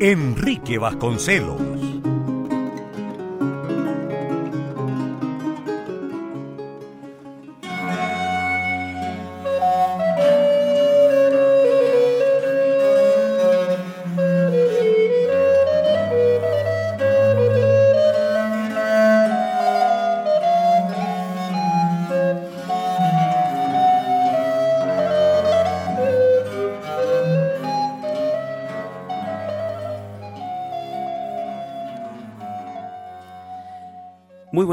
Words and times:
Enrique 0.00 0.78
Vasconcelos. 0.78 1.93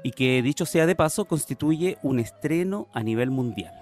y 0.03 0.13
que 0.13 0.43
dicho 0.43 0.67
sea 0.67 0.87
de 0.87 0.95
paso 0.95 1.25
constituye 1.25 1.99
un 2.03 2.19
estreno 2.19 2.89
a 2.93 3.03
nivel 3.03 3.31
mundial. 3.31 3.75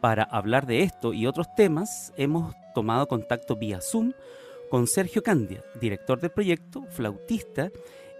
Para 0.00 0.22
hablar 0.22 0.66
de 0.66 0.82
esto 0.82 1.12
y 1.12 1.26
otros 1.26 1.54
temas 1.54 2.12
hemos 2.16 2.54
tomado 2.74 3.08
contacto 3.08 3.56
vía 3.56 3.80
Zoom 3.80 4.12
con 4.70 4.86
Sergio 4.86 5.22
Candia, 5.22 5.62
director 5.80 6.20
del 6.20 6.30
proyecto, 6.30 6.84
flautista 6.90 7.70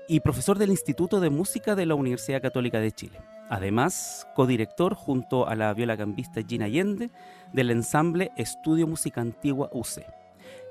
y 0.08 0.20
profesor 0.20 0.58
del 0.58 0.70
Instituto 0.70 1.20
de 1.20 1.30
Música 1.30 1.74
de 1.74 1.86
la 1.86 1.94
Universidad 1.94 2.42
Católica 2.42 2.80
de 2.80 2.92
Chile. 2.92 3.20
Además, 3.50 4.26
codirector 4.34 4.94
junto 4.94 5.46
a 5.46 5.54
la 5.54 5.72
violacambista 5.74 6.42
Gina 6.42 6.66
Allende 6.66 7.10
del 7.52 7.70
ensamble 7.70 8.30
Estudio 8.36 8.86
Música 8.86 9.20
Antigua 9.20 9.70
UC. 9.72 10.02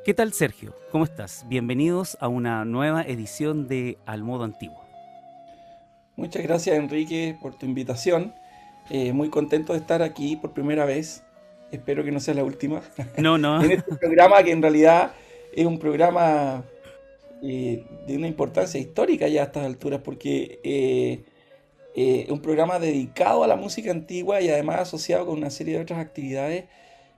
¿Qué 0.03 0.13
tal 0.13 0.33
Sergio? 0.33 0.75
¿Cómo 0.91 1.03
estás? 1.03 1.45
Bienvenidos 1.47 2.17
a 2.19 2.27
una 2.27 2.65
nueva 2.65 3.03
edición 3.03 3.67
de 3.67 3.97
Al 4.05 4.23
Modo 4.23 4.43
Antiguo. 4.43 4.86
Muchas 6.17 6.41
gracias 6.41 6.75
Enrique 6.75 7.37
por 7.39 7.53
tu 7.53 7.67
invitación. 7.67 8.33
Eh, 8.89 9.13
muy 9.13 9.29
contento 9.29 9.73
de 9.73 9.79
estar 9.79 10.01
aquí 10.01 10.35
por 10.35 10.51
primera 10.51 10.83
vez. 10.83 11.23
Espero 11.71 12.03
que 12.03 12.11
no 12.11 12.19
sea 12.19 12.33
la 12.33 12.43
última. 12.43 12.81
No, 13.17 13.37
no. 13.37 13.61
en 13.63 13.71
este 13.71 13.95
programa 13.95 14.41
que 14.41 14.51
en 14.51 14.63
realidad 14.63 15.11
es 15.55 15.67
un 15.67 15.77
programa 15.77 16.63
eh, 17.43 17.85
de 18.07 18.17
una 18.17 18.27
importancia 18.27 18.79
histórica 18.79 19.27
ya 19.27 19.41
a 19.41 19.45
estas 19.45 19.63
alturas 19.65 20.01
porque 20.03 20.59
eh, 20.63 21.23
es 21.95 22.31
un 22.31 22.41
programa 22.41 22.79
dedicado 22.79 23.43
a 23.43 23.47
la 23.47 23.55
música 23.55 23.91
antigua 23.91 24.41
y 24.41 24.49
además 24.49 24.79
asociado 24.79 25.27
con 25.27 25.37
una 25.37 25.51
serie 25.51 25.75
de 25.75 25.81
otras 25.81 25.99
actividades 25.99 26.65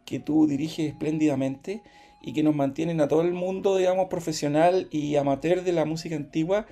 que 0.05 0.19
tú 0.19 0.45
diriges 0.45 0.89
espléndidamente 0.89 1.81
y 2.21 2.33
que 2.33 2.43
nos 2.43 2.53
mantienen 2.53 2.99
a 2.99 3.07
todo 3.07 3.21
el 3.21 3.31
mundo, 3.31 3.77
digamos, 3.77 4.09
profesional 4.09 4.89
y 4.91 5.15
amateur 5.15 5.63
de 5.63 5.71
la 5.71 5.85
música 5.85 6.17
antigua 6.17 6.65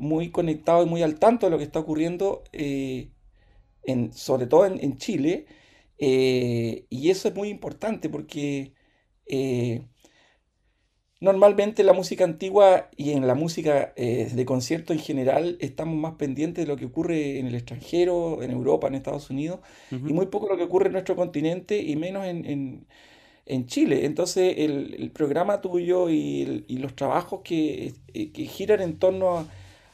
muy 0.00 0.30
conectado 0.30 0.82
y 0.82 0.86
muy 0.86 1.02
al 1.02 1.18
tanto 1.18 1.46
de 1.46 1.50
lo 1.50 1.58
que 1.58 1.64
está 1.64 1.78
ocurriendo, 1.78 2.42
eh, 2.52 3.10
en, 3.84 4.12
sobre 4.12 4.46
todo 4.46 4.66
en, 4.66 4.96
Chile. 4.96 5.46
Eh, 5.98 6.86
y 6.88 7.10
eso 7.10 7.28
es 7.28 7.34
muy 7.34 7.48
importante 7.48 8.08
porque 8.08 8.72
eh, 9.26 9.82
normalmente 11.20 11.84
la 11.84 11.92
música 11.92 12.24
antigua 12.24 12.88
y 12.96 13.10
en 13.10 13.26
la 13.26 13.34
música 13.34 13.92
de 13.96 14.44
concierto 14.46 14.94
en 14.94 14.98
general 14.98 15.58
estamos 15.60 15.96
más 15.96 16.14
pendientes 16.14 16.64
de 16.64 16.68
lo 16.68 16.76
que 16.78 16.86
ocurre 16.86 17.38
en 17.38 17.46
el 17.46 17.54
extranjero, 17.54 18.42
en 18.42 18.50
Europa, 18.50 18.88
en 18.88 18.94
Estados 18.94 19.28
Unidos, 19.28 19.60
y 19.90 20.12
muy 20.14 20.26
poco 20.26 20.48
lo 20.48 20.56
que 20.56 20.64
ocurre 20.64 20.86
en 20.86 20.92
nuestro 20.92 21.16
continente 21.16 21.78
y 21.82 21.96
menos 21.96 22.26
en, 22.26 22.86
Chile. 23.66 24.06
Entonces 24.06 24.54
el, 24.58 25.10
programa 25.12 25.60
tuyo 25.60 26.08
y, 26.08 26.64
los 26.68 26.94
trabajos 26.96 27.40
que, 27.44 27.92
que 28.14 28.44
giran 28.46 28.80
en 28.80 28.98
torno 28.98 29.38
a 29.38 29.46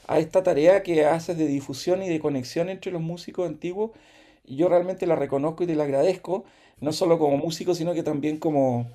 a 0.06 0.18
esta 0.18 0.42
tarea 0.42 0.82
que 0.82 1.04
haces 1.04 1.36
de 1.36 1.46
difusión 1.46 2.02
y 2.02 2.08
de 2.08 2.20
conexión 2.20 2.68
entre 2.68 2.92
los 2.92 3.02
músicos 3.02 3.48
antiguos. 3.48 3.90
Yo 4.44 4.68
realmente 4.68 5.06
la 5.06 5.16
reconozco 5.16 5.64
y 5.64 5.66
te 5.66 5.74
la 5.74 5.84
agradezco, 5.84 6.44
no 6.80 6.92
solo 6.92 7.18
como 7.18 7.36
músico, 7.36 7.74
sino 7.74 7.94
que 7.94 8.02
también 8.02 8.38
como, 8.38 8.88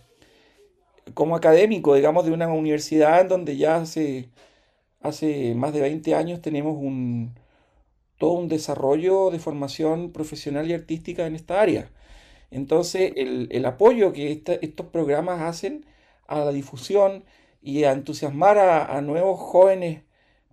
como 1.14 1.36
académico, 1.36 1.96
digamos, 1.96 2.26
de 2.26 2.32
una 2.32 2.48
universidad 2.48 3.26
donde 3.26 3.58
ya 3.58 3.78
hace, 3.78 4.30
hace 5.02 5.56
más 5.56 5.74
de 5.74 5.82
20 5.82 6.16
años 6.16 6.42
tenemos 6.42 6.78
un, 6.78 7.34
todo 8.18 8.32
un 8.34 8.48
desarrollo 8.50 9.32
de 9.32 9.40
formación 9.40 10.12
profesional 10.14 10.70
y 10.70 10.74
artística 10.74 11.26
en 11.28 11.36
esta 11.36 11.62
área. 11.62 11.92
Entonces, 12.52 13.14
el, 13.18 13.66
apoyo 13.66 14.14
que 14.14 14.32
estos 14.62 14.86
programas 14.88 15.42
hacen 15.42 15.86
a 16.28 16.40
la 16.40 16.52
difusión 16.52 17.26
y 17.62 17.84
a 17.86 17.92
entusiasmar 17.94 18.58
a 18.60 19.02
nuevos 19.02 19.40
jóvenes 19.40 20.04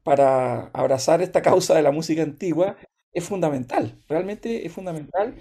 para 0.09 0.69
abrazar 0.73 1.21
esta 1.21 1.43
causa 1.43 1.75
de 1.75 1.83
la 1.83 1.93
música 1.93 2.23
antigua 2.23 2.79
es 3.13 3.25
fundamental, 3.25 3.95
realmente 4.09 4.65
es 4.65 4.73
fundamental 4.73 5.35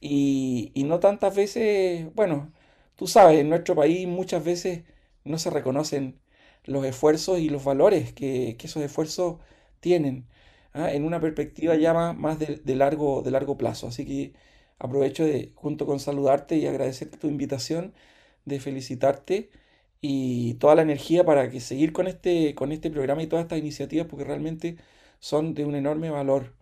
y, 0.00 0.72
no 0.86 1.00
tantas 1.00 1.36
veces, 1.36 2.06
bueno, 2.14 2.50
tú 2.96 3.06
sabes, 3.06 3.40
en 3.40 3.50
nuestro 3.50 3.74
país 3.74 4.08
muchas 4.08 4.42
veces 4.42 4.84
no 5.24 5.38
se 5.38 5.50
reconocen 5.50 6.18
los 6.64 6.86
esfuerzos 6.86 7.40
y 7.40 7.50
los 7.50 7.62
valores 7.64 8.14
que, 8.14 8.56
esos 8.58 8.82
esfuerzos 8.82 9.36
tienen 9.80 10.26
¿ah? 10.72 10.90
en 10.92 11.04
una 11.04 11.20
perspectiva 11.20 11.76
ya 11.76 11.92
más, 12.14 12.38
de, 12.38 12.74
largo, 12.74 13.20
de 13.20 13.30
largo 13.30 13.58
plazo. 13.58 13.88
Así 13.88 14.06
que 14.06 14.32
aprovecho 14.78 15.26
de, 15.26 15.52
junto 15.56 15.84
con 15.84 16.00
saludarte 16.00 16.56
y 16.56 16.66
agradecerte 16.66 17.18
tu 17.18 17.28
invitación, 17.28 17.92
de 18.46 18.60
felicitarte 18.60 19.50
y 20.00 20.54
toda 20.54 20.74
la 20.74 20.82
energía 20.82 21.24
para 21.24 21.50
que 21.50 21.60
seguir 21.60 21.92
con 21.92 22.06
este, 22.06 22.54
con 22.54 22.72
este 22.72 22.90
programa 22.90 23.22
y 23.22 23.26
todas 23.26 23.44
estas 23.44 23.58
iniciativas 23.58 24.06
porque 24.06 24.24
realmente 24.24 24.76
son 25.18 25.54
de 25.54 25.64
un 25.64 25.74
enorme 25.74 26.10
valor. 26.10 26.52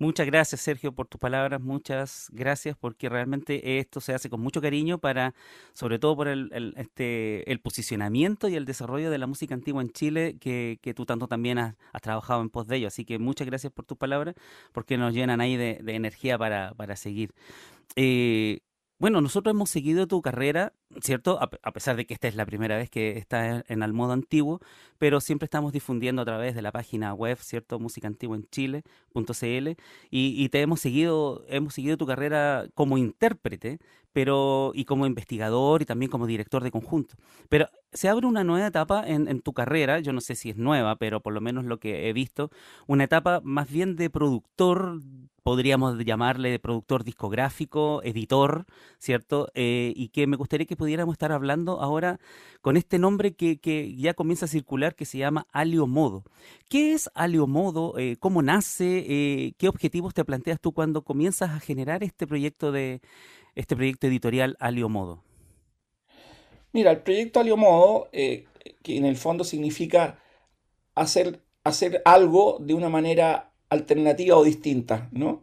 Muchas 0.00 0.26
gracias, 0.26 0.62
Sergio, 0.62 0.92
por 0.92 1.08
tus 1.08 1.20
palabras. 1.20 1.60
Muchas 1.60 2.30
gracias 2.32 2.74
porque 2.74 3.10
realmente 3.10 3.80
esto 3.80 4.00
se 4.00 4.14
hace 4.14 4.30
con 4.30 4.40
mucho 4.40 4.62
cariño 4.62 4.96
para, 4.96 5.34
sobre 5.74 5.98
todo 5.98 6.16
por 6.16 6.26
el, 6.28 6.72
este, 6.78 7.50
el 7.52 7.60
posicionamiento 7.60 8.48
y 8.48 8.56
el 8.56 8.64
desarrollo 8.64 9.10
de 9.10 9.18
la 9.18 9.26
música 9.26 9.54
antigua 9.54 9.82
en 9.82 9.90
Chile, 9.90 10.38
que, 10.40 10.78
que 10.80 10.94
tú 10.94 11.04
tanto 11.04 11.28
también 11.28 11.58
has, 11.58 11.76
trabajado 12.00 12.40
en 12.40 12.48
pos 12.48 12.66
de 12.66 12.76
ello. 12.76 12.86
Así 12.86 13.04
que 13.04 13.18
muchas 13.18 13.46
gracias 13.46 13.74
por 13.74 13.84
tus 13.84 13.98
palabras 13.98 14.36
porque 14.72 14.96
nos 14.96 15.12
llenan 15.12 15.42
ahí 15.42 15.58
de, 15.58 15.82
energía 15.86 16.38
para, 16.38 16.72
para 16.72 16.96
seguir. 16.96 17.34
Eh, 17.94 18.60
bueno, 18.98 19.20
nosotros 19.20 19.54
hemos 19.54 19.68
seguido 19.68 20.06
tu 20.06 20.22
carrera, 20.22 20.72
¿cierto? 21.02 21.38
A, 21.40 21.72
pesar 21.72 21.96
de 21.96 22.06
que 22.06 22.14
esta 22.14 22.28
es 22.28 22.34
la 22.34 22.46
primera 22.46 22.76
vez 22.76 22.90
que 22.90 23.16
estás 23.18 23.64
en, 23.68 23.82
el 23.82 23.92
modo 23.92 24.12
antiguo, 24.12 24.60
pero 24.98 25.20
siempre 25.20 25.44
estamos 25.44 25.72
difundiendo 25.72 26.22
a 26.22 26.24
través 26.24 26.54
de 26.54 26.62
la 26.62 26.72
página 26.72 27.14
web, 27.14 27.38
¿cierto? 27.40 27.78
Música 27.78 28.08
Antigua 28.08 28.36
en 28.36 28.46
Chile.cl 28.50 29.68
y, 30.10 30.44
y 30.44 30.48
te 30.48 30.60
hemos 30.60 30.80
seguido, 30.80 31.44
hemos 31.48 31.74
seguido 31.74 31.96
tu 31.96 32.06
carrera 32.06 32.66
como 32.74 32.98
intérprete, 32.98 33.78
pero 34.12 34.72
y 34.74 34.84
como 34.84 35.06
investigador 35.06 35.82
y 35.82 35.84
también 35.84 36.10
como 36.10 36.26
director 36.26 36.62
de 36.64 36.70
conjunto. 36.70 37.14
Pero 37.48 37.68
se 37.92 38.08
abre 38.08 38.26
una 38.26 38.44
nueva 38.44 38.66
etapa 38.66 39.06
en, 39.06 39.28
en 39.28 39.40
tu 39.40 39.52
carrera, 39.52 40.00
yo 40.00 40.12
no 40.12 40.20
sé 40.20 40.34
si 40.34 40.50
es 40.50 40.56
nueva, 40.56 40.96
pero 40.96 41.20
por 41.20 41.32
lo 41.32 41.40
menos 41.40 41.64
lo 41.64 41.78
que 41.78 42.08
he 42.08 42.12
visto, 42.12 42.50
una 42.86 43.04
etapa 43.04 43.40
más 43.44 43.70
bien 43.70 43.96
de 43.96 44.10
productor 44.10 45.00
podríamos 45.42 45.98
llamarle 46.04 46.50
de 46.50 46.58
productor 46.58 47.04
discográfico, 47.04 48.02
editor, 48.04 48.66
¿cierto? 48.98 49.48
Eh, 49.54 49.92
y 49.96 50.08
que 50.08 50.26
me 50.26 50.36
gustaría 50.36 50.66
que 50.66 50.76
pudiéramos 50.80 51.12
estar 51.12 51.30
hablando 51.30 51.82
ahora 51.82 52.18
con 52.62 52.78
este 52.78 52.98
nombre 52.98 53.34
que, 53.34 53.58
que 53.58 53.94
ya 53.96 54.14
comienza 54.14 54.46
a 54.46 54.48
circular 54.48 54.94
que 54.94 55.04
se 55.04 55.18
llama 55.18 55.46
Alio 55.52 55.86
Modo. 55.86 56.24
¿Qué 56.70 56.94
es 56.94 57.10
Alio 57.12 57.46
Modo? 57.46 57.98
Eh, 57.98 58.16
¿Cómo 58.18 58.40
nace? 58.40 59.04
Eh, 59.06 59.52
¿Qué 59.58 59.68
objetivos 59.68 60.14
te 60.14 60.24
planteas 60.24 60.58
tú 60.58 60.72
cuando 60.72 61.02
comienzas 61.02 61.50
a 61.50 61.60
generar 61.60 62.02
este 62.02 62.26
proyecto 62.26 62.72
de 62.72 63.02
este 63.56 63.76
proyecto 63.76 64.06
editorial 64.06 64.56
Alio 64.58 64.88
Modo? 64.88 65.22
Mira, 66.72 66.92
el 66.92 67.02
proyecto 67.02 67.40
Alio 67.40 67.58
Modo, 67.58 68.08
que 68.10 68.46
en 68.86 69.04
el 69.04 69.16
fondo 69.16 69.44
significa 69.44 70.18
hacer, 70.94 71.42
hacer 71.62 72.00
algo 72.06 72.56
de 72.58 72.72
una 72.72 72.88
manera 72.88 73.52
alternativa 73.68 74.38
o 74.38 74.44
distinta, 74.44 75.10
¿no? 75.12 75.42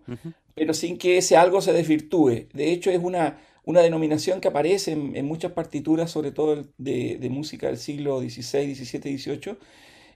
Pero 0.56 0.74
sin 0.74 0.98
que 0.98 1.18
ese 1.18 1.38
algo 1.38 1.62
se 1.62 1.74
desvirtúe. 1.74 2.48
De 2.54 2.72
hecho, 2.72 2.90
es 2.90 3.04
una, 3.04 3.38
una 3.68 3.82
denominación 3.82 4.40
que 4.40 4.48
aparece 4.48 4.94
en, 4.94 5.26
muchas 5.26 5.52
partituras, 5.52 6.10
sobre 6.10 6.32
todo 6.32 6.64
de, 6.78 7.28
música 7.30 7.68
del 7.68 7.78
siglo 7.78 8.22
XVI, 8.22 8.74
XVII, 8.74 9.18
XVIII. 9.18 9.58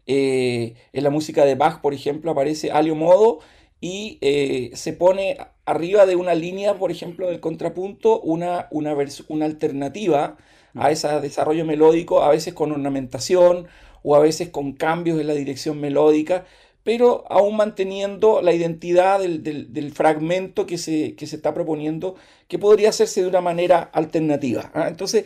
en 0.08 1.04
la 1.04 1.10
música 1.10 1.44
de 1.44 1.56
Bach, 1.56 1.82
por 1.82 1.94
ejemplo, 1.94 2.32
aparece 2.32 2.72
alio 2.72 2.96
modo 2.96 3.40
y 3.82 4.20
eh, 4.22 4.72
se 4.74 4.94
pone 4.94 5.38
arriba 5.66 6.06
de 6.06 6.16
una 6.16 6.34
línea, 6.34 6.76
por 6.76 6.92
ejemplo, 6.92 7.28
del 7.28 7.42
contrapunto, 7.42 8.22
una, 8.22 8.68
una, 8.72 8.96
una 9.28 9.46
alternativa 9.46 10.38
a 10.74 10.90
ese 10.90 11.10
desarrollo 11.20 11.66
melódico, 11.66 12.24
a 12.24 12.30
veces 12.30 12.54
con 12.54 12.72
ornamentación 12.72 13.68
o 14.02 14.16
a 14.16 14.20
veces 14.20 14.48
con 14.48 14.72
cambios 14.72 15.20
en 15.20 15.28
la 15.28 15.34
dirección 15.34 15.82
melódica, 15.82 16.46
pero 16.84 17.26
aún 17.30 17.58
manteniendo 17.58 18.42
la 18.42 18.54
identidad 18.54 19.20
del, 19.20 19.92
fragmento 19.94 20.66
que 20.66 20.78
se, 20.78 21.16
se, 21.18 21.36
está 21.36 21.54
proponiendo, 21.54 22.16
que 22.48 22.60
podría 22.60 22.90
hacerse 22.90 23.22
de 23.22 23.28
una 23.28 23.42
manera 23.42 23.82
alternativa. 23.94 24.72
¿ah? 24.74 24.88
Entonces, 24.88 25.26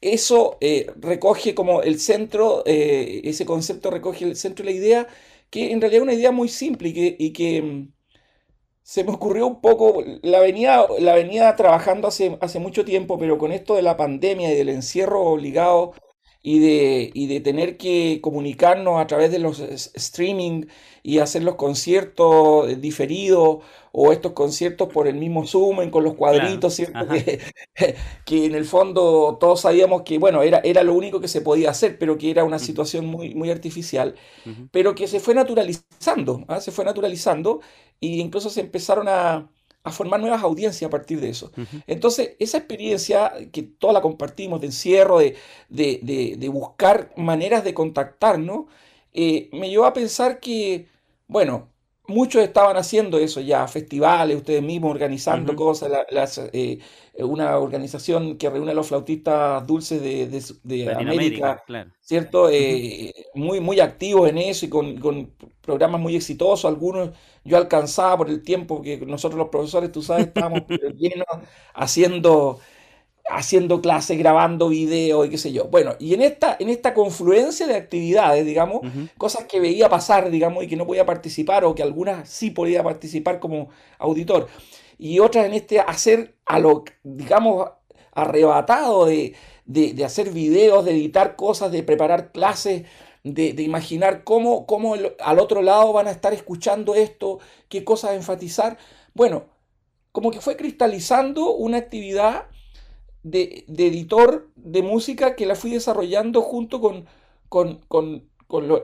eso 0.00 0.58
eh, 0.60 0.86
recoge 0.96 1.54
como 1.54 1.82
el 1.82 1.98
centro, 2.00 2.62
eh, 2.66 3.22
ese 3.24 3.44
concepto 3.46 3.90
recoge 3.90 4.24
el 4.24 4.36
centro 4.36 4.64
de 4.64 4.72
la 4.72 4.76
idea, 4.76 5.08
que 5.50 5.72
en 5.72 5.80
realidad 5.80 6.02
es 6.02 6.04
una 6.04 6.14
idea 6.14 6.30
muy 6.32 6.48
simple 6.48 6.88
y 7.18 7.32
que, 7.32 7.62
mm, 7.62 7.92
se 8.82 9.04
me 9.04 9.12
ocurrió 9.12 9.46
un 9.46 9.60
poco, 9.60 10.02
la 10.22 10.40
venía, 10.40 10.86
la 10.98 11.14
venía 11.14 11.54
trabajando 11.56 12.08
hace, 12.08 12.38
hace 12.40 12.58
mucho 12.58 12.84
tiempo, 12.86 13.18
pero 13.18 13.36
con 13.38 13.52
esto 13.52 13.74
de 13.76 13.82
la 13.82 13.96
pandemia 13.98 14.50
y 14.52 14.56
del 14.56 14.70
encierro 14.70 15.22
obligado 15.24 15.92
y 16.48 16.60
de, 16.60 17.10
y 17.12 17.26
de 17.26 17.40
tener 17.40 17.76
que 17.76 18.20
comunicarnos 18.22 18.98
a 18.98 19.06
través 19.06 19.30
de 19.30 19.38
los 19.38 19.60
streaming 19.60 20.64
y 21.02 21.18
hacer 21.18 21.44
los 21.44 21.56
conciertos 21.56 22.80
diferidos 22.80 23.58
o 23.92 24.12
estos 24.12 24.32
conciertos 24.32 24.88
por 24.88 25.08
el 25.08 25.16
mismo 25.16 25.46
Zoom 25.46 25.90
con 25.90 26.04
los 26.04 26.14
cuadritos, 26.14 26.72
¿cierto? 26.72 27.00
Que, 28.24 28.46
en 28.46 28.54
el 28.54 28.64
fondo 28.64 29.36
todos 29.38 29.60
sabíamos 29.60 30.02
que, 30.02 30.18
bueno, 30.18 30.40
era, 30.40 30.60
era 30.64 30.82
lo 30.82 30.94
único 30.94 31.20
que 31.20 31.28
se 31.28 31.42
podía 31.42 31.68
hacer, 31.68 31.98
pero 31.98 32.16
que 32.16 32.30
era 32.30 32.44
una 32.44 32.58
situación 32.58 33.04
muy, 33.04 33.34
muy 33.34 33.50
artificial, 33.50 34.14
pero 34.70 34.94
que 34.94 35.06
se 35.06 35.20
fue 35.20 35.34
naturalizando, 35.34 36.46
¿ah? 36.48 36.62
se 36.62 36.72
fue 36.72 36.86
naturalizando 36.86 37.60
e 38.00 38.06
incluso 38.06 38.48
se 38.48 38.62
empezaron 38.62 39.06
a, 39.06 39.50
a 39.88 39.92
formar 39.92 40.20
nuevas 40.20 40.42
audiencias 40.42 40.86
a 40.88 40.90
partir 40.90 41.20
de 41.20 41.30
eso. 41.30 41.52
Entonces, 41.86 42.36
esa 42.38 42.58
experiencia 42.58 43.32
que 43.52 43.62
toda 43.62 43.92
la 43.92 44.00
compartimos 44.00 44.60
de 44.60 44.66
encierro, 44.66 45.18
de, 45.18 45.36
de, 45.68 46.48
buscar 46.48 47.12
maneras 47.16 47.64
de 47.64 47.74
contactarnos, 47.74 48.66
eh, 49.12 49.48
me 49.52 49.68
llevó 49.68 49.86
a 49.86 49.92
pensar 49.92 50.40
que, 50.40 50.86
bueno, 51.26 51.68
muchos 52.08 52.42
estaban 52.42 52.76
haciendo 52.76 53.18
eso 53.18 53.40
ya, 53.40 53.68
festivales, 53.68 54.36
ustedes 54.36 54.62
mismos 54.62 54.90
organizando 54.90 55.54
cosas, 55.54 55.90
eh, 56.52 56.78
una 57.18 57.58
organización 57.58 58.38
que 58.38 58.48
reúne 58.48 58.72
a 58.72 58.74
los 58.74 58.88
flautistas 58.88 59.66
dulces 59.66 60.02
de, 60.02 60.90
América, 60.90 61.62
¿cierto? 62.00 62.48
Eh, 62.50 63.12
muy, 63.34 63.60
muy 63.60 63.78
activos 63.78 64.28
en 64.30 64.38
eso 64.38 64.66
y 64.66 64.68
con, 64.68 65.34
programas 65.60 66.00
muy 66.00 66.16
exitosos, 66.16 66.64
algunos 66.64 67.10
yo 67.44 67.58
alcanzaba 67.58 68.16
por 68.16 68.30
el 68.30 68.42
tiempo 68.42 68.80
que 68.80 68.96
nosotros 68.98 69.38
los 69.38 69.48
profesores, 69.48 69.92
tú 69.92 70.02
sabes, 70.02 70.28
estábamos 70.28 70.62
llenos 70.96 71.26
haciendo 71.74 72.58
haciendo 73.30 73.80
clases, 73.80 74.18
grabando 74.18 74.68
videos 74.68 75.26
y 75.26 75.30
qué 75.30 75.38
sé 75.38 75.52
yo. 75.52 75.64
Bueno, 75.64 75.94
y 75.98 76.14
en 76.14 76.22
esta, 76.22 76.56
en 76.58 76.68
esta 76.68 76.94
confluencia 76.94 77.66
de 77.66 77.76
actividades, 77.76 78.44
digamos, 78.44 78.80
cosas 79.16 79.44
que 79.44 79.60
veía 79.60 79.88
pasar, 79.88 80.30
digamos, 80.30 80.64
y 80.64 80.68
que 80.68 80.76
no 80.76 80.86
podía 80.86 81.06
participar, 81.06 81.64
o 81.64 81.74
que 81.74 81.82
algunas 81.82 82.28
sí 82.28 82.50
podía 82.50 82.82
participar 82.82 83.40
como 83.40 83.68
auditor, 83.98 84.48
y 84.98 85.20
otras 85.20 85.46
en 85.46 85.54
este 85.54 85.80
hacer 85.80 86.34
a 86.46 86.58
lo, 86.58 86.84
digamos, 87.04 87.70
arrebatado 88.12 89.06
de, 89.06 89.34
de, 89.64 90.04
hacer 90.04 90.30
videos, 90.30 90.84
de 90.84 90.92
editar 90.92 91.36
cosas, 91.36 91.70
de 91.70 91.82
preparar 91.82 92.32
clases, 92.32 92.84
de, 93.22 93.52
de 93.52 93.62
imaginar 93.62 94.24
cómo, 94.24 94.66
cómo 94.66 94.94
al 95.20 95.38
otro 95.38 95.62
lado 95.62 95.92
van 95.92 96.08
a 96.08 96.10
estar 96.10 96.32
escuchando 96.32 96.94
esto, 96.94 97.38
qué 97.68 97.84
cosas 97.84 98.12
enfatizar. 98.12 98.78
Bueno, 99.14 99.44
como 100.12 100.30
que 100.30 100.40
fue 100.40 100.56
cristalizando 100.56 101.54
una 101.54 101.76
actividad 101.76 102.46
de, 103.22 103.64
editor 103.68 104.48
de 104.56 104.82
música 104.82 105.36
que 105.36 105.46
la 105.46 105.54
fui 105.54 105.70
desarrollando 105.70 106.42
junto 106.42 106.80
con, 106.80 107.06
con, 107.48 108.28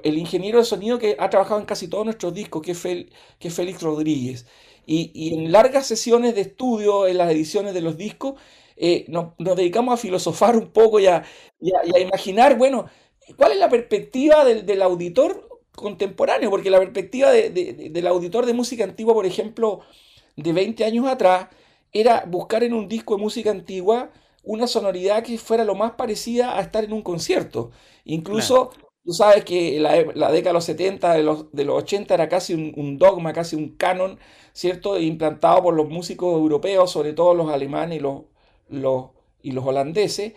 el 0.03 0.19
ingeniero 0.19 0.59
de 0.59 0.64
sonido 0.64 0.99
que 0.99 1.17
ha 1.19 1.31
trabajado 1.31 1.61
en 1.61 1.67
casi 1.67 1.88
todos 1.88 2.05
nuestros 2.05 2.35
discos, 2.35 2.62
que 2.62 2.73
es, 2.73 2.83
que 3.38 3.50
Félix 3.50 3.83
Rodríguez. 3.83 4.47
Y, 4.87 5.35
en 5.35 5.50
largas 5.53 5.87
sesiones 5.87 6.35
de 6.35 6.43
estudio, 6.43 7.07
en 7.07 7.17
las 7.17 7.31
ediciones 7.31 7.73
de 7.73 7.81
los 7.81 7.97
discos, 7.97 8.35
eh, 8.76 9.07
nos, 9.09 9.29
dedicamos 9.38 9.95
a 9.95 9.97
filosofar 9.97 10.57
un 10.57 10.69
poco 10.69 11.00
y 11.00 11.07
a, 11.07 11.25
imaginar, 11.99 12.59
bueno, 12.59 12.87
cuál 13.37 13.53
es 13.53 13.59
la 13.59 13.71
perspectiva 13.71 14.45
del, 14.45 14.83
auditor 14.83 15.49
contemporáneo, 15.75 16.50
porque 16.50 16.71
la 16.71 16.79
perspectiva 16.79 17.31
del 17.33 18.07
auditor 18.07 18.45
de 18.45 18.53
música 18.53 18.85
antigua, 18.85 19.14
por 19.14 19.25
ejemplo, 19.25 19.81
de 20.37 20.53
20 20.53 20.85
años 20.85 21.07
atrás, 21.07 21.49
era 21.93 22.25
buscar 22.26 22.64
en 22.64 22.75
un 22.75 22.88
disco 22.88 23.17
de 23.17 23.23
música 23.23 23.50
antigua 23.50 24.11
una 24.45 24.67
sonoridad 24.67 25.23
que 25.23 25.39
fuera 25.39 25.65
lo 25.65 25.75
más 25.75 25.93
parecida 25.93 26.59
a 26.59 26.61
estar 26.61 26.85
en 26.85 26.93
un 26.93 27.03
concierto. 27.03 27.71
Incluso, 28.05 28.71
tú 29.05 29.13
sabes 29.13 29.45
que 29.45 29.79
la, 29.81 30.05
la, 30.15 30.31
década 30.31 30.51
de 30.51 30.55
los 30.55 30.65
70, 30.65 31.15
de 31.15 31.23
los, 31.23 31.53
de 31.53 31.65
los 31.65 31.83
80 31.83 32.15
era 32.15 32.29
casi 32.29 32.55
un, 32.55 32.99
dogma, 32.99 33.33
casi 33.33 33.57
un 33.57 33.77
canon, 33.77 34.19
¿cierto? 34.53 34.99
Implantado 34.99 35.63
por 35.63 35.75
los 35.75 35.89
músicos 35.89 36.35
europeos, 36.35 36.91
sobre 36.91 37.13
todo 37.13 37.35
los 37.35 37.51
alemanes 37.51 37.99
y 37.99 38.01
los, 38.01 38.23
los, 38.69 39.07
y 39.43 39.53
los 39.53 39.65
holandeses, 39.65 40.35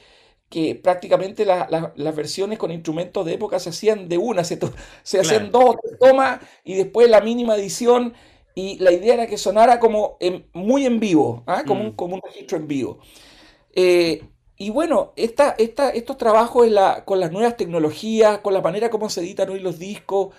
que 0.49 0.75
prácticamente 0.75 1.45
las 1.45 2.15
versiones 2.15 2.57
con 2.57 2.71
instrumentos 2.71 3.25
de 3.25 3.33
época 3.33 3.59
se 3.59 3.69
hacían 3.69 4.07
de 4.07 4.17
una, 4.17 4.43
se, 4.43 4.57
se 5.03 5.19
hacían 5.19 5.51
dos 5.51 5.75
tomas 5.99 6.39
y 6.63 6.75
después 6.75 7.09
la 7.09 7.19
mínima 7.19 7.55
edición 7.55 8.13
y 8.57 8.79
la 8.79 8.91
idea 8.91 9.13
era 9.13 9.27
que 9.27 9.37
sonara 9.37 9.79
como 9.79 10.17
muy 10.53 10.87
en 10.87 10.99
vivo, 10.99 11.43
¿ah? 11.45 11.63
como, 11.67 11.81
un, 11.81 11.87
mm. 11.89 11.95
como 11.95 12.15
un 12.15 12.21
registro 12.23 12.57
en 12.57 12.67
vivo. 12.67 12.99
Eh, 13.79 14.23
y 14.57 14.71
bueno, 14.71 15.13
esta, 15.15 15.53
esta, 15.59 15.91
estos 15.91 16.17
trabajos 16.17 16.67
la, 16.67 17.05
con 17.05 17.19
las 17.19 17.31
nuevas 17.31 17.57
tecnologías, 17.57 18.39
con 18.39 18.55
la 18.55 18.61
manera 18.61 18.89
como 18.89 19.07
se 19.07 19.21
editan 19.21 19.51
hoy 19.51 19.59
los 19.59 19.77
discos 19.77 20.33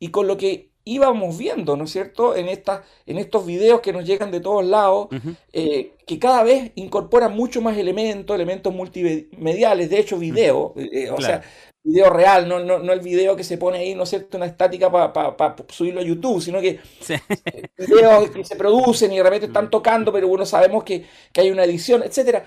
y 0.00 0.08
con 0.08 0.26
lo 0.26 0.36
que 0.36 0.70
íbamos 0.84 1.38
viendo, 1.38 1.76
¿no 1.76 1.84
es 1.84 1.92
cierto?, 1.92 2.34
en, 2.34 2.48
esta, 2.48 2.82
en 3.06 3.18
estos 3.18 3.46
videos 3.46 3.80
que 3.80 3.92
nos 3.92 4.04
llegan 4.04 4.32
de 4.32 4.40
todos 4.40 4.64
lados, 4.64 5.06
eh, 5.52 5.92
que 6.04 6.18
cada 6.18 6.42
vez 6.42 6.72
incorporan 6.74 7.36
mucho 7.36 7.60
más 7.60 7.78
elementos, 7.78 8.34
elementos 8.34 8.74
multimediales, 8.74 9.88
de 9.88 10.00
hecho 10.00 10.18
video, 10.18 10.74
eh, 10.76 11.10
o 11.10 11.20
sea, 11.20 11.42
video 11.84 12.10
real, 12.10 12.48
no, 12.48 12.58
no, 12.58 12.80
no, 12.80 12.92
el 12.92 13.00
video 13.00 13.36
que 13.36 13.44
se 13.44 13.56
pone 13.56 13.78
ahí, 13.78 13.94
¿no 13.94 14.02
es 14.02 14.08
cierto?, 14.08 14.36
una 14.36 14.46
estática 14.46 14.90
para 14.90 15.54
subirlo 15.68 16.00
a 16.00 16.04
YouTube, 16.04 16.42
sino 16.42 16.60
que 16.60 16.80
videos 17.78 18.30
que 18.30 18.44
se 18.44 18.56
producen 18.56 19.12
y 19.12 19.18
de 19.18 19.22
repente 19.22 19.46
están 19.46 19.70
tocando, 19.70 20.12
pero 20.12 20.26
bueno, 20.26 20.44
sabemos 20.44 20.82
que, 20.82 21.06
que 21.32 21.42
hay 21.42 21.50
una 21.52 21.62
edición, 21.62 22.02
etc. 22.02 22.42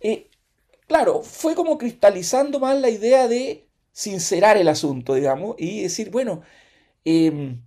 Eh, 0.00 0.30
claro, 0.86 1.22
fue 1.22 1.54
como 1.54 1.78
cristalizando 1.78 2.60
más 2.60 2.78
la 2.80 2.90
idea 2.90 3.28
de 3.28 3.68
sincerar 3.92 4.56
el 4.56 4.68
asunto, 4.68 5.14
digamos, 5.14 5.56
y 5.58 5.82
decir, 5.82 6.10
bueno, 6.10 6.42
em, 7.04 7.62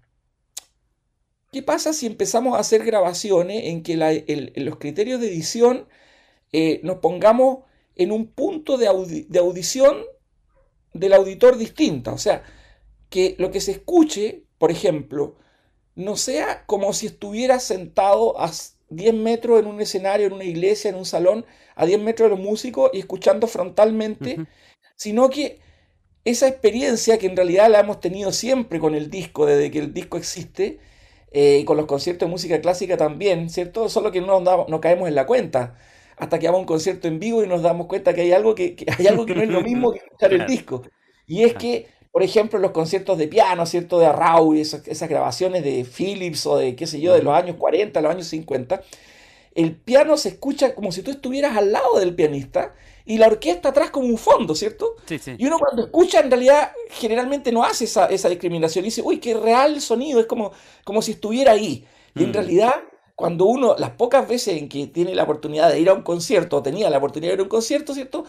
¿qué 1.52 1.62
pasa 1.62 1.94
si 1.94 2.06
empezamos 2.08 2.56
a 2.56 2.60
hacer 2.60 2.86
grabaciones 2.86 3.66
en 3.66 3.84
que 3.84 3.98
los 4.56 4.78
criterios 4.78 5.20
de 5.20 5.28
edición 5.28 5.88
eh, 6.54 6.80
nos 6.84 6.98
pongamos 6.98 7.66
en 7.96 8.12
un 8.12 8.28
punto 8.28 8.78
de, 8.78 8.88
audición 8.88 9.98
del 10.94 11.14
auditor 11.14 11.58
distinta? 11.58 12.14
O 12.14 12.18
sea, 12.18 12.44
que 13.10 13.36
lo 13.38 13.52
que 13.52 13.62
se 13.62 13.72
escuche, 13.72 14.46
por 14.58 14.72
ejemplo, 14.72 15.36
no 15.96 16.16
sea 16.16 16.66
como 16.66 16.94
si 16.94 17.08
estuviera 17.08 17.60
sentado 17.60 18.40
a 18.40 18.52
10 18.92 19.14
metros 19.16 19.60
en 19.60 19.68
un 19.68 19.82
escenario, 19.82 20.28
en 20.28 20.34
una 20.34 20.44
iglesia, 20.44 20.90
en 20.90 20.96
un 20.96 21.06
salón, 21.06 21.46
a 21.76 21.86
10 21.86 22.00
metros 22.02 22.30
de 22.30 22.36
los 22.36 22.46
músicos 22.46 22.92
y 22.94 23.00
escuchando 23.00 23.48
frontalmente, 23.48 24.38
sino 24.96 25.30
que 25.30 25.60
esa 26.24 26.48
experiencia 26.48 27.18
que 27.18 27.26
en 27.26 27.36
realidad 27.36 27.70
la 27.70 27.80
hemos 27.80 28.00
tenido 28.00 28.32
siempre 28.32 28.80
con 28.80 28.94
el 28.94 29.10
disco, 29.10 29.46
desde 29.46 29.72
que 29.72 29.80
el 29.80 29.94
disco 29.94 30.18
existe, 30.18 30.80
eh, 31.32 31.60
y 31.62 31.66
con 31.66 31.78
los 31.78 31.86
conciertos 31.86 32.28
de 32.28 32.32
música 32.32 32.60
clásica 32.60 32.98
también, 32.98 33.50
¿cierto? 33.50 33.88
Solo 33.88 34.12
que 34.12 34.20
no 34.20 34.42
nos, 34.42 34.82
caemos 34.82 35.08
en 35.08 35.16
la 35.16 35.26
cuenta 35.26 35.78
hasta 36.18 36.38
que 36.38 36.48
vamos 36.48 36.60
a 36.60 36.62
un 36.62 36.68
concierto 36.68 37.08
en 37.08 37.20
vivo 37.20 37.44
y 37.44 37.48
nos 37.48 37.62
damos 37.62 37.88
cuenta 37.88 38.14
que 38.14 38.22
hay 38.22 38.34
algo 38.34 38.54
que, 38.54 38.76
hay 38.98 39.08
algo 39.08 39.26
que 39.26 39.34
no 39.34 39.42
es 39.42 39.50
lo 39.50 39.62
mismo 39.62 39.94
que 39.94 40.00
escuchar 40.06 40.34
el 40.34 40.46
disco. 40.46 40.84
Y 41.26 41.44
es 41.44 41.54
que, 41.54 41.88
por 42.12 42.24
ejemplo, 42.24 42.60
los 42.60 42.72
conciertos 42.72 43.18
de 43.18 43.28
piano, 43.28 43.66
¿cierto? 43.66 43.98
De 44.00 44.06
Arrau 44.06 44.54
y 44.54 44.62
esas, 44.62 44.88
esas 44.88 45.10
grabaciones 45.10 45.64
de 45.64 45.86
Philips 45.86 46.46
o 46.46 46.58
de, 46.58 46.76
qué 46.76 46.86
sé 46.86 47.00
yo, 47.00 47.14
de 47.14 47.24
los 47.24 47.34
años 47.34 47.56
40, 47.58 48.02
los 48.02 48.12
años 48.12 48.28
50, 48.28 48.82
el 49.56 49.76
piano 49.76 50.18
se 50.18 50.30
escucha 50.30 50.76
como 50.76 50.92
si 50.92 51.04
tú 51.04 51.12
estuvieras 51.12 51.58
al 51.58 51.72
lado 51.72 52.00
del 52.00 52.16
pianista 52.16 52.74
y 53.06 53.18
la 53.18 53.28
orquesta 53.28 53.70
atrás 53.70 53.90
como 53.92 54.08
un 54.08 54.18
fondo, 54.18 54.56
¿cierto? 54.56 54.96
Sí, 55.06 55.20
sí. 55.20 55.36
Y 55.38 55.46
uno 55.46 55.58
cuando 55.58 55.86
escucha 55.86 56.20
en 56.20 56.30
realidad 56.30 56.72
generalmente 56.90 57.52
no 57.52 57.64
hace 57.64 57.86
esa, 57.86 58.08
discriminación 58.08 58.86
y 58.86 58.88
dice, 58.88 59.02
uy, 59.04 59.20
qué 59.20 59.34
real 59.34 59.82
sonido, 59.82 60.20
es 60.20 60.26
como, 60.26 60.52
como 60.84 61.02
si 61.02 61.12
estuviera 61.12 61.54
ahí. 61.54 61.86
Y 62.16 62.24
en 62.24 62.30
mm. 62.30 62.34
realidad, 62.34 62.76
cuando 63.16 63.46
uno, 63.46 63.76
las 63.78 63.92
pocas 63.92 64.28
veces 64.28 64.58
en 64.58 64.70
que 64.70 64.88
tiene 64.88 65.16
la 65.16 65.24
oportunidad 65.24 65.70
de 65.70 65.80
ir 65.80 65.90
a 65.90 65.94
un 65.94 66.04
concierto, 66.04 66.58
o 66.58 66.64
tenía 66.64 66.90
la 66.90 66.98
oportunidad 66.98 67.32
de 67.32 67.36
ir 67.36 67.40
a 67.40 67.44
un 67.44 67.50
concierto, 67.50 67.94
¿cierto? 67.94 68.26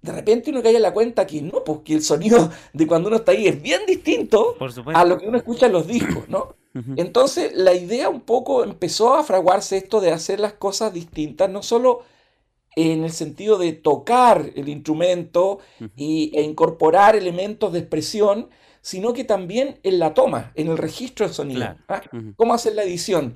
De 0.00 0.12
repente 0.12 0.50
uno 0.50 0.62
cae 0.62 0.76
en 0.76 0.82
la 0.82 0.92
cuenta 0.94 1.26
que 1.26 1.42
no, 1.42 1.64
porque 1.64 1.84
que 1.84 1.94
el 1.94 2.02
sonido 2.02 2.50
de 2.72 2.86
cuando 2.86 3.08
uno 3.08 3.16
está 3.16 3.32
ahí 3.32 3.48
es 3.48 3.60
bien 3.60 3.82
distinto 3.86 4.56
a 4.94 5.04
lo 5.04 5.18
que 5.18 5.26
uno 5.26 5.38
escucha 5.38 5.66
en 5.66 5.72
los 5.72 5.86
discos, 5.86 6.28
¿no? 6.28 6.54
Entonces 6.96 7.52
la 7.54 7.74
idea 7.74 8.08
un 8.08 8.20
poco 8.20 8.62
empezó 8.62 9.14
a 9.14 9.24
fraguarse 9.24 9.76
esto 9.76 10.00
de 10.00 10.12
hacer 10.12 10.38
las 10.38 10.52
cosas 10.52 10.92
distintas, 10.92 11.50
no 11.50 11.62
solo 11.62 12.02
en 12.76 13.02
el 13.02 13.10
sentido 13.10 13.58
de 13.58 13.72
tocar 13.72 14.52
el 14.54 14.68
instrumento 14.68 15.58
y, 15.96 16.30
e 16.34 16.42
incorporar 16.42 17.16
elementos 17.16 17.72
de 17.72 17.80
expresión, 17.80 18.50
sino 18.80 19.12
que 19.12 19.24
también 19.24 19.80
en 19.82 19.98
la 19.98 20.14
toma, 20.14 20.52
en 20.54 20.68
el 20.68 20.78
registro 20.78 21.26
de 21.26 21.34
sonido. 21.34 21.74
¿ah? 21.88 22.02
¿Cómo 22.36 22.54
hacer 22.54 22.76
la 22.76 22.84
edición? 22.84 23.34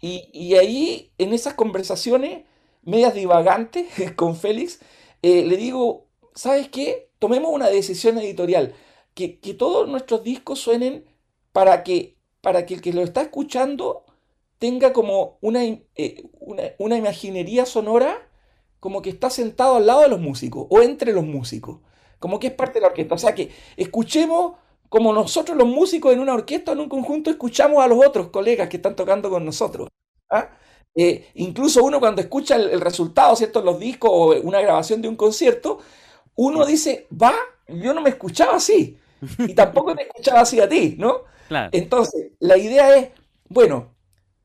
y, 0.00 0.54
ahí, 0.56 1.12
en 1.16 1.32
esas 1.32 1.54
conversaciones 1.54 2.42
medias 2.82 3.14
divagantes 3.14 3.86
con 4.16 4.36
Félix, 4.36 4.80
eh, 5.24 5.42
le 5.46 5.56
digo, 5.56 6.08
¿sabes 6.34 6.68
qué? 6.68 7.10
Tomemos 7.18 7.50
una 7.50 7.70
decisión 7.70 8.18
editorial, 8.18 8.74
que, 9.14 9.28
todos 9.58 9.88
nuestros 9.88 10.22
discos 10.22 10.60
suenen 10.60 11.06
para 11.50 11.82
que, 11.82 12.18
para 12.42 12.66
que 12.66 12.74
el 12.74 12.82
que 12.82 12.92
lo 12.92 13.00
está 13.00 13.22
escuchando 13.22 14.04
tenga 14.58 14.92
como 14.92 15.38
una, 15.40 15.64
eh, 15.64 16.24
una, 16.40 16.64
una 16.78 16.98
imaginería 16.98 17.64
sonora 17.64 18.28
como 18.80 19.00
que 19.00 19.08
está 19.08 19.30
sentado 19.30 19.76
al 19.76 19.86
lado 19.86 20.02
de 20.02 20.10
los 20.10 20.20
músicos 20.20 20.66
o 20.68 20.82
entre 20.82 21.14
los 21.14 21.24
músicos, 21.24 21.80
como 22.18 22.38
que 22.38 22.48
es 22.48 22.52
parte 22.52 22.74
de 22.74 22.80
la 22.82 22.88
orquesta. 22.88 23.14
O 23.14 23.18
sea 23.18 23.34
que 23.34 23.50
escuchemos 23.78 24.56
como 24.90 25.14
nosotros 25.14 25.56
los 25.56 25.66
músicos 25.66 26.12
en 26.12 26.20
una 26.20 26.34
orquesta 26.34 26.72
o 26.72 26.74
en 26.74 26.80
un 26.80 26.90
conjunto 26.90 27.30
escuchamos 27.30 27.82
a 27.82 27.88
los 27.88 28.04
otros 28.04 28.28
colegas 28.28 28.68
que 28.68 28.76
están 28.76 28.94
tocando 28.94 29.30
con 29.30 29.42
nosotros. 29.42 29.88
¿ah? 30.30 30.50
Eh, 30.94 31.30
incluso 31.34 31.82
uno 31.82 31.98
cuando 31.98 32.20
escucha 32.22 32.56
el, 32.56 32.80
resultado, 32.80 33.34
¿cierto? 33.36 33.62
Los 33.62 33.78
discos 33.78 34.10
o 34.12 34.40
una 34.42 34.60
grabación 34.60 35.02
de 35.02 35.08
un 35.08 35.16
concierto, 35.16 35.78
uno 36.36 36.64
dice, 36.64 37.06
va, 37.10 37.34
yo 37.68 37.94
no 37.94 38.00
me 38.00 38.10
escuchaba 38.10 38.56
así. 38.56 38.98
Y 39.38 39.54
tampoco 39.54 39.94
me 39.94 40.02
escuchaba 40.02 40.40
así 40.40 40.60
a 40.60 40.68
ti, 40.68 40.96
¿no? 40.98 41.22
Entonces, 41.72 42.32
la 42.40 42.56
idea 42.56 42.96
es, 42.96 43.10
bueno, 43.48 43.94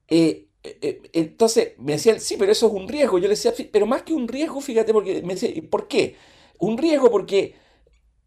eh, 0.07 0.47
eh, 0.63 0.77
eh, 0.81 1.01
entonces 1.13 1.73
me 1.77 1.93
decían, 1.93 2.19
sí, 2.19 2.35
pero 2.37 2.51
eso 2.51 2.67
es 2.67 2.73
un 2.73 2.87
riesgo. 2.87 3.17
Yo 3.17 3.23
le 3.23 3.35
decía, 3.35 3.53
pero 3.71 3.85
más 3.85 4.03
que 4.03 4.13
un 4.13 4.27
riesgo, 4.27 4.61
fíjate, 4.61 4.93
porque 4.93 5.21
me 5.23 5.35
decía, 5.35 5.49
¿por 5.69 5.87
qué? 5.87 6.15
Un 6.59 6.77
riesgo 6.77 7.09
porque 7.09 7.55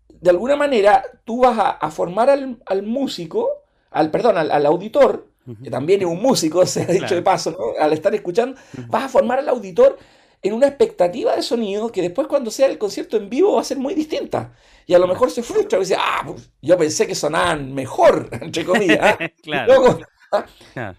de 0.08 0.30
alguna 0.30 0.56
manera 0.56 1.04
tú 1.24 1.40
vas 1.40 1.76
a, 1.80 1.90
formar 1.90 2.30
al, 2.30 2.82
músico, 2.82 3.48
al 3.90 4.10
perdón, 4.10 4.38
al, 4.38 4.66
auditor, 4.66 5.28
que 5.62 5.70
también 5.70 6.00
es 6.00 6.06
un 6.06 6.20
músico, 6.20 6.64
se 6.66 6.82
ha 6.82 6.86
dicho 6.86 7.14
de 7.14 7.22
paso, 7.22 7.56
al 7.78 7.92
estar 7.92 8.14
escuchando, 8.14 8.58
vas 8.88 9.04
a 9.04 9.08
formar 9.08 9.38
al 9.38 9.48
auditor 9.48 9.98
en 10.42 10.52
una 10.52 10.66
expectativa 10.66 11.36
de 11.36 11.42
sonido 11.42 11.90
que 11.92 12.02
después 12.02 12.26
cuando 12.26 12.50
sea 12.50 12.66
el 12.66 12.78
concierto 12.78 13.16
en 13.16 13.30
vivo 13.30 13.54
va 13.54 13.60
a 13.60 13.64
ser 13.64 13.78
muy 13.78 13.94
distinta. 13.94 14.52
Y 14.86 14.94
a 14.94 14.98
lo 14.98 15.06
mejor 15.06 15.30
se 15.30 15.42
frustra 15.42 15.78
y 15.78 15.82
dice, 15.82 15.96
ah, 15.96 16.22
pues, 16.26 16.50
yo 16.60 16.76
pensé 16.76 17.06
que 17.06 17.14
sonaban 17.14 17.72
mejor, 17.72 18.28
entre 18.40 18.64
comillas. 18.64 18.98
¿ah? 19.20 19.28
claro. 19.42 20.00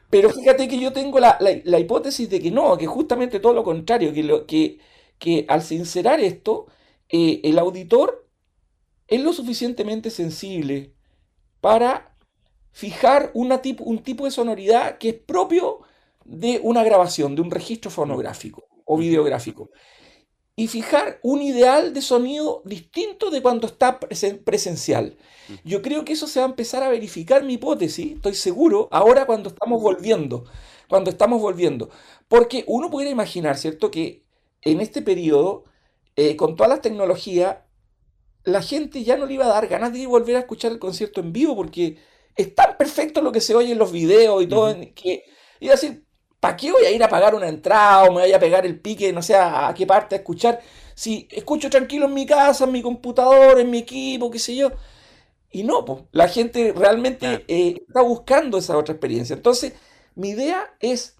Pero 0.09 0.29
fíjate 0.29 0.67
que 0.67 0.79
yo 0.79 0.93
tengo 0.93 1.19
la, 1.19 1.37
hipótesis 1.79 2.29
de 2.29 2.39
que 2.39 2.51
no, 2.51 2.77
que 2.77 2.85
justamente 2.85 3.39
todo 3.39 3.53
lo 3.53 3.63
contrario, 3.63 4.13
que, 4.13 4.23
lo, 4.23 4.45
que, 4.45 4.79
que 5.17 5.45
al 5.49 5.63
sincerar 5.63 6.19
esto, 6.19 6.67
eh, 7.09 7.41
el 7.43 7.59
auditor 7.59 8.27
es 9.07 9.21
lo 9.21 9.33
suficientemente 9.33 10.09
sensible 10.09 10.93
para 11.61 12.12
fijar 12.73 13.31
una 13.33 13.61
un 13.79 14.03
tipo 14.03 14.25
de 14.25 14.31
sonoridad 14.31 14.97
que 14.97 15.09
es 15.09 15.15
propio 15.15 15.79
de 16.25 16.59
una 16.61 16.83
grabación, 16.83 17.35
de 17.35 17.41
un 17.41 17.51
registro 17.51 17.89
fonográfico 17.89 18.67
o 18.85 18.97
videográfico 18.97 19.69
y 20.55 20.67
fijar 20.67 21.19
un 21.23 21.41
ideal 21.41 21.93
de 21.93 22.01
sonido 22.01 22.61
distinto 22.65 23.31
de 23.31 23.41
cuando 23.41 23.67
está 23.67 23.99
presencial. 23.99 25.17
Yo 25.63 25.81
creo 25.81 26.05
que 26.05 26.13
eso 26.13 26.27
se 26.27 26.39
va 26.39 26.45
a 26.45 26.49
empezar 26.49 26.83
a 26.83 26.89
verificar 26.89 27.43
mi 27.43 27.53
hipótesis, 27.53 28.13
estoy 28.13 28.35
seguro, 28.35 28.87
ahora 28.91 29.25
cuando 29.25 29.49
estamos 29.49 29.81
volviendo, 29.81 30.45
cuando 30.87 31.09
estamos 31.09 31.41
volviendo. 31.41 31.89
Porque 32.27 32.63
uno 32.67 32.91
pudiera 32.91 33.11
imaginar, 33.11 33.57
¿cierto?, 33.57 33.89
que 33.89 34.23
en 34.61 34.79
este 34.79 35.01
periodo, 35.01 35.65
eh, 36.15 36.35
con 36.35 36.55
todas 36.55 36.69
las 36.69 36.81
tecnologías, 36.81 37.57
la 38.43 38.61
gente 38.61 39.03
ya 39.03 39.17
no 39.17 39.25
le 39.25 39.33
iba 39.33 39.45
a 39.45 39.49
dar 39.49 39.67
ganas 39.67 39.91
de 39.91 40.05
volver 40.05 40.35
a 40.35 40.39
escuchar 40.39 40.71
el 40.71 40.79
concierto 40.79 41.19
en 41.19 41.33
vivo 41.33 41.55
porque 41.55 41.97
es 42.35 42.55
tan 42.55 42.77
perfecto 42.77 43.21
lo 43.21 43.31
que 43.31 43.41
se 43.41 43.55
oye 43.55 43.71
en 43.71 43.77
los 43.77 43.91
videos 43.91 44.41
y 44.43 44.47
todo, 44.47 44.75
que 44.95 45.23
a 45.61 45.71
decir, 45.71 46.03
¿Para 46.43 46.57
qué 46.57 46.73
voy 46.73 46.83
a 46.83 46.91
ir 46.91 47.01
a 47.01 47.07
pagar 47.07 47.35
una 47.35 47.47
entrada 47.47 48.03
o 48.03 48.11
me 48.11 48.23
voy 48.23 48.33
a 48.33 48.37
pegar 48.37 48.65
el 48.65 48.77
pique, 48.77 49.13
no 49.13 49.21
sé 49.21 49.33
a, 49.33 49.73
qué 49.73 49.87
parte 49.87 50.15
a 50.15 50.17
escuchar? 50.17 50.59
Si 50.93 51.25
escucho 51.31 51.69
tranquilo 51.69 52.07
en 52.07 52.13
mi 52.13 52.25
casa, 52.25 52.65
en 52.65 52.73
mi 52.73 52.81
computador, 52.81 53.61
en 53.61 53.69
mi 53.69 53.77
equipo, 53.77 54.29
qué 54.29 54.39
sé 54.39 54.53
yo. 54.53 54.69
Y 55.51 55.63
no, 55.63 55.85
pues, 55.85 56.03
la 56.11 56.27
gente 56.27 56.73
realmente 56.75 57.45
eh, 57.47 57.85
está 57.87 58.01
buscando 58.01 58.57
esa 58.57 58.77
otra 58.77 58.93
experiencia. 58.93 59.37
Entonces, 59.37 59.71
mi 60.15 60.31
idea 60.31 60.75
es, 60.81 61.15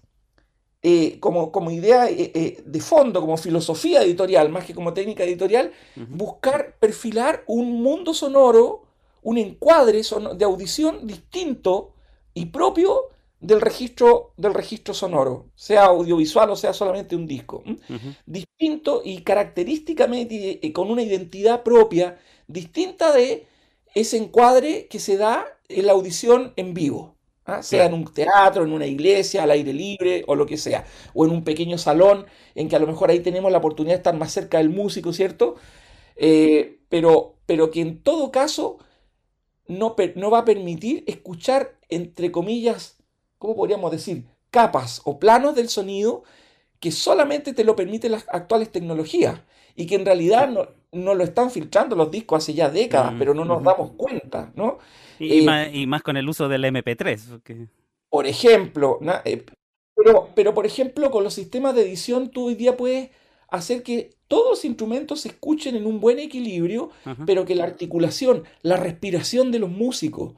eh, 0.82 1.18
como, 1.20 1.50
como 1.52 1.70
idea 1.70 2.06
eh, 2.10 2.62
de 2.62 2.80
fondo, 2.80 3.22
como 3.22 3.38
filosofía 3.38 4.02
editorial, 4.02 4.50
más 4.50 4.66
que 4.66 4.74
como 4.74 4.92
técnica 4.92 5.24
editorial, 5.24 5.72
buscar 6.06 6.76
perfilar 6.78 7.44
un 7.46 7.82
mundo 7.82 8.12
sonoro, 8.12 8.83
un 9.24 9.38
encuadre 9.38 10.02
de 10.36 10.44
audición 10.44 11.06
distinto 11.06 11.94
y 12.34 12.46
propio 12.46 13.08
del 13.40 13.60
registro, 13.60 14.32
del 14.36 14.54
registro 14.54 14.94
sonoro, 14.94 15.46
sea 15.54 15.86
audiovisual 15.86 16.50
o 16.50 16.56
sea 16.56 16.72
solamente 16.72 17.16
un 17.16 17.26
disco. 17.26 17.64
Distinto 18.26 19.02
y 19.04 19.22
característicamente 19.22 20.72
con 20.72 20.90
una 20.90 21.02
identidad 21.02 21.62
propia, 21.62 22.18
distinta 22.46 23.12
de 23.12 23.46
ese 23.94 24.18
encuadre 24.18 24.86
que 24.88 24.98
se 24.98 25.16
da 25.16 25.46
en 25.68 25.86
la 25.86 25.92
audición 25.92 26.52
en 26.56 26.74
vivo. 26.74 27.14
¿ah? 27.46 27.62
sea 27.62 27.86
en 27.86 27.94
un 27.94 28.04
teatro, 28.04 28.64
en 28.64 28.72
una 28.72 28.86
iglesia, 28.86 29.42
al 29.42 29.50
aire 29.50 29.72
libre 29.72 30.24
o 30.26 30.34
lo 30.34 30.46
que 30.46 30.56
sea, 30.56 30.84
o 31.14 31.24
en 31.24 31.30
un 31.30 31.44
pequeño 31.44 31.78
salón 31.78 32.26
en 32.54 32.68
que 32.68 32.76
a 32.76 32.78
lo 32.78 32.86
mejor 32.86 33.10
ahí 33.10 33.20
tenemos 33.20 33.50
la 33.52 33.58
oportunidad 33.58 33.94
de 33.94 33.98
estar 33.98 34.16
más 34.16 34.32
cerca 34.32 34.58
del 34.58 34.70
músico, 34.70 35.12
¿cierto? 35.12 35.56
Eh, 36.16 36.80
pero, 36.88 37.36
pero 37.46 37.70
que 37.70 37.80
en 37.80 38.02
todo 38.02 38.30
caso 38.30 38.78
no, 39.66 39.96
no 40.16 40.30
va 40.30 40.40
a 40.40 40.44
permitir 40.44 41.04
escuchar, 41.06 41.76
entre 41.88 42.30
comillas, 42.30 42.98
¿cómo 43.38 43.56
podríamos 43.56 43.90
decir? 43.90 44.24
Capas 44.50 45.00
o 45.04 45.18
planos 45.18 45.54
del 45.54 45.68
sonido 45.68 46.24
que 46.80 46.92
solamente 46.92 47.52
te 47.54 47.64
lo 47.64 47.74
permiten 47.76 48.12
las 48.12 48.26
actuales 48.28 48.70
tecnologías 48.70 49.40
y 49.74 49.86
que 49.86 49.94
en 49.94 50.04
realidad 50.04 50.48
no, 50.48 50.68
no 50.92 51.14
lo 51.14 51.24
están 51.24 51.50
filtrando 51.50 51.96
los 51.96 52.10
discos 52.10 52.42
hace 52.42 52.54
ya 52.54 52.70
décadas, 52.70 53.14
mm, 53.14 53.18
pero 53.18 53.34
no 53.34 53.44
nos 53.44 53.62
damos 53.62 53.92
cuenta, 53.92 54.52
¿no? 54.54 54.78
Y, 55.18 55.48
eh, 55.48 55.86
más, 55.86 56.02
con 56.02 56.16
el 56.16 56.28
uso 56.28 56.48
del 56.48 56.64
MP3. 56.64 57.68
Por 58.08 58.26
ejemplo, 58.26 58.98
eh, 59.24 59.44
pero, 59.96 60.28
pero 60.34 60.54
por 60.54 60.66
ejemplo, 60.66 61.10
con 61.10 61.24
los 61.24 61.34
sistemas 61.34 61.74
de 61.74 61.82
edición 61.82 62.30
tú 62.30 62.48
hoy 62.48 62.54
día 62.54 62.76
puedes 62.76 63.10
hacer 63.54 63.82
que 63.82 64.16
todos 64.28 64.50
los 64.50 64.64
instrumentos 64.64 65.22
se 65.22 65.28
escuchen 65.28 65.76
en 65.76 65.86
un 65.86 66.00
buen 66.00 66.18
equilibrio, 66.18 66.90
pero 67.26 67.44
que 67.44 67.54
la 67.54 67.64
articulación, 67.64 68.44
la 68.62 68.76
respiración 68.76 69.50
de 69.52 69.58
los 69.58 69.70
músicos, 69.70 70.34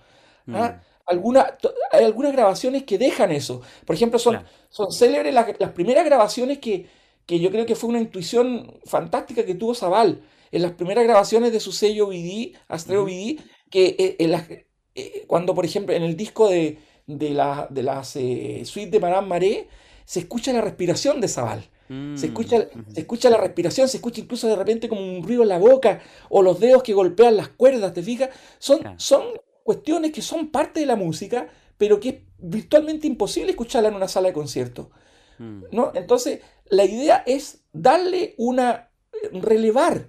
¿ah? 0.48 0.80
mm. 0.80 0.86
Alguna, 1.06 1.56
hay 1.92 2.04
algunas 2.04 2.32
grabaciones 2.32 2.82
que 2.82 2.98
dejan 2.98 3.30
eso. 3.30 3.62
Por 3.84 3.94
ejemplo, 3.94 4.18
son, 4.18 4.42
son 4.70 4.90
célebres 4.90 5.32
las, 5.32 5.70
primeras 5.70 6.04
grabaciones 6.04 6.58
que, 6.58 6.86
que 7.26 7.38
yo 7.38 7.52
creo 7.52 7.64
que 7.64 7.76
fue 7.76 7.90
una 7.90 8.00
intuición 8.00 8.80
fantástica 8.84 9.46
que 9.46 9.54
tuvo 9.54 9.72
Zaval 9.72 10.22
en 10.50 10.62
las 10.62 10.72
primeras 10.72 11.04
grabaciones 11.04 11.52
de 11.52 11.60
su 11.60 11.70
sello 11.70 12.08
BD, 12.08 12.56
Astreo 12.66 13.04
BD, 13.04 13.38
que 13.70 13.94
eh, 13.98 14.16
en 14.18 14.32
las, 14.32 14.48
eh, 14.50 15.24
cuando, 15.28 15.54
por 15.54 15.64
ejemplo, 15.64 15.94
en 15.94 16.02
el 16.02 16.16
disco 16.16 16.48
de, 16.48 16.78
de, 17.06 17.30
la, 17.30 17.68
de 17.70 17.82
las 17.84 18.16
eh, 18.16 18.62
suites 18.64 18.90
de 18.90 19.00
Madame 19.00 19.28
Maré, 19.28 19.68
se 20.04 20.20
escucha 20.20 20.52
la 20.52 20.60
respiración 20.60 21.20
de 21.20 21.28
Zaval. 21.28 21.68
Se, 21.88 21.94
mm, 21.94 22.14
escucha, 22.14 22.68
se 22.92 23.00
escucha 23.00 23.30
la 23.30 23.38
respiración, 23.38 23.88
se 23.88 23.98
escucha 23.98 24.20
incluso 24.20 24.48
de 24.48 24.56
repente 24.56 24.88
como 24.88 25.00
un 25.00 25.22
ruido 25.22 25.42
en 25.42 25.48
la 25.48 25.58
boca 25.58 26.00
o 26.28 26.42
los 26.42 26.58
dedos 26.60 26.82
que 26.82 26.92
golpean 26.92 27.36
las 27.36 27.48
cuerdas, 27.48 27.92
¿te 27.92 28.02
fijas? 28.02 28.30
Son, 28.58 28.80
son 28.96 29.22
cuestiones 29.62 30.12
que 30.12 30.22
son 30.22 30.48
parte 30.48 30.80
de 30.80 30.86
la 30.86 30.96
música, 30.96 31.48
pero 31.78 32.00
que 32.00 32.08
es 32.08 32.16
virtualmente 32.38 33.06
imposible 33.06 33.50
escucharla 33.50 33.88
en 33.88 33.94
una 33.94 34.08
sala 34.08 34.28
de 34.28 34.34
concierto. 34.34 34.90
Mm. 35.38 35.64
¿no? 35.72 35.92
Entonces, 35.94 36.40
la 36.68 36.84
idea 36.84 37.22
es 37.26 37.64
darle 37.72 38.34
una, 38.38 38.90
relevar 39.32 40.08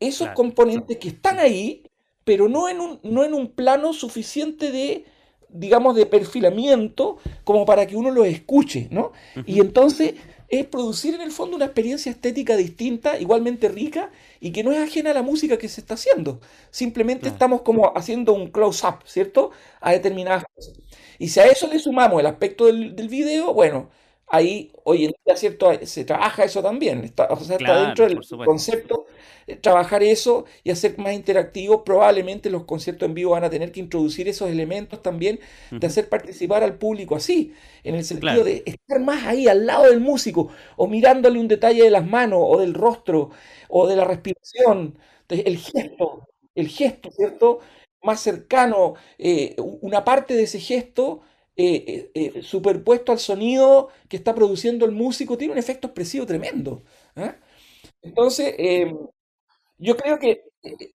esos 0.00 0.28
componentes 0.30 0.98
que 0.98 1.08
están 1.08 1.38
ahí, 1.38 1.84
pero 2.24 2.48
no 2.48 2.68
en, 2.68 2.80
un, 2.80 3.00
no 3.02 3.24
en 3.24 3.34
un 3.34 3.52
plano 3.52 3.92
suficiente 3.92 4.70
de, 4.70 5.04
digamos, 5.48 5.94
de 5.94 6.06
perfilamiento 6.06 7.18
como 7.44 7.64
para 7.64 7.86
que 7.86 7.96
uno 7.96 8.10
lo 8.10 8.24
escuche, 8.24 8.88
¿no? 8.90 9.12
Y 9.46 9.60
entonces 9.60 10.14
es 10.60 10.66
producir 10.66 11.14
en 11.14 11.20
el 11.20 11.32
fondo 11.32 11.56
una 11.56 11.66
experiencia 11.66 12.10
estética 12.10 12.56
distinta, 12.56 13.18
igualmente 13.18 13.68
rica, 13.68 14.10
y 14.40 14.52
que 14.52 14.62
no 14.64 14.72
es 14.72 14.78
ajena 14.78 15.10
a 15.10 15.14
la 15.14 15.22
música 15.22 15.58
que 15.58 15.68
se 15.68 15.80
está 15.80 15.94
haciendo. 15.94 16.40
Simplemente 16.70 17.28
estamos 17.28 17.62
como 17.62 17.92
haciendo 17.96 18.32
un 18.32 18.50
close-up, 18.50 18.98
¿cierto? 19.06 19.50
A 19.80 19.92
determinadas 19.92 20.44
cosas. 20.54 20.74
Y 21.18 21.28
si 21.28 21.40
a 21.40 21.46
eso 21.46 21.68
le 21.68 21.78
sumamos 21.78 22.20
el 22.20 22.26
aspecto 22.26 22.66
del, 22.66 22.96
del 22.96 23.08
video, 23.08 23.54
bueno, 23.54 23.90
ahí 24.34 24.72
hoy 24.84 25.06
en 25.06 25.14
día, 25.24 25.36
¿cierto? 25.36 25.70
Se 25.84 26.04
trabaja 26.04 26.44
eso 26.44 26.62
también, 26.62 27.04
está, 27.04 27.26
o 27.30 27.40
sea, 27.40 27.56
está 27.56 27.86
dentro 27.86 28.06
del 28.06 28.20
concepto, 28.44 29.06
eh, 29.46 29.56
trabajar 29.56 30.02
eso 30.02 30.44
y 30.62 30.70
hacer 30.70 30.98
más 30.98 31.14
interactivo, 31.14 31.84
probablemente 31.84 32.50
los 32.50 32.64
conciertos 32.64 33.08
en 33.08 33.14
vivo 33.14 33.32
van 33.32 33.44
a 33.44 33.50
tener 33.50 33.72
que 33.72 33.80
introducir 33.80 34.28
esos 34.28 34.50
elementos 34.50 35.02
también 35.02 35.40
de 35.70 35.86
hacer 35.86 36.08
participar 36.08 36.62
al 36.62 36.76
público 36.76 37.16
así, 37.16 37.54
en 37.82 37.94
el 37.94 38.04
sentido 38.04 38.44
de 38.44 38.62
estar 38.66 39.00
más 39.00 39.24
ahí 39.24 39.48
al 39.48 39.66
lado 39.66 39.84
del 39.84 40.00
músico 40.00 40.48
o 40.76 40.86
mirándole 40.86 41.38
un 41.38 41.48
detalle 41.48 41.82
de 41.82 41.90
las 41.90 42.06
manos 42.06 42.40
o 42.42 42.58
del 42.58 42.74
rostro 42.74 43.30
o 43.68 43.86
de 43.86 43.96
la 43.96 44.04
respiración, 44.04 44.98
el 45.28 45.58
gesto, 45.58 46.28
el 46.54 46.68
gesto, 46.68 47.10
¿cierto? 47.10 47.60
Más 48.02 48.20
cercano, 48.20 48.94
eh, 49.18 49.56
una 49.58 50.04
parte 50.04 50.34
de 50.34 50.42
ese 50.42 50.60
gesto 50.60 51.22
eh, 51.56 52.10
eh, 52.14 52.32
eh, 52.36 52.42
superpuesto 52.42 53.12
al 53.12 53.18
sonido 53.20 53.88
que 54.08 54.16
está 54.16 54.34
produciendo 54.34 54.84
el 54.86 54.92
músico, 54.92 55.38
tiene 55.38 55.52
un 55.52 55.58
efecto 55.58 55.86
expresivo 55.88 56.26
tremendo. 56.26 56.82
Entonces, 58.02 58.54
em, 58.58 58.96
yo 59.78 59.96
creo 59.96 60.18
que, 60.20 60.44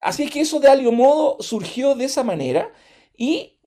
así 0.01 0.23
es 0.25 0.31
que 0.31 0.41
eso 0.41 0.59
de 0.59 0.69
algún 0.69 0.97
modo 0.97 1.37
surgió 1.41 1.95
de 1.95 2.05
esa 2.05 2.23
manera 2.23 2.73
y, 3.17 3.59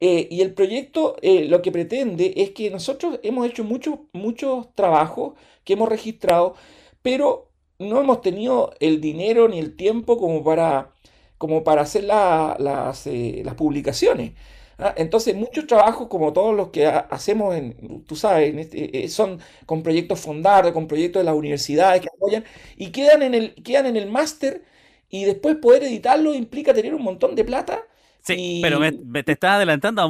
y 0.00 0.42
el 0.42 0.54
proyecto 0.54 1.16
lo 1.22 1.62
que 1.62 1.72
pretende 1.72 2.34
es 2.36 2.52
que 2.52 2.70
nosotros 2.70 3.20
hemos 3.22 3.46
hecho 3.48 3.64
muchos 3.64 4.00
muchos 4.12 4.74
trabajos 4.74 5.34
que 5.64 5.74
hemos 5.74 5.88
registrado, 5.88 6.56
pero 7.02 7.52
no 7.78 8.00
hemos 8.00 8.20
tenido 8.22 8.74
el 8.80 9.00
dinero 9.00 9.48
ni 9.48 9.58
el 9.60 9.76
tiempo 9.76 10.18
como 10.18 10.44
para, 10.44 10.92
como 11.38 11.64
para 11.64 11.82
hacer 11.82 12.04
las, 12.04 12.58
las 12.60 13.54
publicaciones. 13.56 14.34
¿Ah? 14.78 14.94
Entonces, 14.96 15.34
muchos 15.34 15.66
trabajos, 15.66 16.08
como 16.08 16.32
todos 16.32 16.54
los 16.54 16.68
que 16.68 16.86
hacemos, 16.86 17.54
en, 17.54 18.04
tú 18.04 18.16
sabes, 18.16 18.54
este, 18.56 19.04
eh, 19.04 19.08
son 19.08 19.40
con 19.66 19.82
proyectos 19.82 20.20
fondados, 20.20 20.72
con 20.72 20.86
proyectos 20.86 21.20
de 21.20 21.24
las 21.24 21.34
universidades 21.34 22.00
que 22.00 22.08
apoyan, 22.14 22.44
y 22.76 22.90
quedan 22.90 23.22
en 23.22 23.34
el, 23.34 23.54
quedan 23.62 23.86
en 23.86 23.96
el 23.96 24.10
máster, 24.10 24.62
y 25.08 25.24
después 25.24 25.56
poder 25.56 25.84
editarlo 25.84 26.34
implica 26.34 26.74
tener 26.74 26.94
un 26.94 27.02
montón 27.02 27.34
de 27.34 27.44
plata. 27.44 27.82
Sí, 28.24 28.60
pero 28.62 28.80
te 29.22 29.32
estás 29.32 29.56
adelantando 29.56 30.02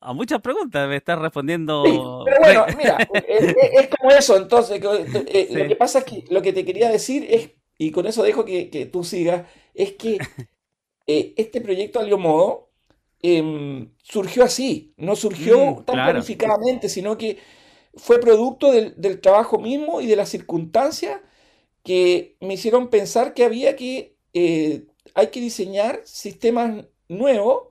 a, 0.00 0.12
muchas 0.14 0.40
preguntas, 0.40 0.88
me 0.88 0.96
estás 0.96 1.18
respondiendo. 1.18 2.24
pero 2.24 2.38
bueno, 2.40 2.66
mira, 2.78 2.96
es, 3.12 3.88
como 3.88 4.10
eso, 4.10 4.38
entonces, 4.38 4.80
eh, 4.82 5.48
lo 5.50 5.68
que 5.68 5.76
pasa 5.76 5.98
es 5.98 6.04
que 6.06 6.24
lo 6.30 6.40
que 6.40 6.54
te 6.54 6.64
quería 6.64 6.88
decir 6.88 7.26
es, 7.28 7.50
y 7.76 7.90
con 7.90 8.06
eso 8.06 8.22
dejo 8.22 8.46
que, 8.46 8.88
tú 8.90 9.04
sigas, 9.04 9.46
es 9.74 9.92
que 9.92 10.16
eh, 11.06 11.34
este 11.36 11.60
proyecto, 11.60 11.98
de 11.98 12.06
algún 12.06 12.22
modo, 12.22 12.67
Em, 13.20 13.90
surgió 14.02 14.44
así, 14.44 14.94
no 14.96 15.16
surgió 15.16 15.58
mm, 15.58 15.84
tan 15.84 15.96
planificadamente, 15.96 16.88
sino 16.88 17.18
que 17.18 17.38
fue 17.94 18.20
producto 18.20 18.70
del, 18.70 19.20
trabajo 19.20 19.58
mismo 19.58 20.00
y 20.00 20.06
de 20.06 20.14
las 20.14 20.28
circunstancias 20.28 21.20
que 21.82 22.36
me 22.40 22.54
hicieron 22.54 22.90
pensar 22.90 23.34
que 23.34 23.44
había 23.44 23.74
que, 23.74 24.16
eh, 24.34 24.86
hay 25.14 25.28
que 25.28 25.40
diseñar 25.40 26.00
sistemas 26.04 26.84
nuevos, 27.08 27.64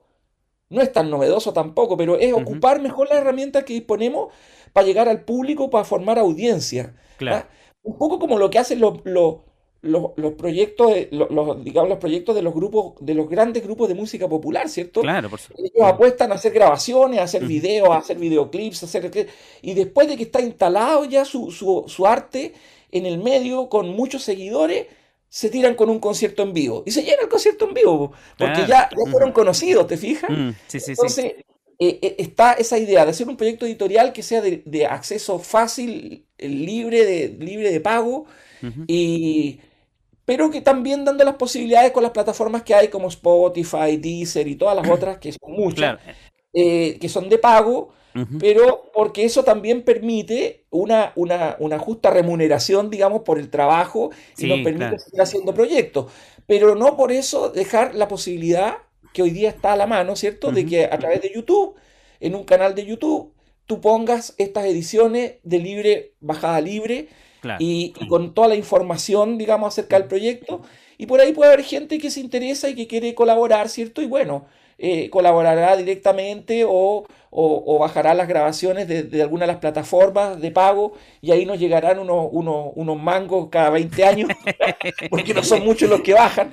no 0.68 0.82
es 0.82 0.92
tan 0.92 1.08
novedoso 1.08 1.54
tampoco, 1.54 1.96
pero 1.96 2.18
es 2.18 2.34
ocupar 2.34 2.82
mejor 2.82 3.08
las 3.08 3.18
herramientas 3.18 3.64
que 3.64 3.72
disponemos 3.72 4.30
para 4.74 4.86
llegar 4.86 5.08
al 5.08 5.24
público, 5.24 5.70
para 5.70 5.84
formar 5.84 6.18
audiencia. 6.18 6.94
Un 7.82 7.96
poco 7.96 8.18
como 8.18 8.38
lo 8.38 8.50
que 8.50 8.58
hacen 8.58 8.80
los, 8.80 9.00
los, 9.04 9.36
proyectos, 10.36 10.92
los, 11.10 11.64
digamos, 11.64 11.88
los 11.88 11.98
proyectos 11.98 12.34
de 12.34 12.42
los 12.42 12.52
grupos, 12.52 12.94
de 13.00 13.14
los 13.14 13.28
grandes 13.28 13.62
grupos 13.62 13.88
de 13.88 13.94
música 13.94 14.28
popular, 14.28 14.68
¿cierto? 14.68 15.02
Claro, 15.02 15.30
por 15.30 15.38
supuesto. 15.38 15.72
Ellos 15.72 15.88
apuestan 15.88 16.32
a 16.32 16.34
hacer 16.34 16.52
grabaciones, 16.52 17.20
a 17.20 17.24
hacer 17.24 17.44
videos, 17.44 17.88
a 17.90 17.98
hacer 17.98 18.18
videoclips, 18.18 18.82
a 18.82 18.86
hacer... 18.86 19.28
Y 19.62 19.74
después 19.74 20.08
de 20.08 20.16
que 20.16 20.24
está 20.24 20.40
instalado 20.40 21.04
ya 21.04 21.24
su, 21.24 21.50
su, 21.50 22.06
arte 22.06 22.54
en 22.90 23.06
el 23.06 23.18
medio, 23.18 23.68
con 23.68 23.90
muchos 23.90 24.22
seguidores, 24.22 24.86
se 25.28 25.48
tiran 25.48 25.74
con 25.74 25.90
un 25.90 26.00
concierto 26.00 26.42
en 26.42 26.52
vivo. 26.52 26.82
Y 26.84 26.90
se 26.90 27.02
llena 27.02 27.22
el 27.22 27.28
concierto 27.28 27.68
en 27.68 27.74
vivo, 27.74 28.12
porque 28.36 28.66
ya, 28.66 28.90
fueron 29.10 29.30
conocidos, 29.30 29.86
¿te 29.86 29.96
fijas? 29.96 30.30
Mm, 30.30 30.50
sí, 30.66 30.80
sí, 30.80 30.90
Entonces, 30.92 31.24
eh, 31.78 31.98
eh, 32.02 32.16
está 32.18 32.54
esa 32.54 32.78
idea 32.78 33.04
de 33.04 33.12
hacer 33.12 33.28
un 33.28 33.36
proyecto 33.36 33.64
editorial 33.64 34.12
que 34.12 34.24
sea 34.24 34.40
de, 34.40 34.86
acceso 34.86 35.38
fácil, 35.38 36.26
libre 36.38 37.04
de, 37.04 37.28
libre 37.38 37.70
de 37.70 37.80
pago, 37.80 38.26
y 38.88 39.60
pero 40.28 40.50
que 40.50 40.60
también 40.60 41.06
dando 41.06 41.24
las 41.24 41.36
posibilidades 41.36 41.90
con 41.90 42.02
las 42.02 42.12
plataformas 42.12 42.62
que 42.62 42.74
hay 42.74 42.88
como 42.88 43.08
Spotify, 43.08 43.96
Deezer 43.96 44.46
y 44.46 44.56
todas 44.56 44.76
las 44.76 44.86
otras, 44.86 45.16
que 45.16 45.32
son 45.32 45.52
muchas, 45.52 45.98
eh, 46.52 46.98
que 47.00 47.08
son 47.08 47.30
de 47.30 47.38
pago, 47.38 47.94
pero 48.38 48.90
porque 48.92 49.24
eso 49.24 49.42
también 49.42 49.84
permite 49.84 50.66
una, 50.68 51.12
una, 51.16 51.56
una, 51.60 51.78
justa 51.78 52.10
remuneración, 52.10 52.90
digamos, 52.90 53.22
por 53.22 53.38
el 53.38 53.48
trabajo 53.48 54.10
y 54.36 54.46
nos 54.48 54.60
permite 54.60 54.98
seguir 54.98 55.22
haciendo 55.22 55.54
proyectos. 55.54 56.12
Pero 56.46 56.74
no 56.74 56.94
por 56.94 57.10
eso 57.10 57.48
dejar 57.48 57.94
la 57.94 58.06
posibilidad 58.06 58.76
que 59.14 59.22
hoy 59.22 59.30
día 59.30 59.48
está 59.48 59.72
a 59.72 59.76
la 59.76 59.86
mano, 59.86 60.14
¿cierto? 60.14 60.52
De 60.52 60.66
que 60.66 60.84
a 60.84 60.98
través 60.98 61.22
de 61.22 61.32
YouTube, 61.34 61.74
en 62.20 62.34
un 62.34 62.44
canal 62.44 62.74
de 62.74 62.84
YouTube, 62.84 63.32
tú 63.64 63.80
pongas 63.80 64.34
estas 64.36 64.66
ediciones 64.66 65.36
de 65.42 65.58
libre, 65.58 66.12
bajada 66.20 66.60
libre, 66.60 67.08
y, 67.58 67.92
con 68.08 68.34
toda 68.34 68.48
la 68.48 68.56
información, 68.56 69.38
digamos, 69.38 69.68
acerca 69.68 69.98
del 69.98 70.08
proyecto. 70.08 70.62
Y 70.96 71.06
por 71.06 71.20
ahí 71.20 71.32
puede 71.32 71.52
haber 71.52 71.64
gente 71.64 71.98
que 71.98 72.10
se 72.10 72.20
interesa 72.20 72.68
y 72.68 72.74
que 72.74 72.86
quiere 72.86 73.14
colaborar, 73.14 73.68
¿cierto? 73.68 74.02
Y 74.02 74.06
bueno, 74.06 74.46
eh, 74.78 75.10
colaborará 75.10 75.76
directamente 75.76 76.64
o, 76.64 77.06
o, 77.30 77.78
bajará 77.78 78.14
las 78.14 78.28
grabaciones 78.28 78.88
de, 78.88 79.02
de, 79.02 79.22
alguna 79.22 79.42
de 79.42 79.48
las 79.48 79.56
plataformas 79.56 80.40
de 80.40 80.50
pago 80.50 80.94
y 81.20 81.30
ahí 81.30 81.44
nos 81.46 81.58
llegarán 81.58 81.98
unos, 81.98 82.28
unos, 82.32 82.72
unos 82.74 82.96
mangos 82.96 83.48
cada 83.50 83.70
20 83.70 84.04
años, 84.04 84.30
porque 85.10 85.34
no 85.34 85.42
son 85.42 85.64
muchos 85.64 85.88
los 85.90 86.00
que 86.00 86.14
bajan. 86.14 86.52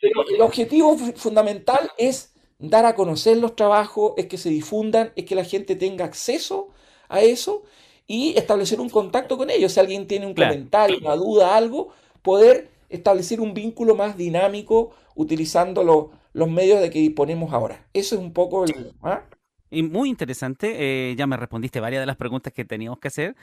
Pero 0.00 0.24
el 0.34 0.40
objetivo 0.40 0.96
fundamental 1.16 1.90
es 1.98 2.32
dar 2.58 2.86
a 2.86 2.94
conocer 2.94 3.36
los 3.38 3.56
trabajos, 3.56 4.12
es 4.16 4.26
que 4.26 4.38
se 4.38 4.50
difundan, 4.50 5.12
es 5.16 5.24
que 5.24 5.34
la 5.34 5.44
gente 5.44 5.76
tenga 5.76 6.04
acceso 6.04 6.68
a 7.08 7.20
eso 7.20 7.64
y 8.06 8.36
establecer 8.36 8.80
un 8.80 8.90
contacto 8.90 9.36
con 9.36 9.50
ellos. 9.50 9.72
Si 9.72 9.80
alguien 9.80 10.06
tiene 10.06 10.26
un 10.26 10.34
comentario, 10.34 10.98
una 10.98 11.16
duda, 11.16 11.56
algo, 11.56 11.90
poder 12.22 12.68
establecer 12.88 13.40
un 13.40 13.54
vínculo 13.54 13.94
más 13.94 14.16
dinámico 14.16 14.92
utilizando 15.14 16.10
los 16.32 16.50
medios 16.50 16.80
de 16.80 16.90
que 16.90 16.98
disponemos 16.98 17.52
ahora. 17.52 17.86
Eso 17.92 18.14
es 18.16 18.20
un 18.20 18.32
poco 18.32 18.64
el... 18.64 18.92
¿ah? 19.02 19.22
Y 19.70 19.82
muy 19.82 20.08
interesante, 20.08 20.76
eh, 21.10 21.16
ya 21.16 21.26
me 21.26 21.36
respondiste 21.36 21.80
varias 21.80 22.00
de 22.00 22.06
las 22.06 22.16
preguntas 22.16 22.52
que 22.52 22.64
teníamos 22.64 23.00
que 23.00 23.08
hacer, 23.08 23.34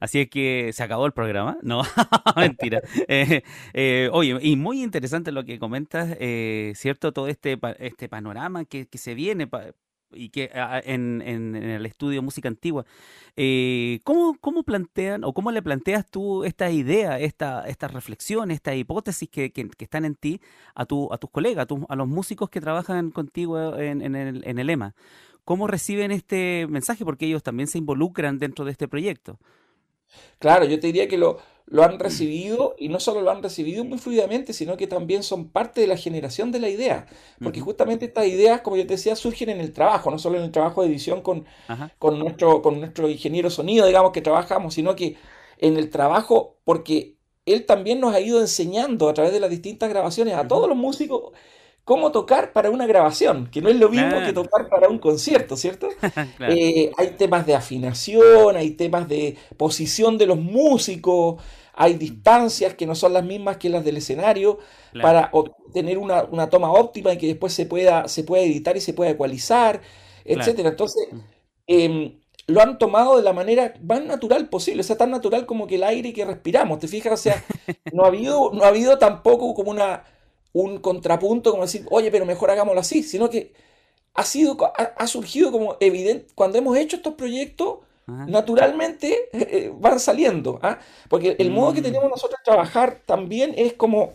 así 0.00 0.20
es 0.20 0.28
que 0.28 0.70
se 0.74 0.82
acabó 0.82 1.06
el 1.06 1.12
programa, 1.12 1.56
no, 1.62 1.82
mentira. 2.36 2.82
Eh, 3.08 3.42
eh, 3.72 4.10
oye, 4.12 4.36
y 4.42 4.56
muy 4.56 4.82
interesante 4.82 5.32
lo 5.32 5.44
que 5.44 5.58
comentas, 5.58 6.16
¿cierto? 6.74 7.12
Todo 7.12 7.28
este, 7.28 7.58
este 7.78 8.08
panorama 8.08 8.66
que, 8.66 8.86
que 8.86 8.98
se 8.98 9.14
viene 9.14 9.46
y 10.12 10.30
que 10.30 10.50
en, 10.84 11.22
en, 11.22 11.54
el 11.54 11.86
estudio 11.86 12.22
música 12.22 12.48
antigua, 12.48 12.84
eh, 13.36 14.00
¿cómo, 14.04 14.36
¿cómo, 14.40 14.62
plantean 14.62 15.24
o 15.24 15.32
cómo 15.32 15.52
le 15.52 15.62
planteas 15.62 16.06
tú 16.10 16.44
esta 16.44 16.70
idea, 16.70 17.18
esta, 17.18 17.66
esta 17.68 17.88
reflexión, 17.88 18.50
esta 18.50 18.74
hipótesis 18.74 19.28
que, 19.28 19.52
que, 19.52 19.68
están 19.78 20.04
en 20.04 20.14
ti 20.14 20.40
a, 20.74 20.86
tu, 20.86 21.12
a 21.12 21.18
tus 21.18 21.30
colegas, 21.30 21.66
a, 21.70 21.92
a, 21.92 21.96
los 21.96 22.08
músicos 22.08 22.50
que 22.50 22.60
trabajan 22.60 23.10
contigo 23.10 23.76
en, 23.76 24.02
en, 24.02 24.14
el, 24.14 24.42
en 24.46 24.58
el 24.58 24.70
EMA? 24.70 24.94
¿Cómo 25.44 25.66
reciben 25.66 26.10
este 26.10 26.66
mensaje? 26.68 27.04
Porque 27.04 27.26
ellos 27.26 27.42
también 27.42 27.68
se 27.68 27.78
involucran 27.78 28.38
dentro 28.38 28.64
de 28.64 28.72
este 28.72 28.86
proyecto. 28.86 29.38
Claro, 30.38 30.64
yo 30.64 30.78
te 30.78 30.88
diría 30.88 31.08
que 31.08 31.18
lo, 31.18 31.38
lo 31.70 31.84
han 31.84 31.98
recibido 31.98 32.74
y 32.78 32.88
no 32.88 32.98
solo 32.98 33.20
lo 33.20 33.30
han 33.30 33.42
recibido 33.42 33.84
muy 33.84 33.98
fluidamente, 33.98 34.52
sino 34.52 34.76
que 34.76 34.86
también 34.86 35.22
son 35.22 35.48
parte 35.48 35.80
de 35.82 35.86
la 35.86 35.96
generación 35.96 36.50
de 36.50 36.60
la 36.60 36.68
idea. 36.70 37.06
Porque 37.42 37.60
justamente 37.60 38.06
estas 38.06 38.26
ideas, 38.26 38.62
como 38.62 38.76
yo 38.76 38.86
te 38.86 38.94
decía, 38.94 39.14
surgen 39.16 39.50
en 39.50 39.60
el 39.60 39.72
trabajo, 39.72 40.10
no 40.10 40.18
solo 40.18 40.38
en 40.38 40.44
el 40.44 40.50
trabajo 40.50 40.82
de 40.82 40.88
edición 40.88 41.20
con, 41.20 41.44
con, 41.98 42.18
nuestro, 42.18 42.62
con 42.62 42.80
nuestro 42.80 43.08
ingeniero 43.08 43.50
sonido, 43.50 43.86
digamos, 43.86 44.12
que 44.12 44.22
trabajamos, 44.22 44.74
sino 44.74 44.96
que 44.96 45.16
en 45.58 45.76
el 45.76 45.90
trabajo, 45.90 46.56
porque 46.64 47.16
él 47.44 47.66
también 47.66 48.00
nos 48.00 48.14
ha 48.14 48.20
ido 48.20 48.40
enseñando 48.40 49.08
a 49.08 49.14
través 49.14 49.32
de 49.32 49.40
las 49.40 49.50
distintas 49.50 49.90
grabaciones 49.90 50.34
a 50.34 50.48
todos 50.48 50.68
los 50.68 50.76
músicos 50.76 51.32
cómo 51.88 52.12
tocar 52.12 52.52
para 52.52 52.68
una 52.68 52.86
grabación, 52.86 53.48
que 53.50 53.62
no 53.62 53.70
es 53.70 53.76
lo 53.76 53.88
mismo 53.88 54.20
que 54.22 54.34
tocar 54.34 54.68
para 54.68 54.90
un 54.90 54.98
concierto, 54.98 55.56
¿cierto? 55.56 55.88
Eh, 56.50 56.92
hay 56.98 57.08
temas 57.16 57.46
de 57.46 57.54
afinación, 57.54 58.56
hay 58.56 58.72
temas 58.72 59.08
de 59.08 59.36
posición 59.56 60.18
de 60.18 60.26
los 60.26 60.38
músicos, 60.38 61.42
hay 61.72 61.94
distancias 61.94 62.74
que 62.74 62.86
no 62.86 62.94
son 62.94 63.14
las 63.14 63.24
mismas 63.24 63.56
que 63.56 63.70
las 63.70 63.84
del 63.84 63.96
escenario 63.96 64.58
para 65.00 65.30
obtener 65.32 65.96
una, 65.96 66.50
toma 66.50 66.70
óptima 66.70 67.14
y 67.14 67.16
que 67.16 67.28
después 67.28 67.54
se 67.54 67.64
pueda, 67.64 68.06
se 68.06 68.22
pueda 68.22 68.42
editar 68.42 68.76
y 68.76 68.80
se 68.80 68.92
pueda 68.92 69.10
ecualizar, 69.10 69.80
etc. 70.26 70.58
Entonces, 70.58 71.08
em, 71.66 72.18
lo 72.46 72.60
han 72.60 72.76
tomado 72.76 73.16
de 73.16 73.22
la 73.22 73.32
manera 73.32 73.74
más 73.82 74.04
natural 74.04 74.50
posible, 74.50 74.82
o 74.82 74.84
sea, 74.84 74.96
tan 74.98 75.10
natural 75.10 75.46
como 75.46 75.66
que 75.66 75.76
el 75.76 75.84
aire 75.84 76.12
que 76.12 76.26
respiramos, 76.26 76.80
¿te 76.80 76.88
fijas? 76.88 77.14
O 77.14 77.22
sea, 77.22 77.42
no 77.94 78.04
ha 78.04 78.08
habido, 78.08 78.50
no 78.52 78.64
ha 78.64 78.68
habido 78.68 78.98
tampoco 78.98 79.54
como 79.54 79.70
una 79.70 80.04
un 80.52 80.78
contrapunto 80.78 81.50
como 81.50 81.64
decir, 81.64 81.86
oye, 81.90 82.10
pero 82.10 82.26
mejor 82.26 82.50
hagámoslo 82.50 82.80
así, 82.80 83.02
sino 83.02 83.28
que 83.30 83.52
ha, 84.14 84.24
sido, 84.24 84.56
ha, 84.76 85.06
surgido 85.06 85.52
como 85.52 85.76
evidente, 85.80 86.26
cuando 86.34 86.58
hemos 86.58 86.76
hecho 86.76 86.96
estos 86.96 87.14
proyectos, 87.14 87.78
naturalmente 88.06 89.28
eh, 89.32 89.70
van 89.78 90.00
saliendo, 90.00 90.58
¿ah? 90.62 90.78
porque 91.10 91.36
el 91.38 91.50
modo 91.50 91.74
que 91.74 91.80
mm. 91.80 91.84
tenemos 91.84 92.10
nosotros 92.10 92.40
de 92.40 92.50
trabajar 92.50 93.02
también 93.04 93.52
es 93.56 93.74
como, 93.74 94.14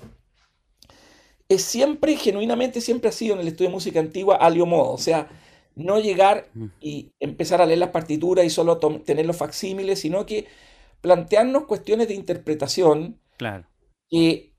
es 1.48 1.62
siempre, 1.62 2.18
genuinamente, 2.18 2.82
siempre 2.82 3.10
ha 3.10 3.14
sido 3.14 3.36
en 3.36 3.42
el 3.42 3.48
estudio 3.50 3.70
de 3.70 3.76
música 3.76 4.00
antigua 4.00 4.36
alio 4.38 4.66
modo, 4.66 4.92
o 4.92 4.98
sea, 4.98 5.30
no 5.76 6.00
llegar 6.00 6.48
y 6.82 7.12
empezar 7.20 7.62
a 7.62 7.66
leer 7.66 7.80
las 7.80 7.90
partituras 7.90 8.46
y 8.46 8.50
solo 8.50 8.78
tener 8.78 9.26
los 9.26 9.38
facsímiles, 9.38 10.00
sino 10.00 10.26
que 10.26 10.48
plantearnos 11.02 11.66
cuestiones 11.66 12.08
de 12.08 12.14
interpretación 12.14 13.20
claro. 13.38 13.66
que 14.10 14.53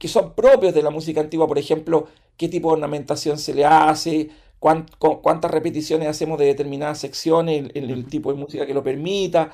que 0.00 0.08
son 0.08 0.34
propios 0.34 0.72
de 0.74 0.82
la 0.82 0.88
música 0.88 1.20
antigua, 1.20 1.46
por 1.46 1.58
ejemplo, 1.58 2.08
qué 2.38 2.48
tipo 2.48 2.70
de 2.70 2.74
ornamentación 2.74 3.36
se 3.38 3.52
le 3.54 3.66
hace, 3.66 4.30
cuántas 4.58 5.50
repeticiones 5.50 6.08
hacemos 6.08 6.38
de 6.38 6.46
determinadas 6.46 6.98
secciones, 6.98 7.70
el, 7.74 7.90
el 7.90 8.06
tipo 8.06 8.32
de 8.32 8.38
música 8.38 8.66
que 8.66 8.72
lo 8.72 8.82
permita, 8.82 9.52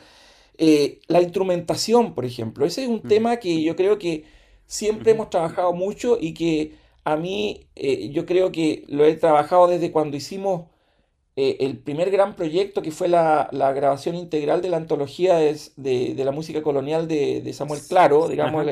eh, 0.56 1.00
la 1.08 1.20
instrumentación, 1.20 2.14
por 2.14 2.24
ejemplo. 2.24 2.64
Ese 2.64 2.84
es 2.84 2.88
un 2.88 3.02
tema 3.02 3.38
que 3.38 3.60
yo 3.60 3.74
creo 3.74 3.98
que 3.98 4.24
siempre 4.66 5.10
hemos 5.12 5.30
trabajado 5.30 5.72
mucho 5.72 6.16
y 6.20 6.32
que 6.32 6.76
a 7.02 7.16
mí 7.16 7.66
eh, 7.74 8.10
yo 8.10 8.24
creo 8.24 8.52
que 8.52 8.84
lo 8.86 9.04
he 9.04 9.14
trabajado 9.16 9.66
desde 9.66 9.90
cuando 9.90 10.16
hicimos 10.16 10.66
eh, 11.36 11.56
el 11.60 11.78
primer 11.78 12.10
gran 12.12 12.36
proyecto 12.36 12.82
que 12.82 12.92
fue 12.92 13.08
la, 13.08 13.48
grabación 13.52 14.14
integral 14.14 14.62
de 14.62 14.70
la 14.70 14.76
antología 14.76 15.38
de, 15.38 16.14
la 16.16 16.32
música 16.32 16.62
colonial 16.62 17.08
de, 17.08 17.52
Samuel 17.52 17.80
Claro, 17.88 18.28
digamos, 18.28 18.64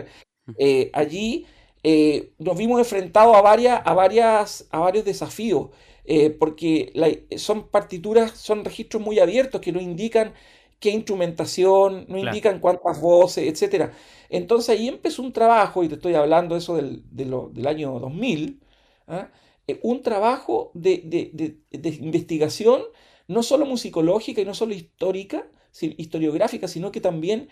allí 0.92 1.46
eh, 1.84 2.32
nos 2.38 2.56
vimos 2.56 2.78
enfrentados 2.78 3.36
a, 3.36 3.42
varias, 3.42 3.82
a, 3.84 3.92
varias, 3.92 4.66
a 4.70 4.78
varios 4.78 5.04
desafíos, 5.04 5.68
eh, 6.06 6.30
porque 6.30 6.92
son 7.36 7.68
partituras, 7.68 8.32
son 8.32 8.64
registros 8.64 9.02
muy 9.02 9.18
abiertos 9.18 9.60
que 9.60 9.70
no 9.70 9.80
indican 9.82 10.32
qué 10.80 10.90
instrumentación, 10.90 12.06
no 12.08 12.18
indican 12.18 12.58
cuántas 12.60 13.00
voces, 13.00 13.62
etc. 13.62 13.92
Entonces 14.30 14.70
ahí 14.70 14.88
empezó 14.88 15.22
un 15.22 15.32
trabajo, 15.34 15.84
y 15.84 15.88
te 15.88 15.96
estoy 15.96 16.14
hablando 16.14 16.56
eso 16.56 16.76
del, 16.76 17.02
del 17.10 17.66
año 17.66 17.98
2000, 18.00 18.60
¿ah? 19.06 19.30
eh, 19.66 19.78
un 19.82 20.02
trabajo 20.02 20.70
de, 20.74 21.02
de, 21.04 21.58
de, 21.70 21.88
investigación, 22.00 22.82
no 23.28 23.42
solo 23.42 23.66
musicológica 23.66 24.40
y 24.40 24.44
no 24.46 24.54
solo 24.54 24.72
histórica, 24.74 25.46
historiográfica, 25.80 26.66
sino 26.68 26.92
que 26.92 27.00
también 27.00 27.48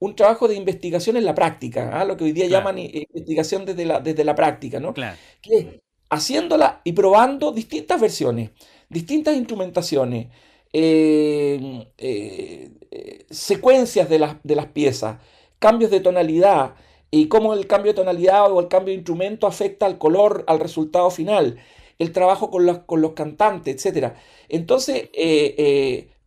un 0.00 0.16
trabajo 0.16 0.48
de 0.48 0.56
investigación 0.56 1.16
en 1.16 1.24
la 1.24 1.34
práctica, 1.34 1.90
¿ah? 1.92 2.04
lo 2.04 2.16
que 2.16 2.24
hoy 2.24 2.32
día 2.32 2.46
llaman 2.46 2.78
investigación 2.78 3.66
desde 3.66 3.84
la, 3.84 4.00
desde 4.00 4.24
la 4.24 4.34
práctica, 4.34 4.80
¿no? 4.80 4.94
Claro. 4.94 5.16
Que 5.42 5.82
haciéndola 6.08 6.80
y 6.84 6.92
probando 6.92 7.52
distintas 7.52 8.00
versiones, 8.00 8.50
distintas 8.88 9.36
instrumentaciones, 9.36 10.28
eh, 10.72 11.86
eh, 11.98 12.70
eh, 12.90 13.26
secuencias 13.30 14.08
de 14.08 14.18
las, 14.18 14.36
de 14.42 14.56
las 14.56 14.66
piezas, 14.66 15.18
cambios 15.58 15.90
de 15.90 16.00
tonalidad 16.00 16.74
y 17.10 17.28
cómo 17.28 17.52
el 17.52 17.66
cambio 17.66 17.92
de 17.92 17.96
tonalidad 17.96 18.50
o 18.50 18.58
el 18.58 18.68
cambio 18.68 18.92
de 18.92 18.98
instrumento 18.98 19.46
afecta 19.46 19.84
al 19.84 19.98
color, 19.98 20.44
al 20.46 20.60
resultado 20.60 21.10
final, 21.10 21.58
el 21.98 22.12
trabajo 22.12 22.50
con 22.50 22.64
los, 22.64 22.78
con 22.80 23.02
los 23.02 23.12
cantantes, 23.12 23.84
etc. 23.84 24.14
Entonces, 24.48 25.10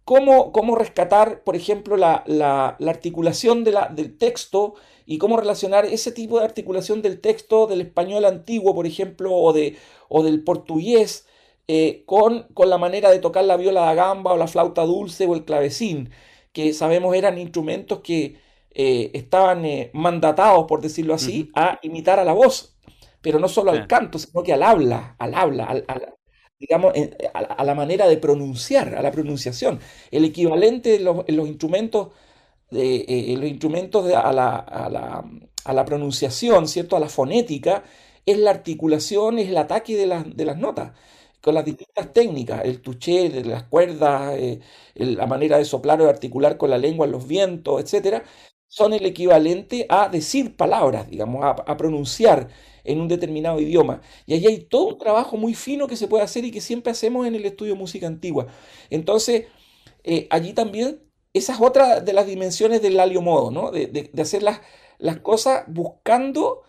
cómo, 0.06 0.76
rescatar, 0.76 1.44
por 1.44 1.56
ejemplo, 1.56 1.98
la, 1.98 2.78
articulación 2.80 3.63
de 3.63 3.72
la, 3.72 3.88
del 3.88 4.18
texto 4.18 4.76
y 5.06 5.18
cómo 5.18 5.38
relacionar 5.38 5.86
ese 5.86 6.12
tipo 6.12 6.39
de 6.39 6.46
articulación 6.46 7.02
del 7.02 7.20
texto 7.20 7.68
del 7.68 7.82
español 7.82 8.26
antiguo, 8.26 8.74
por 8.76 8.86
ejemplo, 8.86 9.34
o, 9.34 9.54
de, 9.54 9.78
o 10.10 10.24
del 10.24 10.44
portugués, 10.44 11.28
eh, 11.68 12.04
con, 12.06 12.48
con, 12.54 12.70
la 12.70 12.78
manera 12.78 13.10
de 13.10 13.20
tocar 13.20 13.46
la 13.46 13.58
viola 13.58 13.82
da 13.82 13.94
gamba 13.94 14.34
o 14.34 14.38
la 14.38 14.48
flauta 14.48 14.84
dulce 14.84 15.26
o 15.26 15.34
el 15.34 15.46
clavecín, 15.46 16.10
que 16.52 16.74
sabemos 16.74 17.16
eran 17.16 17.38
instrumentos 17.38 18.02
que 18.02 18.38
eh, 18.72 19.12
estaban 19.13 19.66
eh, 19.66 19.92
mandatados, 19.94 20.66
por 20.68 20.82
decirlo 20.82 21.13
así, 21.13 21.52
a 21.56 21.80
imitar 21.84 22.20
a 22.20 22.26
la 22.26 22.34
voz, 22.34 22.76
pero 23.22 23.39
no 23.39 23.48
solo 23.48 23.72
al 23.72 23.88
canto, 23.88 24.20
sino 24.20 24.44
que 24.44 24.54
al 24.54 24.63
habla, 24.63 25.16
al 25.20 25.36
habla, 25.36 25.66
al, 25.66 25.86
digamos, 26.67 26.93
a, 27.34 27.63
la 27.63 27.76
manera 27.76 28.08
de 28.08 28.17
pronunciar, 28.17 28.95
a 28.95 29.02
la 29.02 29.12
pronunciación. 29.12 29.80
El 30.12 30.26
equivalente 30.26 30.95
en 30.95 31.04
los, 31.06 31.47
instrumentos, 31.47 32.10
de, 32.71 33.06
eh, 33.08 33.36
los 33.38 33.49
instrumentos 33.49 34.06
a, 34.13 34.32
la, 34.32 34.56
a, 34.56 35.73
la, 35.73 35.86
pronunciación, 35.86 36.67
¿cierto? 36.67 36.95
A 36.95 36.99
la 37.02 37.10
fonética, 37.10 37.84
es 38.26 38.38
la 38.38 38.52
articulación, 38.52 39.39
es 39.39 39.49
el 39.49 39.58
ataque 39.58 39.97
de, 39.97 40.23
de 40.36 40.45
las 40.45 40.58
notas 40.58 40.91
con 41.41 41.56
las 41.56 41.65
distintas 41.65 42.13
técnicas, 42.13 42.62
el 42.63 42.82
touché, 42.82 43.43
las 43.43 43.63
cuerdas, 43.63 44.34
eh, 44.38 44.62
la 44.95 45.28
manera 45.28 45.58
de 45.58 45.65
soplar 45.65 45.99
o 46.02 46.06
de 46.06 46.10
articular 46.10 46.58
con 46.58 46.69
la 46.69 46.78
lengua, 46.78 47.06
los 47.06 47.28
vientos, 47.28 47.82
etcétera, 47.84 48.23
son 48.74 48.92
el 48.92 49.06
equivalente 49.06 49.86
a 49.88 50.10
decir 50.10 50.56
palabras, 50.56 51.08
digamos, 51.08 51.46
a, 51.46 51.78
pronunciar 51.78 52.50
en 52.84 53.02
un 53.02 53.08
determinado 53.08 53.60
idioma. 53.60 54.02
Y 54.26 54.34
ahí 54.34 54.48
hay 54.48 54.60
todo 54.62 54.88
un 54.88 54.98
trabajo 54.98 55.38
muy 55.38 55.54
fino 55.54 55.86
que 55.86 55.96
se 55.96 56.08
puede 56.08 56.24
hacer 56.24 56.44
y 56.44 56.50
que 56.50 56.60
siempre 56.60 56.92
hacemos 56.92 57.28
en 57.28 57.36
el 57.36 57.46
estudio 57.46 57.74
de 57.74 57.80
música 57.80 58.08
antigua. 58.08 58.48
Entonces, 58.90 59.46
eh, 60.04 60.26
allí 60.32 60.54
también, 60.54 61.04
esa 61.34 61.54
es 61.54 61.62
otra 61.62 62.00
de 62.00 62.14
las 62.14 62.26
dimensiones 62.26 62.82
del 62.82 63.00
alio 63.00 63.22
modo, 63.22 63.52
¿no? 63.52 63.70
De, 63.70 64.10
hacer 64.20 64.42
las, 64.42 64.62
las, 64.98 65.20
cosas 65.20 65.66
buscando 65.68 66.64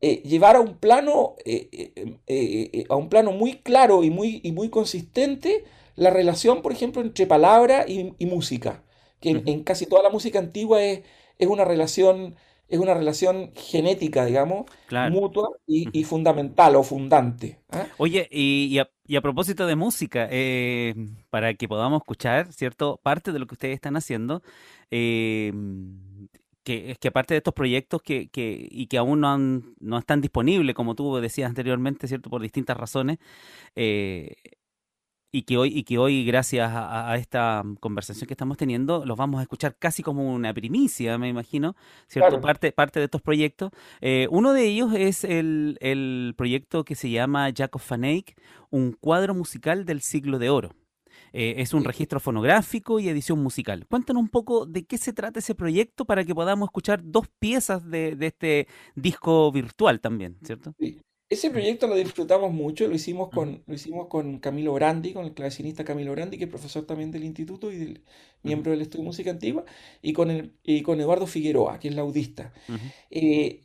eh, 0.00 0.22
llevar 0.22 0.56
a 0.56 0.60
un 0.60 0.78
plano, 0.78 1.36
eh, 1.44 2.86
a 2.88 2.96
un 2.96 3.10
plano 3.10 3.32
muy 3.32 3.58
claro 3.58 4.02
y 4.02 4.08
muy, 4.08 4.40
y 4.42 4.52
muy 4.52 4.70
consistente 4.70 5.64
la 5.94 6.08
relación, 6.08 6.62
por 6.62 6.72
ejemplo, 6.72 7.02
entre 7.02 7.26
palabra 7.26 7.84
y, 7.86 8.14
música, 8.24 8.82
que 9.22 9.42
en, 9.46 9.64
casi 9.64 9.86
toda 9.86 10.02
la 10.02 10.10
música 10.10 10.38
antigua 10.38 10.82
es, 10.82 11.00
es 11.38 11.48
una 11.48 11.64
relación 11.64 12.36
es 12.72 12.78
una 12.78 12.94
relación 12.94 13.52
genética, 13.54 14.24
digamos, 14.24 14.64
mutua 15.10 15.50
y, 15.66 16.04
fundamental 16.04 16.74
o 16.76 16.82
fundante. 16.82 17.60
¿ah? 17.68 17.84
Oye, 17.98 18.26
y, 18.30 18.78
a, 18.78 19.20
propósito 19.20 19.66
de 19.66 19.76
música, 19.76 20.26
eh, 20.30 20.94
para 21.28 21.52
que 21.52 21.68
podamos 21.68 22.00
escuchar, 22.00 22.50
¿cierto? 22.50 22.98
Parte 23.02 23.30
de 23.30 23.38
lo 23.38 23.46
que 23.46 23.56
ustedes 23.56 23.74
están 23.74 23.96
haciendo, 23.96 24.42
eh, 24.90 25.52
que 26.64 26.92
es 26.92 26.98
que 26.98 27.08
aparte 27.08 27.34
de 27.34 27.38
estos 27.38 27.52
proyectos 27.52 28.00
que, 28.00 28.28
que, 28.28 28.68
y 28.70 28.86
que 28.86 28.96
aún 28.96 29.20
no, 29.20 29.36
no 29.36 29.98
están 29.98 30.22
disponibles, 30.22 30.74
como 30.74 30.94
tú 30.94 31.14
decías 31.16 31.50
anteriormente, 31.50 32.08
¿cierto? 32.08 32.30
Por 32.30 32.40
distintas 32.40 32.78
razones, 32.78 33.18
eh, 33.76 34.34
y 35.32 35.42
que 35.42 35.56
hoy, 35.56 35.72
y 35.74 35.82
que 35.84 35.96
hoy 35.96 36.24
gracias 36.26 36.70
a, 36.72 37.16
esta 37.16 37.64
conversación 37.80 38.26
que 38.26 38.34
estamos 38.34 38.58
teniendo, 38.58 39.06
los 39.06 39.16
vamos 39.16 39.40
a 39.40 39.42
escuchar 39.42 39.74
casi 39.78 40.02
como 40.02 40.32
una 40.32 40.52
primicia, 40.52 41.16
me 41.16 41.28
imagino, 41.28 41.74
¿cierto? 42.06 42.40
Parte, 42.40 42.70
parte 42.70 43.00
de 43.00 43.06
estos 43.06 43.22
proyectos. 43.22 43.70
Eh, 44.02 44.28
uno 44.30 44.52
de 44.52 44.66
ellos 44.66 44.92
es 44.94 45.24
el, 45.24 45.78
el, 45.80 46.34
proyecto 46.36 46.84
que 46.84 46.94
se 46.94 47.08
llama 47.10 47.48
Jack 47.48 47.74
of 47.76 47.84
Fanake, 47.84 48.36
un 48.68 48.92
cuadro 48.92 49.34
musical 49.34 49.86
del 49.86 50.02
siglo 50.02 50.38
de 50.38 50.50
oro. 50.50 50.74
Eh, 51.32 51.54
es 51.58 51.72
un 51.72 51.84
registro 51.84 52.20
fonográfico 52.20 53.00
y 53.00 53.08
edición 53.08 53.42
musical. 53.42 53.86
Cuéntanos 53.88 54.22
un 54.22 54.28
poco 54.28 54.66
de 54.66 54.84
qué 54.84 54.98
se 54.98 55.14
trata 55.14 55.38
ese 55.38 55.54
proyecto 55.54 56.04
para 56.04 56.24
que 56.24 56.34
podamos 56.34 56.66
escuchar 56.66 57.00
dos 57.02 57.26
piezas 57.38 57.88
de, 57.88 58.16
de 58.16 58.26
este 58.26 58.68
disco 58.96 59.50
virtual 59.50 60.00
también, 60.00 60.36
¿cierto? 60.42 60.74
Sí. 60.78 61.00
Ese 61.32 61.48
proyecto 61.48 61.86
lo 61.86 61.94
disfrutamos 61.94 62.52
mucho, 62.52 62.86
lo 62.86 62.94
hicimos 62.94 63.30
con, 63.30 63.62
lo 63.66 63.74
hicimos 63.74 64.08
con 64.08 64.38
Camilo 64.38 64.74
Brandi, 64.74 65.14
con 65.14 65.24
el 65.24 65.32
clavecinista 65.32 65.82
Camilo 65.82 66.12
Brandi, 66.12 66.36
que 66.36 66.44
es 66.44 66.50
profesor 66.50 66.84
también 66.84 67.10
del 67.10 67.24
instituto 67.24 67.72
y 67.72 67.78
del, 67.78 68.02
miembro 68.42 68.70
del 68.70 68.82
Estudio 68.82 69.04
de 69.04 69.06
Música 69.06 69.30
Antigua, 69.30 69.64
y 70.02 70.12
con, 70.12 70.30
el, 70.30 70.52
y 70.62 70.82
con 70.82 71.00
Eduardo 71.00 71.26
Figueroa, 71.26 71.80
que 71.80 71.88
es 71.88 71.94
laudista. 71.94 72.52
Eh, 73.10 73.62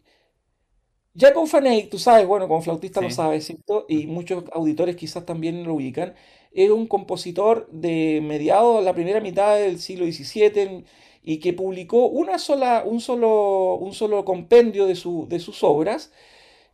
ya 1.13 1.33
con 1.33 1.47
Faney, 1.47 1.89
tú 1.89 1.99
sabes, 1.99 2.25
bueno, 2.25 2.47
como 2.47 2.61
flautista 2.61 3.01
lo 3.01 3.11
sabes, 3.11 3.47
¿cierto? 3.47 3.85
Y 3.89 4.07
muchos 4.07 4.45
auditores 4.53 4.95
quizás 4.95 5.25
también 5.25 5.65
lo 5.65 5.73
ubican, 5.73 6.15
es 6.53 6.69
un 6.69 6.87
compositor 6.87 7.69
de 7.69 8.21
mediados, 8.23 8.81
la 8.81 8.93
primera 8.93 9.19
mitad 9.19 9.57
del 9.57 9.79
siglo 9.79 10.05
XVII, 10.05 10.85
y 11.21 11.39
que 11.39 11.51
publicó 11.51 12.07
una 12.07 12.39
sola, 12.39 12.83
un, 12.85 13.01
solo, 13.01 13.75
un 13.75 13.91
solo 13.91 14.23
compendio 14.23 14.85
de, 14.85 14.95
su, 14.95 15.27
de 15.27 15.41
sus 15.41 15.65
obras, 15.65 16.13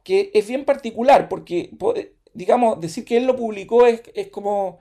que 0.04 0.32
es 0.34 0.48
bien 0.48 0.66
particular, 0.66 1.30
porque, 1.30 1.72
digamos, 2.34 2.80
decir 2.82 3.06
que 3.06 3.18
él 3.18 3.26
lo 3.26 3.36
publicó 3.36 3.86
es, 3.86 4.02
como, 4.32 4.80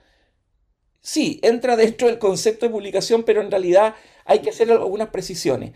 sí, 1.01 1.41
entra 1.43 1.77
dentro 1.77 2.09
del 2.09 2.19
concepto 2.19 2.67
de 2.67 2.73
publicación, 2.73 3.23
pero 3.25 3.41
en 3.41 3.51
realidad 3.51 3.95
hay 4.25 4.41
que 4.41 4.51
hacer 4.51 4.71
algunas 4.71 5.09
precisiones. 5.11 5.73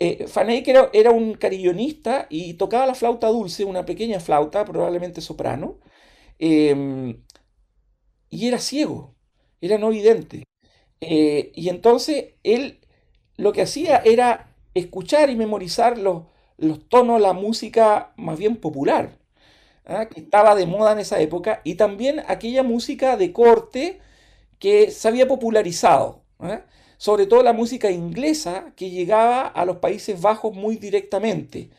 Eh, 0.00 0.26
era, 0.66 0.90
era, 0.92 1.10
un 1.10 1.34
carillonista 1.34 2.26
y 2.30 2.54
tocaba 2.54 2.86
la 2.86 2.94
flauta 2.94 3.28
dulce, 3.28 3.64
una 3.64 3.86
pequeña 3.86 4.20
flauta, 4.20 4.64
probablemente 4.64 5.20
soprano, 5.20 5.78
em, 6.38 7.22
y 8.30 8.48
era 8.48 8.58
ciego, 8.58 9.14
era 9.60 9.78
no 9.78 9.90
vidente. 9.90 10.44
Eh, 11.00 11.52
y 11.54 11.68
entonces 11.68 12.34
él 12.42 12.80
lo 13.36 13.52
que 13.52 13.62
hacía 13.62 13.98
era 13.98 14.52
escuchar 14.74 15.30
y 15.30 15.36
memorizar 15.36 15.98
los, 15.98 16.24
los 16.58 16.88
tonos, 16.88 17.20
la 17.20 17.32
música 17.32 18.12
más 18.16 18.38
bien 18.38 18.56
popular, 18.56 19.16
¿ah? 19.86 20.06
que 20.06 20.20
estaba 20.20 20.54
de 20.54 20.66
moda 20.66 20.92
en 20.92 20.98
esa 20.98 21.20
época, 21.20 21.60
y 21.64 21.76
también 21.76 22.22
aquella 22.26 22.62
música 22.62 23.16
de 23.16 23.32
corte 23.32 24.00
que 24.58 24.90
se 24.90 25.08
había 25.08 25.28
popularizado, 25.28 26.22
¿ah? 26.40 26.62
sobre 26.98 27.26
todo 27.26 27.42
la 27.42 27.52
música 27.52 27.90
inglesa 27.90 28.72
que 28.76 28.90
llegaba 28.90 29.46
a 29.46 29.64
los 29.64 29.78
Países 29.78 30.20
Bajos 30.20 30.54
muy 30.54 30.76
directamente 30.76 31.70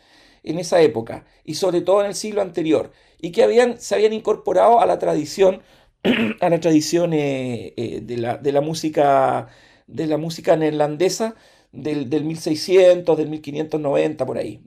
en 0.44 0.60
esa 0.60 0.82
época, 0.82 1.26
y 1.44 1.56
sobre 1.56 1.82
todo 1.82 2.02
en 2.02 2.08
el 2.08 2.16
siglo 2.16 2.42
anterior, 2.42 2.92
y 3.22 3.32
que 3.32 3.44
habían, 3.44 3.80
se 3.80 3.96
habían 3.96 4.14
incorporado 4.14 4.80
a 4.80 4.86
la 4.86 4.98
tradición, 4.98 5.62
a 6.42 6.48
eh, 6.48 7.74
eh, 7.76 8.00
de, 8.02 8.18
la, 8.18 8.38
de, 8.38 8.52
la, 8.54 8.62
música 8.62 9.50
de 9.88 10.08
la 10.08 10.18
música 10.18 10.56
neerlandesa 10.56 11.36
del, 11.72 12.10
del 12.10 12.24
1600, 12.26 13.18
del 13.18 13.30
1590, 13.30 14.26
por 14.26 14.38
ahí. 14.38 14.62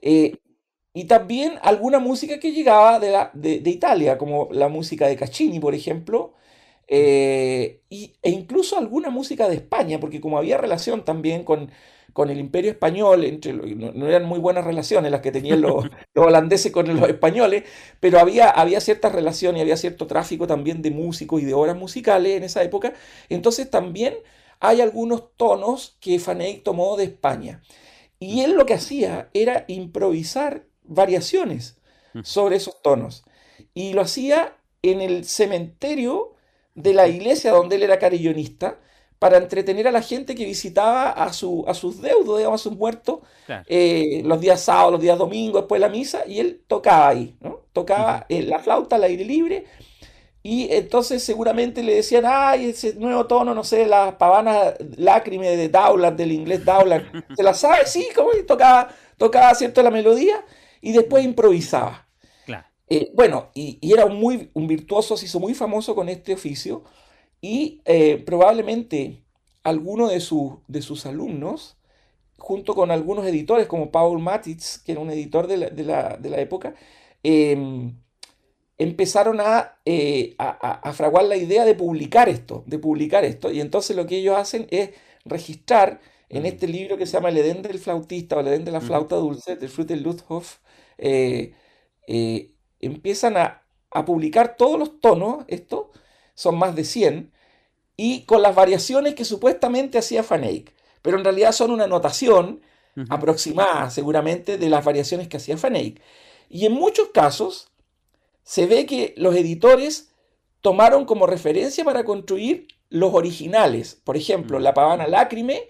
Eh, 0.00 0.36
y 0.94 1.04
también 1.04 1.54
alguna 1.62 1.98
música 1.98 2.38
que 2.38 2.52
llegaba 2.52 2.98
de, 3.00 3.10
la, 3.10 3.30
de, 3.34 3.62
Italia, 3.70 4.18
como 4.18 4.48
la 4.52 4.68
música 4.68 5.06
de 5.06 5.16
Caccini, 5.16 5.58
por 5.58 5.74
ejemplo, 5.74 6.34
eh, 6.88 7.80
y, 7.88 8.14
e 8.22 8.30
incluso 8.30 8.78
alguna 8.78 9.08
música 9.10 9.48
de 9.48 9.56
España, 9.56 9.98
porque 10.00 10.20
como 10.20 10.38
había 10.38 10.58
relación 10.58 11.04
también 11.04 11.44
con, 11.44 11.70
con 12.12 12.30
el 12.30 12.38
imperio 12.38 12.70
español, 12.70 13.24
entre, 13.24 13.54
no, 13.54 14.06
eran 14.06 14.24
muy 14.26 14.38
buenas 14.38 14.64
relaciones 14.64 15.10
las 15.10 15.22
que 15.22 15.32
tenían 15.32 15.62
los, 15.62 15.84
los, 16.14 16.26
holandeses 16.26 16.72
con 16.72 16.86
los 16.94 17.08
españoles, 17.08 17.64
pero 18.00 18.18
había, 18.18 18.50
había 18.50 18.80
ciertas 18.80 19.12
relaciones, 19.12 19.62
había 19.62 19.76
cierto 19.76 20.06
tráfico 20.06 20.46
también 20.46 20.82
de 20.82 20.90
músicos 20.90 21.40
y 21.42 21.46
de 21.46 21.54
obras 21.54 21.76
musicales 21.76 22.36
en 22.36 22.44
esa 22.44 22.62
época, 22.62 22.92
entonces 23.30 23.70
también 23.70 24.14
hay 24.62 24.80
algunos 24.80 25.36
tonos 25.36 25.96
que 25.98 26.20
Faneyck 26.20 26.62
tomó 26.62 26.96
de 26.96 27.04
España. 27.04 27.62
Y 28.20 28.42
él 28.42 28.52
lo 28.52 28.64
que 28.64 28.74
hacía 28.74 29.28
era 29.34 29.64
improvisar 29.66 30.66
variaciones 30.84 31.78
sobre 32.22 32.56
esos 32.56 32.80
tonos. 32.80 33.24
Y 33.74 33.92
lo 33.92 34.02
hacía 34.02 34.56
en 34.82 35.00
el 35.00 35.24
cementerio 35.24 36.34
de 36.76 36.94
la 36.94 37.08
iglesia 37.08 37.50
donde 37.50 37.74
él 37.74 37.82
era 37.82 37.98
carillonista 37.98 38.78
para 39.18 39.36
entretener 39.36 39.88
a 39.88 39.92
la 39.92 40.02
gente 40.02 40.36
que 40.36 40.44
visitaba 40.44 41.10
a, 41.10 41.32
su, 41.32 41.64
a 41.66 41.74
sus 41.74 42.00
deudos, 42.00 42.38
digamos, 42.38 42.60
a 42.60 42.62
sus 42.62 42.76
muertos, 42.76 43.18
eh, 43.66 44.22
los 44.24 44.40
días 44.40 44.60
sábados, 44.60 44.92
los 44.92 45.00
días 45.00 45.18
domingos, 45.18 45.62
después 45.62 45.80
de 45.80 45.88
la 45.88 45.92
misa, 45.92 46.22
y 46.24 46.38
él 46.38 46.62
tocaba 46.68 47.08
ahí, 47.08 47.36
¿no? 47.40 47.62
Tocaba 47.72 48.26
la 48.28 48.58
flauta 48.60 48.94
al 48.94 49.04
aire 49.04 49.24
libre 49.24 49.64
y 50.42 50.72
entonces 50.72 51.22
seguramente 51.22 51.82
le 51.84 51.94
decían, 51.94 52.24
ay, 52.26 52.70
ese 52.70 52.94
nuevo 52.94 53.26
tono, 53.26 53.54
no 53.54 53.62
sé, 53.62 53.86
la 53.86 54.18
pavana 54.18 54.74
lágrime 54.96 55.56
de 55.56 55.68
Dowland, 55.68 56.16
del 56.16 56.32
inglés 56.32 56.64
Dowland. 56.64 57.24
¿Se 57.36 57.42
la 57.44 57.54
sabe? 57.54 57.86
Sí, 57.86 58.08
como 58.14 58.30
tocaba, 58.46 58.88
tocaba, 59.16 59.54
¿cierto?, 59.54 59.82
la 59.82 59.90
melodía 59.92 60.44
y 60.80 60.92
después 60.92 61.24
improvisaba. 61.24 62.08
Claro. 62.44 62.66
Eh, 62.88 63.12
bueno, 63.14 63.50
y, 63.54 63.78
era 63.82 64.04
un, 64.04 64.16
muy, 64.16 64.50
un 64.54 64.66
virtuoso, 64.66 65.16
se 65.16 65.26
hizo 65.26 65.38
muy 65.38 65.54
famoso 65.54 65.94
con 65.94 66.08
este 66.08 66.34
oficio 66.34 66.82
y 67.40 67.80
eh, 67.84 68.20
probablemente 68.26 69.22
alguno 69.62 70.08
de, 70.08 70.20
de 70.66 70.82
sus 70.82 71.06
alumnos, 71.06 71.76
junto 72.36 72.74
con 72.74 72.90
algunos 72.90 73.24
editores 73.26 73.68
como 73.68 73.92
Paul 73.92 74.20
Matitz, 74.20 74.78
que 74.78 74.90
era 74.90 75.00
un 75.00 75.10
editor 75.10 75.46
de 75.46 75.56
la, 75.56 75.70
de 75.70 75.84
la, 75.84 76.16
de 76.16 76.30
la 76.30 76.40
época, 76.40 76.74
eh, 77.22 77.92
empezaron 78.78 79.40
eh, 79.84 80.34
a, 80.38 80.92
fraguar 80.92 81.24
la 81.24 81.36
idea 81.36 81.64
de 81.64 81.74
publicar 81.74 82.28
esto, 82.28 82.64
de 82.66 82.78
publicar 82.78 83.24
esto. 83.24 83.50
Y 83.50 83.60
entonces 83.60 83.96
lo 83.96 84.06
que 84.06 84.18
ellos 84.18 84.36
hacen 84.36 84.66
es 84.70 84.90
registrar 85.24 86.00
en 86.28 86.46
este 86.46 86.66
libro 86.66 86.96
que 86.96 87.06
se 87.06 87.12
llama 87.12 87.28
El 87.28 87.38
Edén 87.38 87.62
del 87.62 87.78
flautista 87.78 88.36
o 88.36 88.40
El 88.40 88.48
Edén 88.48 88.64
de 88.64 88.72
la 88.72 88.80
flauta 88.80 89.16
dulce, 89.16 89.56
de 89.56 89.68
Fruit 89.68 89.90
Luthoff, 89.90 90.58
eh, 90.98 91.54
eh, 92.06 92.54
empiezan 92.80 93.36
a, 93.36 93.58
publicar 94.06 94.56
todos 94.56 94.78
los 94.78 95.00
tonos, 95.00 95.44
esto, 95.48 95.90
son 96.34 96.56
más 96.56 96.74
de 96.74 96.84
100, 96.84 97.30
y 97.94 98.24
con 98.24 98.40
las 98.40 98.54
variaciones 98.54 99.14
que 99.14 99.26
supuestamente 99.26 99.98
hacía 99.98 100.22
Fanake, 100.22 100.72
pero 101.02 101.18
en 101.18 101.24
realidad 101.24 101.52
son 101.52 101.70
una 101.70 101.86
notación 101.86 102.62
aproximada 103.10 103.90
seguramente 103.90 104.56
de 104.56 104.68
las 104.70 104.82
variaciones 104.82 105.28
que 105.28 105.36
hacía 105.36 105.58
Fanake. 105.58 106.00
Y 106.48 106.64
en 106.64 106.72
muchos 106.72 107.08
casos, 107.08 107.71
se 108.42 108.66
ve 108.66 108.86
que 108.86 109.14
los 109.16 109.36
editores 109.36 110.12
tomaron 110.60 111.04
como 111.04 111.26
referencia 111.26 111.84
para 111.84 112.04
construir 112.04 112.68
los 112.88 113.14
originales. 113.14 114.00
Por 114.04 114.16
ejemplo, 114.16 114.58
mm. 114.58 114.62
la 114.62 114.74
pavana 114.74 115.08
lácrime, 115.08 115.68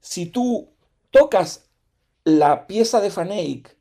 si 0.00 0.26
tú 0.26 0.70
tocas 1.10 1.70
la 2.24 2.66
pieza 2.66 3.00
de 3.00 3.10
Faneyck 3.10 3.76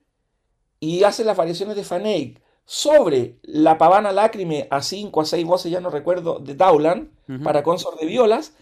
y 0.80 1.04
haces 1.04 1.26
las 1.26 1.38
variaciones 1.38 1.76
de 1.76 1.84
Faneyck 1.84 2.42
sobre 2.66 3.38
la 3.44 3.78
pavana 3.78 4.12
lácrime 4.12 4.68
a 4.70 4.82
5 4.82 5.22
a 5.22 5.26
6 5.26 5.46
voces, 5.46 5.72
ya 5.72 5.80
no 5.80 5.90
recuerdo, 5.90 6.40
de 6.40 6.54
Dowland, 6.54 7.10
para 7.44 7.64
consort 7.64 8.00
de 8.00 8.06
violas, 8.06 8.54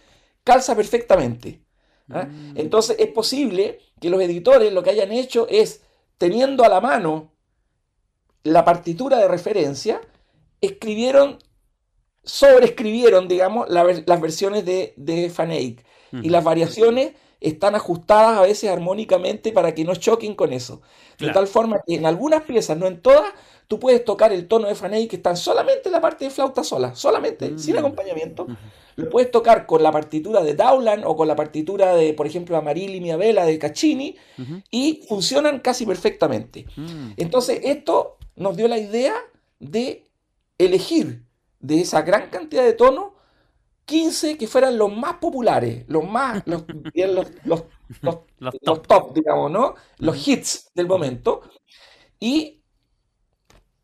calza 0.44 0.76
perfectamente. 0.76 1.62
¿ah? 2.10 2.24
Mm. 2.24 2.58
Entonces 2.58 2.98
es 3.00 3.08
posible 3.10 3.80
que 4.00 4.10
los 4.10 4.22
editores 4.22 4.74
lo 4.74 4.82
que 4.82 4.92
hayan 4.92 5.12
hecho 5.12 5.48
es, 5.50 5.82
teniendo 6.18 6.64
a 6.64 6.70
la 6.70 6.82
mano 6.82 7.32
la 8.46 8.64
partitura 8.64 9.18
de 9.18 9.28
referencia, 9.28 10.00
escribieron, 10.62 11.40
sobreescribieron, 12.24 13.28
digamos, 13.28 13.68
las 13.70 14.22
versiones 14.22 14.64
de, 14.66 14.94
de 14.96 15.76
Y 16.12 16.30
las 16.30 16.44
variaciones 16.44 17.14
están 17.42 17.74
ajustadas 17.74 18.38
a 18.38 18.42
veces 18.44 18.70
armónicamente 18.70 19.52
para 19.52 19.74
que 19.74 19.84
no 19.84 19.96
choquen 19.96 20.36
con 20.36 20.54
eso. 20.54 20.82
De 21.18 21.32
tal 21.32 21.48
forma 21.48 21.82
que 21.86 21.96
en 21.96 22.06
algunas 22.06 22.44
piezas, 22.44 22.78
no 22.78 22.86
en 22.86 23.02
todas, 23.02 23.34
tú 23.68 23.80
puedes 23.80 24.06
tocar 24.06 24.32
el 24.32 24.48
tono 24.48 24.68
de 24.68 24.76
Faney 24.76 25.08
que 25.08 25.16
está 25.16 25.36
solamente 25.36 25.88
en 25.88 25.94
la 25.94 26.02
parte 26.02 26.26
de 26.26 26.32
flauta 26.32 26.64
sola, 26.64 26.94
solamente, 26.94 27.58
sin 27.58 27.76
mm. 27.76 27.80
acompañamiento. 27.80 28.46
Lo 28.96 29.10
puedes 29.10 29.32
tocar 29.32 29.66
con 29.66 29.82
la 29.82 29.92
partitura 29.92 30.42
de 30.42 30.54
Dowland 30.54 31.04
o 31.04 31.16
con 31.16 31.28
la 31.28 31.36
partitura 31.36 31.96
de, 31.96 32.14
por 32.14 32.28
ejemplo, 32.28 32.58
Amarili 32.58 33.02
Miabella 33.02 33.44
de 33.44 33.58
Caccini 33.58 34.16
y 34.70 35.04
funcionan 35.08 35.62
casi 35.62 35.88
perfectamente. 35.88 36.68
Mm. 36.76 37.14
Entonces, 37.18 37.60
esto 37.64 38.18
nos 38.36 38.58
dio 38.58 38.68
la 38.68 38.78
idea 38.78 39.16
de 39.60 40.10
elegir 40.58 41.26
de 41.60 41.82
esa 41.82 42.02
gran 42.02 42.30
cantidad 42.30 42.64
de 42.64 42.74
tonos 42.74 43.14
15 43.86 44.38
que 44.38 44.48
fueran 44.48 44.78
los 44.78 44.96
más 44.96 45.16
populares, 45.16 45.86
los 45.88 46.04
más, 46.08 46.44
los, 46.48 46.64
los, 47.44 47.64
los, 48.02 48.82
top. 48.82 49.14
digamos, 49.14 49.52
¿no? 49.52 49.76
Los 49.98 50.28
hits 50.28 50.72
del 50.74 50.88
momento. 50.88 51.42
Y 52.20 52.62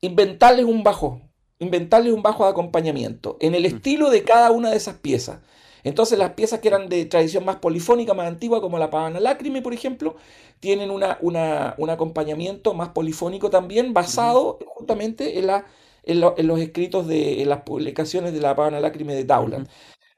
inventarles 0.01 0.65
un 0.65 0.83
bajo, 0.83 1.21
inventarles 1.59 2.13
un 2.13 2.23
bajo 2.23 2.45
de 2.45 2.51
acompañamiento 2.51 3.37
en 3.39 3.53
el 3.53 3.65
estilo 3.65 4.09
de 4.09 4.23
cada 4.23 4.51
una 4.51 4.71
de 4.71 4.77
esas 4.77 4.95
piezas. 4.95 5.41
Entonces 5.83 6.17
las 6.17 6.33
piezas 6.33 6.59
que 6.59 6.67
eran 6.67 6.89
de 6.89 7.05
tradición 7.05 7.45
más 7.45 7.57
polifónica, 7.57 8.13
más 8.13 8.27
antigua, 8.27 8.61
como 8.61 8.77
la 8.77 8.89
Pavana 8.89 9.19
Lácrime, 9.19 9.61
por 9.61 9.73
ejemplo, 9.73 10.15
tienen 10.59 10.91
una, 10.91 11.17
un 11.21 11.89
acompañamiento 11.89 12.73
más 12.73 12.89
polifónico 12.89 13.49
también, 13.49 13.93
basado 13.93 14.59
justamente 14.75 15.39
en 15.39 15.47
la 15.47 15.65
en, 16.03 16.19
los 16.19 16.59
escritos 16.59 17.07
de 17.07 17.43
las 17.45 17.61
publicaciones 17.61 18.33
de 18.33 18.41
la 18.41 18.55
Pavana 18.55 18.79
Lácrime 18.79 19.15
de 19.15 19.23
Dowland. 19.23 19.67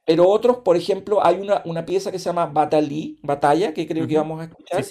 Pero 0.05 0.29
otros, 0.29 0.57
por 0.57 0.75
ejemplo, 0.75 1.25
hay 1.25 1.39
una, 1.39 1.61
una 1.65 1.85
pieza 1.85 2.11
que 2.11 2.19
se 2.19 2.25
llama 2.25 2.45
Batalí, 2.45 3.19
Batalla, 3.21 3.73
que 3.73 3.87
creo 3.87 4.07
que 4.07 4.17
vamos 4.17 4.41
a 4.41 4.45
escuchar, 4.45 4.83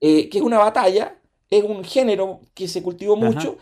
eh, 0.00 0.28
que 0.28 0.38
es 0.38 0.44
una 0.44 0.58
batalla, 0.58 1.18
es 1.48 1.64
un 1.64 1.82
género 1.84 2.40
que 2.54 2.68
se 2.68 2.82
cultivó 2.82 3.16
mucho, 3.16 3.56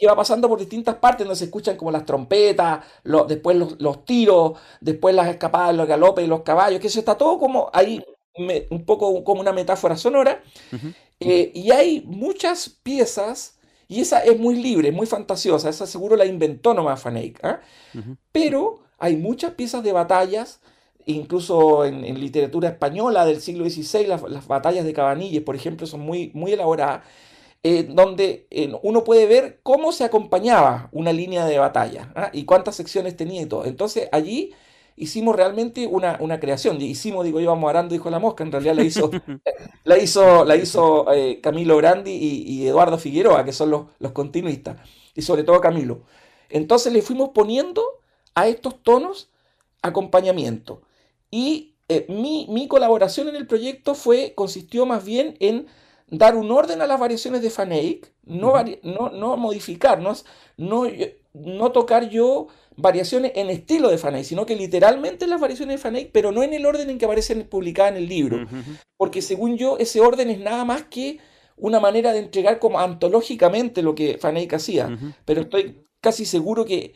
que 0.00 0.06
va 0.06 0.16
pasando 0.16 0.48
por 0.48 0.58
distintas 0.58 0.96
partes, 0.96 1.26
donde 1.26 1.36
se 1.36 1.44
escuchan 1.44 1.76
como 1.76 1.90
las 1.90 2.06
trompetas, 2.06 2.84
después 3.28 3.56
los, 3.78 4.04
tiros, 4.04 4.58
después 4.80 5.14
las 5.14 5.28
escapadas, 5.28 5.76
los 5.76 5.86
galopes 5.86 6.26
los 6.26 6.42
caballos, 6.42 6.80
que 6.80 6.86
eso 6.86 6.98
está 6.98 7.16
todo 7.16 7.38
como 7.38 7.70
ahí, 7.72 8.02
un 8.70 8.84
poco 8.86 9.22
como 9.22 9.40
una 9.40 9.52
metáfora 9.52 9.96
sonora. 9.96 10.42
Eh, 11.20 11.52
y 11.54 11.70
hay 11.70 12.02
muchas 12.06 12.70
piezas 12.82 13.58
y 13.90 14.00
esa 14.00 14.20
es 14.20 14.38
muy 14.38 14.54
libre, 14.54 14.92
muy 14.92 15.06
fantasiosa, 15.06 15.68
esa 15.68 15.84
seguro 15.84 16.14
la 16.14 16.24
inventó 16.24 16.72
nomás 16.72 17.02
Faneik. 17.02 17.44
¿ah? 17.44 17.60
Pero 18.30 18.84
hay 18.98 19.16
muchas 19.16 19.54
piezas 19.54 19.82
de 19.82 19.90
batallas, 19.90 20.60
incluso 21.06 21.84
en, 21.84 22.20
literatura 22.20 22.68
española 22.68 23.26
del 23.26 23.40
siglo 23.40 23.68
XVI, 23.68 24.06
las, 24.06 24.46
batallas 24.46 24.84
de 24.84 24.92
Cabanilles, 24.92 25.42
por 25.42 25.56
ejemplo, 25.56 25.88
son 25.88 26.00
muy, 26.00 26.30
muy 26.34 26.52
elaboradas, 26.52 27.02
eh, 27.62 27.82
donde 27.84 28.46
eh, 28.50 28.72
uno 28.82 29.04
puede 29.04 29.26
ver 29.26 29.60
cómo 29.62 29.92
se 29.92 30.04
acompañaba 30.04 30.88
una 30.92 31.12
línea 31.12 31.44
de 31.44 31.58
batalla 31.58 32.10
¿ah? 32.14 32.30
y 32.32 32.44
cuántas 32.44 32.76
secciones 32.76 33.16
tenía 33.16 33.42
y 33.42 33.46
todo. 33.46 33.66
Entonces 33.66 34.08
allí 34.12 34.54
hicimos 34.96 35.34
realmente 35.34 35.86
una, 35.86 36.16
una, 36.20 36.40
creación. 36.40 36.80
Hicimos, 36.80 37.24
digo 37.24 37.40
yo, 37.40 37.48
vamos 37.48 37.68
arando, 37.70 37.92
dijo 37.92 38.10
la 38.10 38.18
mosca, 38.18 38.44
en 38.44 38.52
realidad 38.52 38.74
la 38.74 38.84
hizo, 38.84 39.10
la 39.84 39.98
hizo, 39.98 40.44
la 40.44 40.56
hizo 40.56 41.12
eh, 41.12 41.40
Camilo 41.42 41.76
Grandi 41.76 42.12
y, 42.12 42.66
Eduardo 42.66 42.98
Figueroa, 42.98 43.44
que 43.44 43.52
son 43.52 43.70
los, 43.70 43.86
los 43.98 44.12
continuistas, 44.12 44.76
y 45.14 45.22
sobre 45.22 45.42
todo 45.42 45.60
Camilo. 45.60 46.02
Entonces 46.50 46.92
le 46.92 47.02
fuimos 47.02 47.30
poniendo 47.30 47.82
a 48.34 48.46
estos 48.48 48.82
tonos 48.82 49.30
acompañamiento. 49.82 50.82
Y 51.30 51.74
eh, 51.88 52.06
mi, 52.08 52.46
mi, 52.50 52.68
colaboración 52.68 53.28
en 53.28 53.36
el 53.36 53.46
proyecto 53.46 53.94
fue, 53.94 54.34
consistió 54.34 54.86
más 54.86 55.04
bien 55.04 55.36
en 55.40 55.66
dar 56.10 56.36
un 56.36 56.50
orden 56.50 56.82
a 56.82 56.86
las 56.86 57.00
variaciones 57.00 57.42
de 57.42 57.50
Fanake, 57.50 58.12
no, 58.24 58.54
no, 58.82 59.10
no 59.10 59.36
modificarnos, 59.36 60.24
no, 60.56 60.84
no 61.32 61.72
tocar 61.72 62.08
yo 62.08 62.48
variaciones 62.76 63.32
en 63.34 63.50
estilo 63.50 63.88
de 63.90 63.98
Fanake, 63.98 64.24
sino 64.24 64.46
que 64.46 64.56
literalmente 64.56 65.26
las 65.26 65.40
variaciones 65.40 65.76
de 65.76 65.82
Fanake, 65.82 66.10
pero 66.12 66.32
no 66.32 66.42
en 66.42 66.54
el 66.54 66.66
orden 66.66 66.90
en 66.90 66.98
que 66.98 67.04
aparecen 67.04 67.46
publicadas 67.48 67.92
en 67.92 67.98
el 67.98 68.08
libro. 68.08 68.46
Porque 68.96 69.22
según 69.22 69.56
yo, 69.56 69.78
ese 69.78 70.00
orden 70.00 70.30
es 70.30 70.40
nada 70.40 70.64
más 70.64 70.84
que 70.84 71.18
una 71.56 71.78
manera 71.78 72.12
de 72.12 72.20
entregar 72.20 72.58
como 72.58 72.80
antológicamente 72.80 73.82
lo 73.82 73.94
que 73.94 74.18
Fanake 74.18 74.54
hacía. 74.54 74.98
Pero 75.24 75.42
estoy 75.42 75.86
casi 76.00 76.24
seguro 76.24 76.64
que, 76.64 76.94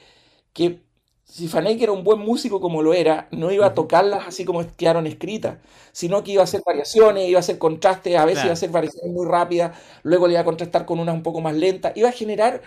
que 0.53 0.81
si 1.25 1.49
Fanake 1.49 1.83
era 1.83 1.93
un 1.93 2.05
buen 2.05 2.21
músico 2.21 2.61
como 2.61 2.83
lo 2.83 2.95
era, 2.95 3.29
no 3.31 3.51
iba 3.51 3.67
a 3.67 3.75
tocarlas 3.75 4.29
así 4.29 4.45
como 4.45 4.65
quedaron 4.77 5.07
escritas, 5.07 5.59
sino 5.93 6.23
que 6.23 6.33
iba 6.33 6.43
a 6.43 6.45
hacer 6.45 6.63
variaciones, 6.65 7.29
iba 7.29 7.39
a 7.39 7.41
hacer 7.41 7.59
contrastes, 7.59 8.17
a 8.17 8.25
veces 8.25 8.45
iba 8.45 8.51
a 8.51 8.55
hacer 8.55 8.71
variaciones 8.71 9.13
muy 9.13 9.27
rápidas, 9.27 9.77
luego 10.03 10.27
le 10.27 10.35
iba 10.35 10.43
a 10.43 10.45
contrastar 10.45 10.87
con 10.87 11.01
unas 11.01 11.15
un 11.15 11.23
poco 11.23 11.41
más 11.41 11.55
lentas, 11.55 11.93
iba 11.97 12.09
a 12.09 12.13
generar 12.13 12.63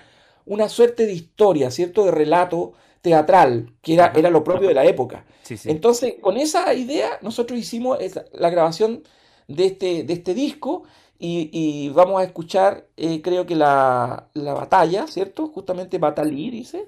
una 0.46 0.70
suerte 0.70 1.06
de 1.06 1.14
historia, 1.14 1.72
¿cierto? 1.72 2.06
De 2.06 2.12
relato 2.12 2.74
teatral, 3.02 3.74
que 3.82 3.94
era, 3.94 4.12
era 4.16 4.30
lo 4.30 4.44
propio 4.44 4.68
de 4.68 4.74
la 4.74 4.86
época. 4.86 5.26
Entonces, 5.66 6.16
con 6.22 6.38
esa 6.38 6.74
idea, 6.74 7.20
nosotros 7.22 7.58
hicimos 7.60 7.98
la 8.34 8.50
grabación 8.50 9.04
de 9.48 9.66
este, 9.68 10.04
de 10.04 10.14
este 10.14 10.34
disco 10.34 10.84
y, 11.20 11.90
vamos 11.90 12.22
a 12.22 12.24
escuchar, 12.24 12.88
eh, 12.96 13.22
creo 13.22 13.46
que 13.46 13.56
la, 13.56 14.28
batalla, 14.36 15.08
¿cierto? 15.08 15.48
Justamente 15.48 15.98
Batalí, 15.98 16.52
dice. 16.52 16.88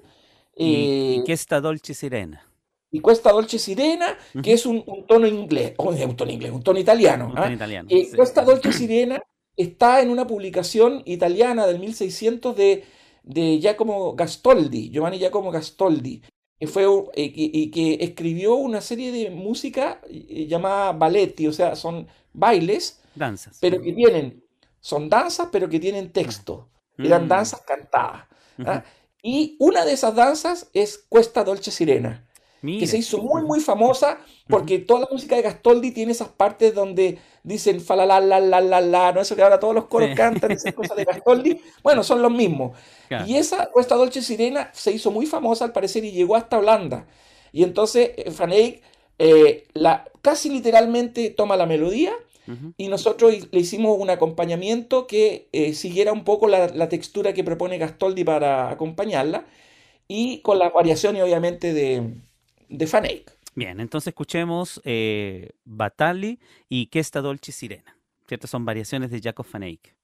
Y, 0.56 1.20
eh, 1.20 1.24
esta 1.26 1.60
Dolce 1.60 1.94
Sirena. 1.94 2.46
Y 2.92 3.00
Cuesta 3.00 3.30
Dolce 3.30 3.58
Sirena, 3.58 4.18
que 4.42 4.52
es 4.52 4.66
un, 4.66 4.84
tono 5.06 5.26
inglés, 5.26 5.74
un 5.78 6.16
tono 6.16 6.32
inglés, 6.32 6.50
un 6.50 6.62
tono 6.62 6.78
italiano. 6.78 7.28
Un 7.28 7.34
tono 7.34 7.52
italiano 7.52 7.88
eh, 7.90 8.10
Cuesta 8.14 8.42
Dolce 8.42 8.72
Sirena 8.72 9.22
está 9.56 10.02
en 10.02 10.10
una 10.10 10.26
publicación 10.26 11.02
italiana 11.04 11.66
del 11.66 11.78
1600 11.78 12.56
de 12.56 12.84
de 13.22 13.58
Giacomo 13.60 14.14
Gastoldi, 14.14 14.90
Giovanni 14.90 15.18
Giacomo 15.18 15.50
Gastoldi, 15.50 16.22
que 16.58 16.66
fue, 16.66 16.84
eh, 17.14 17.70
que 17.70 17.98
escribió 18.00 18.54
una 18.54 18.80
serie 18.80 19.12
de 19.12 19.30
música 19.30 20.00
eh, 20.08 20.46
llamada 20.46 20.92
balletti, 20.92 21.46
o 21.46 21.52
sea, 21.52 21.76
son 21.76 22.06
bailes, 22.32 23.00
danzas, 23.14 23.58
pero 23.60 23.80
que 23.80 23.92
tienen, 23.92 24.44
son 24.80 25.08
danzas, 25.08 25.48
pero 25.50 25.68
que 25.68 25.80
tienen 25.80 26.12
texto, 26.12 26.68
eran 26.98 27.26
mm. 27.26 27.28
danzas 27.28 27.60
cantadas. 27.62 28.26
¿ah? 28.66 28.84
Y 29.22 29.56
una 29.58 29.84
de 29.84 29.92
esas 29.92 30.14
danzas 30.14 30.68
es 30.72 31.04
Cuesta 31.08 31.44
Dolce 31.44 31.70
Sirena 31.70 32.26
que 32.62 32.86
se 32.86 32.98
hizo 32.98 33.18
muy, 33.18 33.42
muy 33.42 33.60
famosa 33.60 34.18
porque 34.46 34.80
toda 34.80 35.00
la 35.00 35.08
música 35.10 35.34
de 35.36 35.42
Gastoldi 35.42 35.92
tiene 35.92 36.12
esas 36.12 36.28
partes 36.28 36.74
donde 36.74 37.18
dicen 37.42 37.80
fa 37.80 37.96
la 37.96 38.04
la 38.04 38.20
la 38.20 38.38
la 38.38 38.60
la 38.60 38.80
la, 38.82 39.12
no 39.12 39.20
eso 39.22 39.34
que 39.34 39.42
ahora 39.42 39.58
todos 39.58 39.74
los 39.74 39.86
coros 39.86 40.10
cantan, 40.14 40.50
esas 40.50 40.74
cosas 40.74 40.96
de 40.96 41.04
Gastoldi, 41.10 41.58
bueno, 41.82 42.04
son 42.04 42.20
los 42.20 42.30
mismos. 42.30 42.76
Y 43.26 43.36
esa 43.36 43.66
Cuesta 43.66 43.96
Dolce 43.96 44.20
Sirena 44.20 44.70
se 44.74 44.92
hizo 44.92 45.10
muy 45.10 45.26
famosa 45.26 45.64
al 45.64 45.72
parecer 45.72 46.04
y 46.04 46.12
llegó 46.12 46.36
hasta 46.36 46.58
Holanda. 46.58 47.06
Y 47.52 47.62
entonces 47.64 48.10
eh, 48.16 48.30
Van 48.38 48.52
eh, 48.52 49.64
la, 49.72 50.04
casi 50.22 50.50
literalmente 50.50 51.30
toma 51.30 51.56
la 51.56 51.66
melodía 51.66 52.12
y 52.76 52.88
nosotros 52.88 53.48
le 53.50 53.60
hicimos 53.60 53.96
un 53.98 54.10
acompañamiento 54.10 55.06
que 55.06 55.48
eh, 55.52 55.72
siguiera 55.74 56.12
un 56.12 56.24
poco 56.24 56.48
la, 56.48 56.68
la, 56.68 56.88
textura 56.88 57.32
que 57.32 57.44
propone 57.44 57.78
Gastoldi 57.78 58.24
para 58.24 58.70
acompañarla 58.70 59.46
y 60.08 60.40
con 60.40 60.58
las 60.58 60.72
variaciones 60.72 61.22
obviamente 61.22 61.72
de, 61.72 62.14
de 62.68 62.86
Fanake. 62.86 63.40
Bien, 63.54 63.80
entonces 63.80 64.08
escuchemos 64.08 64.80
eh, 64.84 65.50
Batali 65.64 66.38
y 66.68 66.86
Que 66.86 66.98
esta 67.00 67.20
Dolce 67.20 67.52
Sirena. 67.52 67.96
¿Cierto? 68.26 68.46
Son 68.46 68.64
variaciones 68.64 69.10
de 69.10 69.20
Jacob 69.20 69.44
Fanake. 69.44 69.94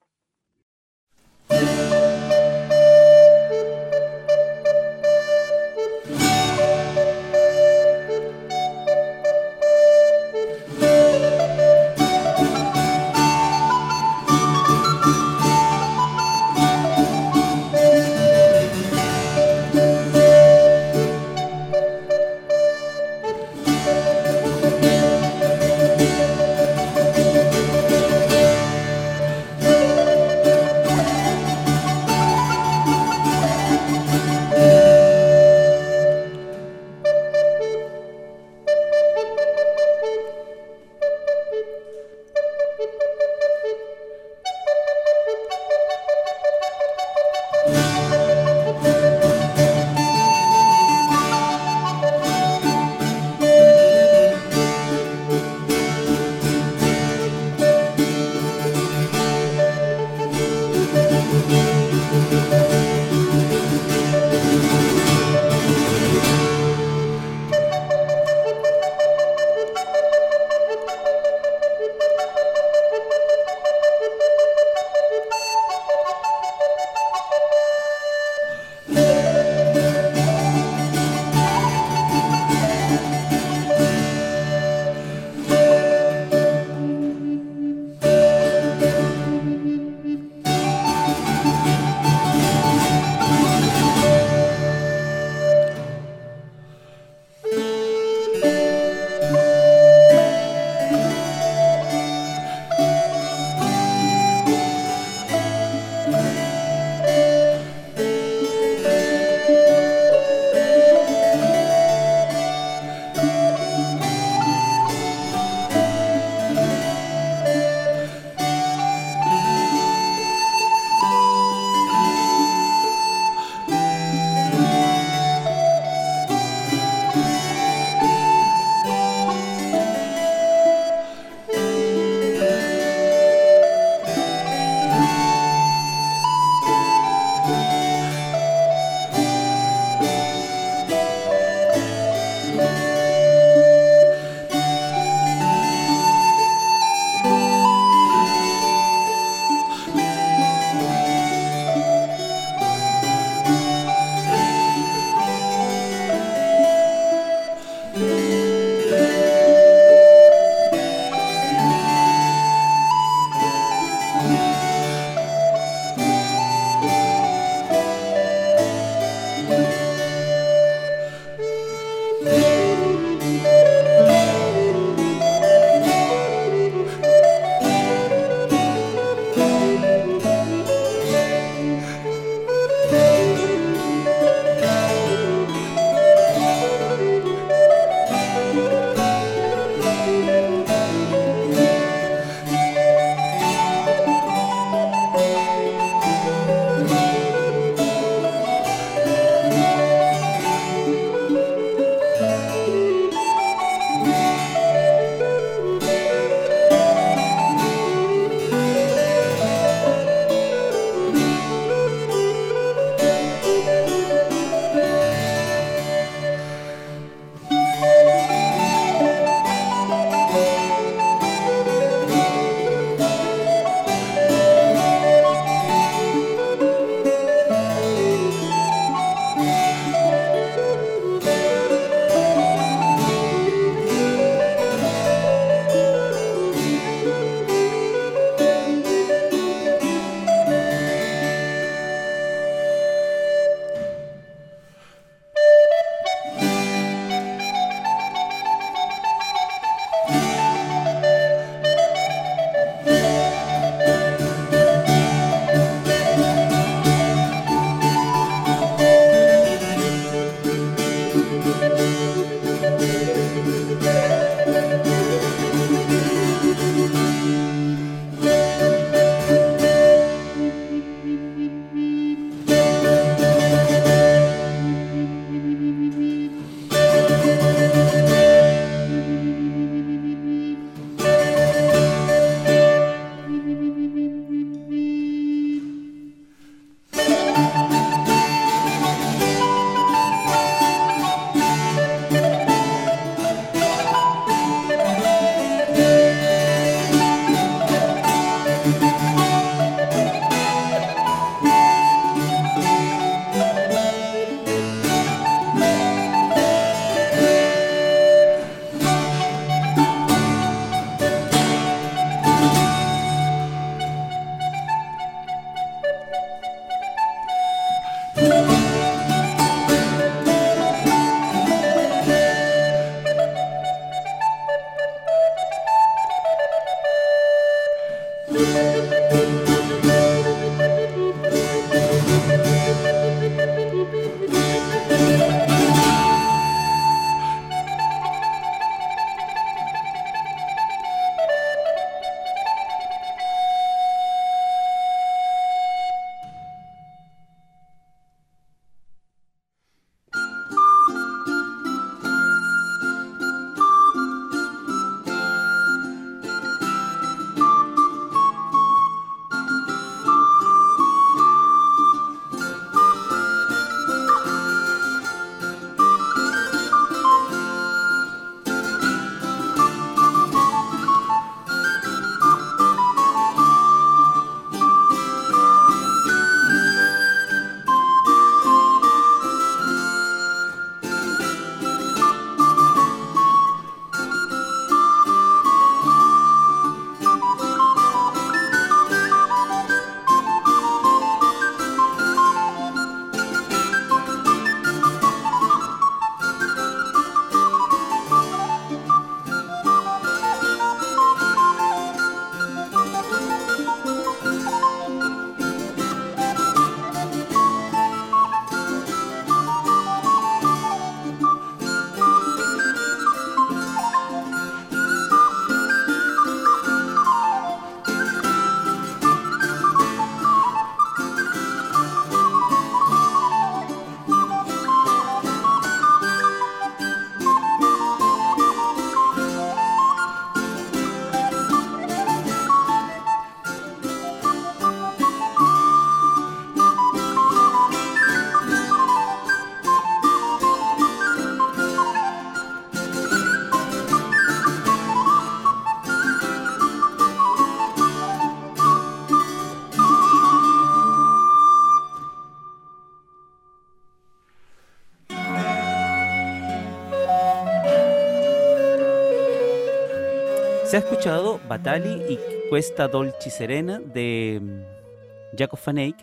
Batali 461.49 462.03
y 462.13 462.19
Cuesta 462.49 462.89
Dolci 462.89 463.31
Serena 463.31 463.79
de 463.79 464.41
mm, 464.43 465.37
Jacob 465.39 465.59
Van. 465.65 465.95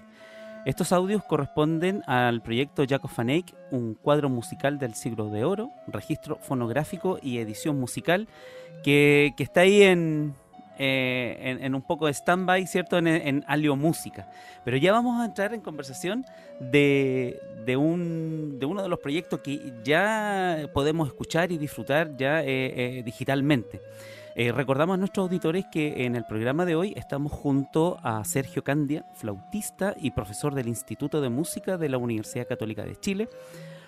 Estos 0.66 0.94
audios 0.94 1.24
corresponden 1.24 2.04
al 2.08 2.42
proyecto 2.42 2.86
Jacob 2.88 3.12
Van 3.18 3.44
un 3.72 3.96
cuadro 3.96 4.30
musical 4.30 4.80
del 4.80 4.94
siglo 4.96 5.30
de 5.30 5.44
oro, 5.44 5.72
registro 5.88 6.38
fonográfico 6.38 7.20
y 7.22 7.40
edición 7.40 7.78
musical, 7.80 8.28
que, 8.84 9.34
está 9.38 9.62
ahí 9.62 9.84
en, 9.84 10.34
eh, 10.80 11.58
en, 11.60 11.76
un 11.76 11.82
poco 11.82 12.06
de 12.08 12.14
stand-by, 12.14 12.66
¿cierto? 12.66 12.98
En, 12.98 13.08
en, 13.08 13.44
Alio 13.48 13.76
Música. 13.76 14.30
Pero 14.64 14.78
ya 14.78 14.94
vamos 14.94 15.22
a 15.22 15.26
entrar 15.26 15.54
en 15.54 15.60
conversación 15.60 16.26
de, 16.60 17.40
de, 17.66 17.76
un, 17.76 18.58
de 18.60 18.66
uno 18.66 18.82
de 18.82 18.90
los 18.90 19.00
proyectos 19.00 19.42
que 19.42 19.74
ya 19.84 20.70
podemos 20.74 21.08
escuchar 21.10 21.52
y 21.52 21.58
disfrutar 21.58 22.16
ya 22.16 22.42
eh, 22.42 23.00
eh, 23.00 23.04
digitalmente. 23.04 23.82
Recordamos 24.36 24.96
a 24.96 24.98
nuestros 24.98 25.26
auditores 25.26 25.66
que 25.72 26.06
en 26.06 26.16
el 26.16 26.26
programa 26.26 26.66
de 26.66 26.76
hoy 26.76 26.94
estamos 26.96 27.32
junto 27.32 27.98
a 28.04 28.24
Sergio 28.26 28.64
Candia, 28.64 29.06
flautista 29.16 29.96
y 30.00 30.12
profesor 30.12 30.56
del 30.56 30.68
Instituto 30.68 31.22
de 31.22 31.30
Música 31.30 31.78
de 31.78 31.90
la 31.90 31.98
Universidad 31.98 32.48
Católica 32.48 32.84
de 32.84 32.96
Chile. 32.96 33.30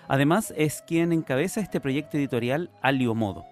Además, 0.08 0.54
es 0.56 0.82
quien 0.82 1.12
encabeza 1.12 1.60
este 1.60 1.80
proyecto 1.80 2.16
editorial 2.16 2.70
Alio 2.80 3.14
Modo. 3.14 3.44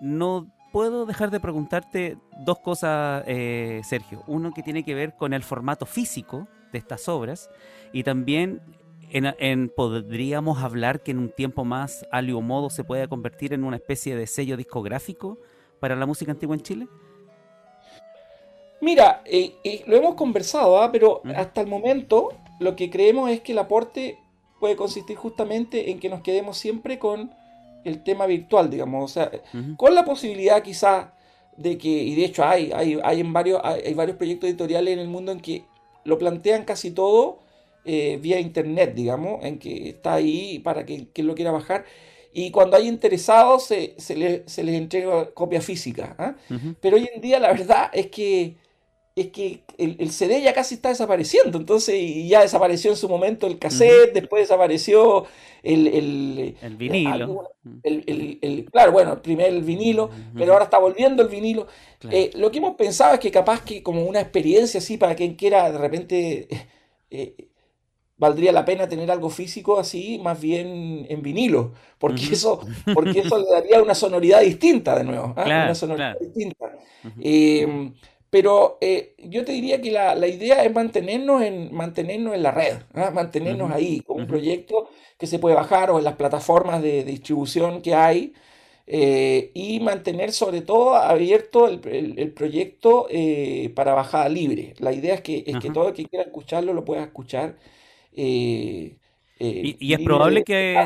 no 0.00 0.48
puedo 0.72 1.06
dejar 1.06 1.30
de 1.30 1.40
preguntarte 1.40 2.18
dos 2.40 2.58
cosas, 2.58 3.24
eh, 3.26 3.80
Sergio. 3.84 4.24
Uno 4.26 4.52
que 4.52 4.62
tiene 4.62 4.84
que 4.84 4.94
ver 4.94 5.14
con 5.14 5.32
el 5.32 5.42
formato 5.42 5.86
físico 5.86 6.48
de 6.72 6.78
estas 6.78 7.08
obras 7.08 7.48
y 7.92 8.02
también 8.02 8.60
en, 9.10 9.72
podríamos 9.74 10.62
hablar 10.62 11.00
que 11.00 11.12
en 11.12 11.18
un 11.18 11.30
tiempo 11.30 11.64
más 11.64 12.06
Alio 12.10 12.40
Modo 12.42 12.68
se 12.70 12.84
pueda 12.84 13.06
convertir 13.06 13.52
en 13.52 13.64
una 13.64 13.76
especie 13.76 14.16
de 14.16 14.26
sello 14.26 14.56
discográfico 14.56 15.38
para 15.80 15.96
la 15.96 16.06
música 16.06 16.32
antigua 16.32 16.56
en 16.56 16.62
Chile. 16.62 16.88
Mira, 18.80 19.22
eh, 19.24 19.54
eh, 19.64 19.82
lo 19.86 19.96
hemos 19.96 20.14
conversado, 20.14 20.80
¿ah? 20.80 20.92
pero 20.92 21.22
hasta 21.34 21.60
el 21.60 21.66
momento 21.66 22.34
lo 22.60 22.76
que 22.76 22.90
creemos 22.90 23.30
es 23.30 23.40
que 23.40 23.52
el 23.52 23.58
aporte 23.58 24.18
puede 24.60 24.76
consistir 24.76 25.16
justamente 25.16 25.90
en 25.90 25.98
que 25.98 26.08
nos 26.08 26.22
quedemos 26.22 26.58
siempre 26.58 26.98
con 26.98 27.32
el 27.84 28.02
tema 28.02 28.26
virtual, 28.26 28.70
digamos, 28.70 29.10
o 29.10 29.12
sea, 29.12 29.30
con 29.76 29.94
la 29.94 30.04
posibilidad 30.04 30.62
quizás 30.62 31.06
de 31.56 31.76
que, 31.76 31.88
y 31.88 32.14
de 32.14 32.24
hecho 32.24 32.44
hay, 32.44 32.70
hay, 32.72 32.98
hay 33.02 33.20
en 33.20 33.32
varios, 33.32 33.60
hay, 33.64 33.94
varios 33.94 34.16
proyectos 34.16 34.48
editoriales 34.48 34.94
en 34.94 35.00
el 35.00 35.08
mundo 35.08 35.32
en 35.32 35.40
que 35.40 35.64
lo 36.04 36.18
plantean 36.18 36.64
casi 36.64 36.92
todo 36.92 37.40
eh, 37.84 38.18
vía 38.20 38.38
internet, 38.38 38.94
digamos, 38.94 39.44
en 39.44 39.58
que 39.58 39.90
está 39.90 40.14
ahí 40.14 40.60
para 40.60 40.86
que 40.86 41.08
quien 41.12 41.26
lo 41.26 41.34
quiera 41.34 41.50
bajar. 41.50 41.84
Y 42.32 42.50
cuando 42.50 42.76
hay 42.76 42.86
interesados 42.88 43.64
se, 43.64 43.94
se, 43.98 44.14
les 44.16 44.58
entrega 44.58 45.30
copia 45.30 45.60
física. 45.60 46.14
¿ah? 46.18 46.34
Pero 46.80 46.96
hoy 46.96 47.08
en 47.12 47.20
día 47.20 47.38
la 47.38 47.48
verdad 47.48 47.90
es 47.92 48.08
que 48.08 48.56
es 49.20 49.28
que 49.28 49.64
el, 49.78 50.10
CD 50.10 50.40
ya 50.42 50.52
casi 50.52 50.76
está 50.76 50.90
desapareciendo, 50.90 51.58
entonces 51.58 51.96
ya 52.28 52.42
desapareció 52.42 52.90
en 52.90 52.96
su 52.96 53.08
momento 53.08 53.46
el 53.46 53.58
cassette, 53.58 54.12
después 54.12 54.42
desapareció 54.42 55.26
el, 55.62 55.88
el, 56.62 56.76
vinilo. 56.76 57.50
claro, 58.70 58.92
bueno, 58.92 59.20
primero 59.20 59.48
el 59.48 59.62
vinilo, 59.62 60.10
pero 60.36 60.52
ahora 60.52 60.64
está 60.66 60.78
volviendo 60.78 61.22
el 61.22 61.28
vinilo. 61.28 61.66
Eh, 62.10 62.30
lo 62.34 62.50
que 62.50 62.58
hemos 62.58 62.76
pensado 62.76 63.14
es 63.14 63.20
que 63.20 63.30
capaz 63.30 63.62
que 63.64 63.82
como 63.82 64.04
una 64.04 64.20
experiencia 64.20 64.78
así 64.78 64.96
para 64.96 65.14
quien 65.14 65.34
quiera 65.34 65.70
de 65.70 65.78
repente... 65.78 66.48
Eh, 67.10 67.34
valdría 68.18 68.52
la 68.52 68.64
pena 68.64 68.88
tener 68.88 69.10
algo 69.10 69.30
físico 69.30 69.78
así, 69.78 70.18
más 70.22 70.40
bien 70.40 71.06
en 71.08 71.22
vinilo, 71.22 71.72
porque, 71.98 72.24
eso, 72.32 72.60
porque 72.92 73.20
eso 73.20 73.38
le 73.38 73.50
daría 73.50 73.82
una 73.82 73.94
sonoridad 73.94 74.40
distinta 74.40 74.96
de 74.96 75.04
nuevo, 75.04 75.34
¿ah? 75.36 75.44
una 75.44 75.74
sonoridad 75.74 76.18
distinta. 76.18 76.72
Pero 78.30 78.76
eh, 78.80 79.14
yo 79.18 79.44
te 79.44 79.52
diría 79.52 79.80
que 79.80 79.90
la, 79.90 80.26
idea 80.26 80.62
es 80.62 80.72
mantenernos 80.72 81.42
en, 81.42 81.74
mantenernos 81.74 82.34
en 82.34 82.42
la 82.42 82.50
red, 82.50 82.76
¿ah? 82.92 83.10
mantenernos 83.10 83.70
ahí, 83.70 84.00
con 84.00 84.20
un 84.20 84.26
proyecto 84.26 84.90
que 85.18 85.26
se 85.26 85.38
puede 85.38 85.54
bajar 85.56 85.90
o 85.90 85.98
en 85.98 86.04
las 86.04 86.16
plataformas 86.16 86.82
de, 86.82 87.04
distribución 87.04 87.80
que 87.80 87.94
hay, 87.94 88.34
eh, 88.86 89.50
y 89.54 89.80
mantener 89.80 90.32
sobre 90.32 90.60
todo 90.60 90.94
abierto 90.94 91.68
el, 91.68 92.32
proyecto 92.34 93.06
eh, 93.10 93.72
para 93.74 93.94
bajada 93.94 94.28
libre. 94.28 94.74
La 94.78 94.92
idea 94.92 95.14
es 95.14 95.22
que, 95.22 95.44
es 95.46 95.58
que 95.58 95.70
todo 95.70 95.88
el 95.88 95.94
que 95.94 96.06
quiera 96.06 96.24
escucharlo 96.24 96.74
lo 96.74 96.84
pueda 96.84 97.04
escuchar. 97.04 97.56
Y, 98.12 98.98
es 99.38 100.00
probable 100.00 100.44
que... 100.44 100.76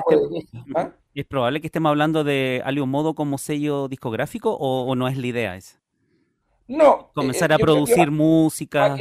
¿ah? 0.74 0.92
¿Es 1.14 1.26
probable 1.26 1.60
que 1.60 1.66
estemos 1.66 1.90
hablando 1.90 2.24
de 2.24 2.62
algún 2.64 2.88
modo 2.88 3.14
como 3.14 3.36
sello 3.36 3.86
discográfico 3.88 4.54
o, 4.54 4.86
o 4.86 4.94
no 4.94 5.08
es 5.08 5.18
la 5.18 5.26
idea 5.26 5.56
esa? 5.56 5.82
No. 6.68 7.10
Comenzar 7.14 7.50
eh, 7.50 7.54
a 7.54 7.58
producir 7.58 8.10
música. 8.10 8.96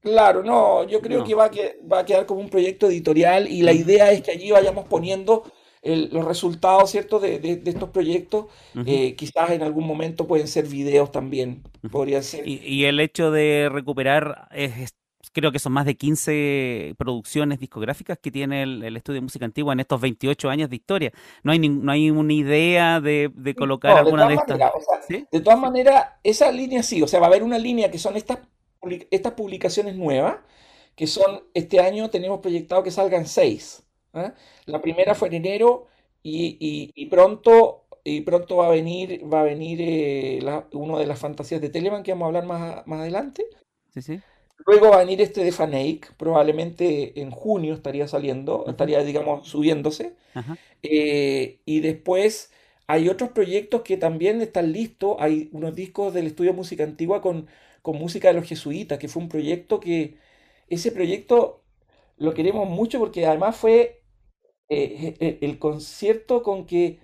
claro, 0.00 0.42
no, 0.42 0.84
yo 0.84 1.00
creo 1.00 1.24
que, 1.24 1.34
va 1.34 1.46
a 1.46 1.50
que 1.50 1.78
va 1.90 2.00
a 2.00 2.04
quedar 2.04 2.24
como 2.24 2.40
un 2.40 2.48
proyecto 2.48 2.86
editorial 2.86 3.48
y 3.48 3.62
la 3.62 3.72
idea 3.72 4.12
es 4.12 4.22
que 4.22 4.30
allí 4.30 4.50
vayamos 4.50 4.86
poniendo 4.86 5.44
los 5.82 6.24
resultados, 6.24 6.90
¿cierto?, 6.90 7.20
de, 7.20 7.62
estos 7.64 7.90
proyectos. 7.90 8.46
Eh, 8.86 9.14
quizás 9.14 9.50
en 9.50 9.62
algún 9.62 9.86
momento 9.86 10.26
pueden 10.26 10.48
ser 10.48 10.66
videos 10.66 11.12
también, 11.12 11.62
podría 11.92 12.22
ser. 12.22 12.46
Y, 12.46 12.84
el 12.84 12.98
hecho 12.98 13.30
de 13.30 13.68
recuperar 13.70 14.48
es, 14.52 14.94
creo 15.36 15.52
que 15.52 15.58
son 15.58 15.74
más 15.74 15.84
de 15.84 15.98
15 15.98 16.94
producciones 16.96 17.60
discográficas 17.60 18.16
que 18.18 18.30
tiene 18.30 18.62
el, 18.62 18.96
estudio 18.96 19.16
de 19.16 19.24
música 19.24 19.44
antigua 19.44 19.74
en 19.74 19.80
estos 19.80 20.00
28 20.00 20.48
años 20.48 20.70
de 20.70 20.76
historia. 20.76 21.12
No 21.42 21.52
hay, 21.52 21.58
no 21.58 21.92
hay 21.92 22.10
una 22.10 22.32
idea 22.32 23.02
de, 23.02 23.30
colocar 23.54 23.98
alguna 23.98 24.28
de, 24.28 24.34
estas. 24.36 24.58
De 25.30 25.40
todas 25.40 25.58
maneras, 25.58 26.06
esa 26.22 26.50
línea 26.50 26.82
sí, 26.82 27.02
o 27.02 27.06
sea, 27.06 27.20
va 27.20 27.26
a 27.26 27.28
haber 27.28 27.42
una 27.42 27.58
línea 27.58 27.90
que 27.90 27.98
son 27.98 28.16
estas, 28.16 28.38
estas 29.10 29.34
publicaciones 29.34 29.94
nuevas, 29.94 30.36
que 30.94 31.06
son, 31.06 31.42
este 31.52 31.80
año 31.80 32.08
tenemos 32.08 32.40
proyectado 32.40 32.82
que 32.82 32.90
salgan 32.90 33.26
seis. 33.26 33.82
¿ah? 34.14 34.32
La 34.64 34.80
primera 34.80 35.14
fue 35.14 35.28
en 35.28 35.34
enero 35.34 35.88
y, 36.22 37.06
pronto 37.10 37.84
y 38.04 38.22
pronto 38.22 38.56
va 38.56 38.68
a 38.68 38.70
venir, 38.70 39.22
va 39.30 39.40
a 39.40 39.44
venir 39.44 39.80
eh, 39.82 40.62
uno 40.72 40.98
de 40.98 41.06
las 41.06 41.18
fantasías 41.18 41.60
de 41.60 41.68
Telemann 41.68 42.02
que 42.02 42.12
vamos 42.12 42.24
a 42.24 42.28
hablar 42.28 42.46
más, 42.46 42.86
más 42.86 43.00
adelante. 43.00 43.44
Sí, 43.92 44.00
sí. 44.00 44.20
Luego 44.64 44.90
va 44.90 44.96
a 44.96 44.98
venir 45.00 45.20
este 45.20 45.44
de 45.44 45.52
Fanake, 45.52 46.12
probablemente 46.16 47.20
en 47.20 47.30
junio 47.30 47.74
estaría 47.74 48.08
saliendo, 48.08 48.64
estaría, 48.66 49.02
digamos, 49.04 49.48
subiéndose. 49.48 50.14
Eh, 50.82 51.60
y 51.64 51.80
después 51.80 52.52
hay 52.86 53.08
otros 53.08 53.30
proyectos 53.30 53.82
que 53.82 53.96
también 53.96 54.40
están 54.40 54.72
listos. 54.72 55.16
Hay 55.20 55.50
unos 55.52 55.74
discos 55.74 56.14
del 56.14 56.26
estudio 56.26 56.52
de 56.52 56.56
música 56.56 56.84
antigua 56.84 57.20
con, 57.20 57.48
con 57.82 57.96
música 57.98 58.28
de 58.28 58.34
los 58.34 58.48
jesuitas, 58.48 58.98
que 58.98 59.08
fue 59.08 59.22
un 59.22 59.28
proyecto 59.28 59.78
que, 59.78 60.16
ese 60.68 60.92
proyecto 60.92 61.62
lo 62.16 62.34
queremos 62.34 62.68
mucho 62.68 62.98
porque 62.98 63.26
además 63.26 63.56
fue 63.56 64.02
eh, 64.68 65.38
el 65.40 65.58
concierto 65.58 66.42
con 66.42 66.66
que 66.66 67.00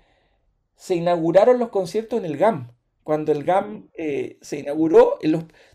se 0.77 0.97
inauguraron 0.97 1.59
los 1.59 1.69
conciertos 1.69 2.19
en 2.19 2.25
el 2.27 2.37
GAM 2.37 2.73
cuando 3.05 3.33
el 3.33 3.45
GAM 3.45 3.89
eh, 3.95 4.39
se 4.41 4.61
inauguró, 4.61 5.19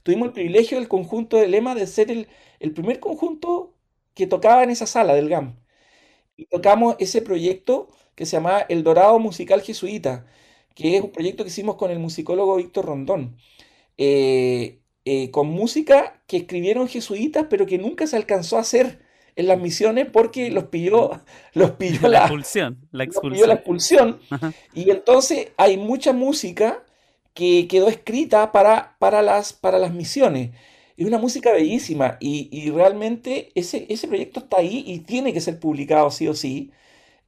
tuvimos 0.04 0.28
el 0.28 0.34
privilegio 0.34 0.78
del 0.78 0.88
conjunto 0.88 1.38
de 1.38 1.48
Lema 1.48 1.76
de 1.76 1.88
ser 1.88 2.10
el, 2.12 2.28
primer 2.74 3.00
conjunto 3.00 3.74
que 4.14 4.28
tocaba 4.28 4.64
en 4.64 4.70
esa 4.70 4.88
sala 4.88 5.14
del 5.14 5.30
GAM. 5.30 5.60
Y 6.38 6.46
tocamos 6.46 6.96
ese 7.00 7.22
proyecto 7.22 7.90
que 8.16 8.26
se 8.26 8.38
llama 8.38 8.60
El 8.70 8.84
Dorado 8.84 9.20
Musical 9.20 9.62
Jesuita, 9.62 10.26
que 10.74 10.98
es 10.98 11.04
un 11.04 11.12
proyecto 11.12 11.44
que 11.44 11.50
hicimos 11.50 11.76
con 11.76 11.92
el 11.92 12.00
musicólogo 12.00 12.56
Víctor 12.56 12.86
Rondón, 12.86 13.38
eh, 13.98 14.80
eh, 15.06 15.32
con 15.32 15.48
música 15.48 16.22
que 16.28 16.38
escribieron 16.38 16.88
jesuitas, 16.88 17.48
pero 17.50 17.66
que 17.66 17.78
nunca 17.78 18.08
se 18.08 18.16
alcanzó 18.16 18.58
a 18.58 18.62
hacer 18.62 19.02
en 19.36 19.48
las 19.48 19.60
misiones 19.60 20.08
porque 20.12 20.50
los 20.50 20.66
pilló, 20.66 21.22
los 21.54 21.72
pilló 21.72 22.08
la, 22.08 22.20
expulsión. 22.22 22.88
La 22.92 23.04
expulsión. 23.04 23.48
la 23.48 23.56
expulsión. 23.56 24.20
Y 24.74 24.90
entonces 24.90 25.52
hay 25.58 25.78
mucha 25.78 26.14
música 26.14 26.84
que 27.38 27.68
quedó 27.68 27.88
escrita 27.88 28.52
para, 28.52 28.96
para, 29.00 29.22
las, 29.22 29.54
para 29.54 29.78
las 29.78 29.94
misiones. 29.94 30.52
Es 30.98 31.06
una 31.06 31.20
música 31.20 31.52
bellísima 31.54 32.18
y, 32.20 32.72
realmente 32.72 33.52
ese, 33.54 33.86
ese 33.90 34.08
proyecto 34.08 34.40
está 34.40 34.58
ahí 34.58 34.84
y 34.88 35.02
tiene 35.02 35.34
que 35.34 35.42
ser 35.42 35.60
publicado 35.60 36.10
sí 36.10 36.28
o 36.28 36.34
sí. 36.34 36.72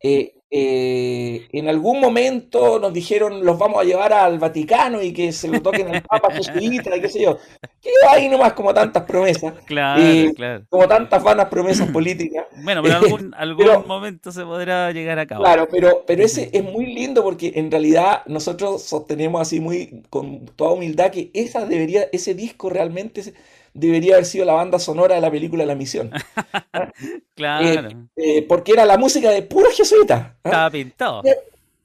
Eh, 0.02 0.39
eh, 0.52 1.48
en 1.52 1.70
algún 1.70 2.00
momento 2.00 2.80
nos 2.80 2.92
dijeron 2.92 3.46
los 3.46 3.60
vamos 3.60 3.82
a 3.82 3.84
llevar 3.84 4.14
al 4.14 4.40
Vaticano 4.40 5.00
y 5.00 5.14
que 5.14 5.32
se 5.32 5.48
lo 5.48 5.62
toquen 5.62 5.94
al 5.94 6.02
Papa 6.02 6.34
jesuita 6.34 6.96
y 6.96 7.02
qué 7.02 7.10
sé 7.10 7.22
yo. 7.22 7.38
Que 7.80 7.92
ahí 8.10 8.28
nomás 8.30 8.54
como 8.54 8.74
tantas 8.74 9.04
promesas. 9.04 9.54
Claro, 9.66 10.02
eh, 10.02 10.34
claro. 10.36 10.66
Como 10.70 10.88
tantas 10.88 11.22
vanas 11.22 11.50
promesas 11.50 11.90
políticas. 11.94 12.46
Bueno, 12.64 12.82
pero 12.82 12.96
algún, 12.96 13.34
algún 13.38 13.88
momento 13.88 14.32
se 14.32 14.44
podrá 14.44 14.92
llegar 14.92 15.20
a 15.20 15.28
cabo. 15.28 15.44
Claro, 15.44 15.68
pero, 15.70 16.04
pero 16.08 16.24
ese 16.24 16.50
es 16.52 16.64
muy 16.64 16.88
lindo 16.88 17.24
porque 17.24 17.52
en 17.56 17.70
realidad 17.70 18.24
nosotros 18.26 18.82
sostenemos 18.82 19.42
así 19.42 19.60
muy 19.60 20.04
con 20.10 20.48
toda 20.56 20.72
humildad 20.72 21.12
que 21.12 21.30
esa 21.36 21.66
debería, 21.66 22.08
ese 22.12 22.34
disco 22.34 22.72
realmente 22.72 23.34
debería 23.80 24.16
haber 24.16 24.26
sido 24.26 24.46
la 24.46 24.54
banda 24.54 24.80
sonora 24.80 25.16
de 25.16 25.22
la 25.22 25.32
película 25.32 25.66
La 25.66 25.76
Misión. 25.76 26.12
claro. 27.36 27.90
Eh, 28.16 28.38
eh, 28.38 28.42
porque 28.44 28.74
era 28.74 28.86
la 28.86 28.98
música 28.98 29.30
de 29.32 29.42
puro 29.44 29.70
jesuita. 29.72 30.38
¿ah? 30.44 30.50
Estaba 30.50 30.70
pintado. 30.72 31.22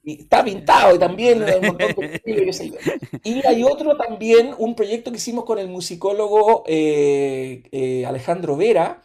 y 0.03 0.21
está 0.21 0.43
pintado 0.43 0.95
y 0.95 0.99
también 0.99 1.43
un 1.43 1.65
montón 1.65 1.95
de. 1.95 2.21
Y 3.23 3.45
hay 3.45 3.63
otro 3.63 3.97
también, 3.97 4.53
un 4.57 4.75
proyecto 4.75 5.11
que 5.11 5.17
hicimos 5.17 5.45
con 5.45 5.57
el 5.57 5.67
musicólogo 5.67 6.63
eh, 6.67 7.63
eh, 7.71 8.05
Alejandro 8.05 8.55
Vera, 8.55 9.03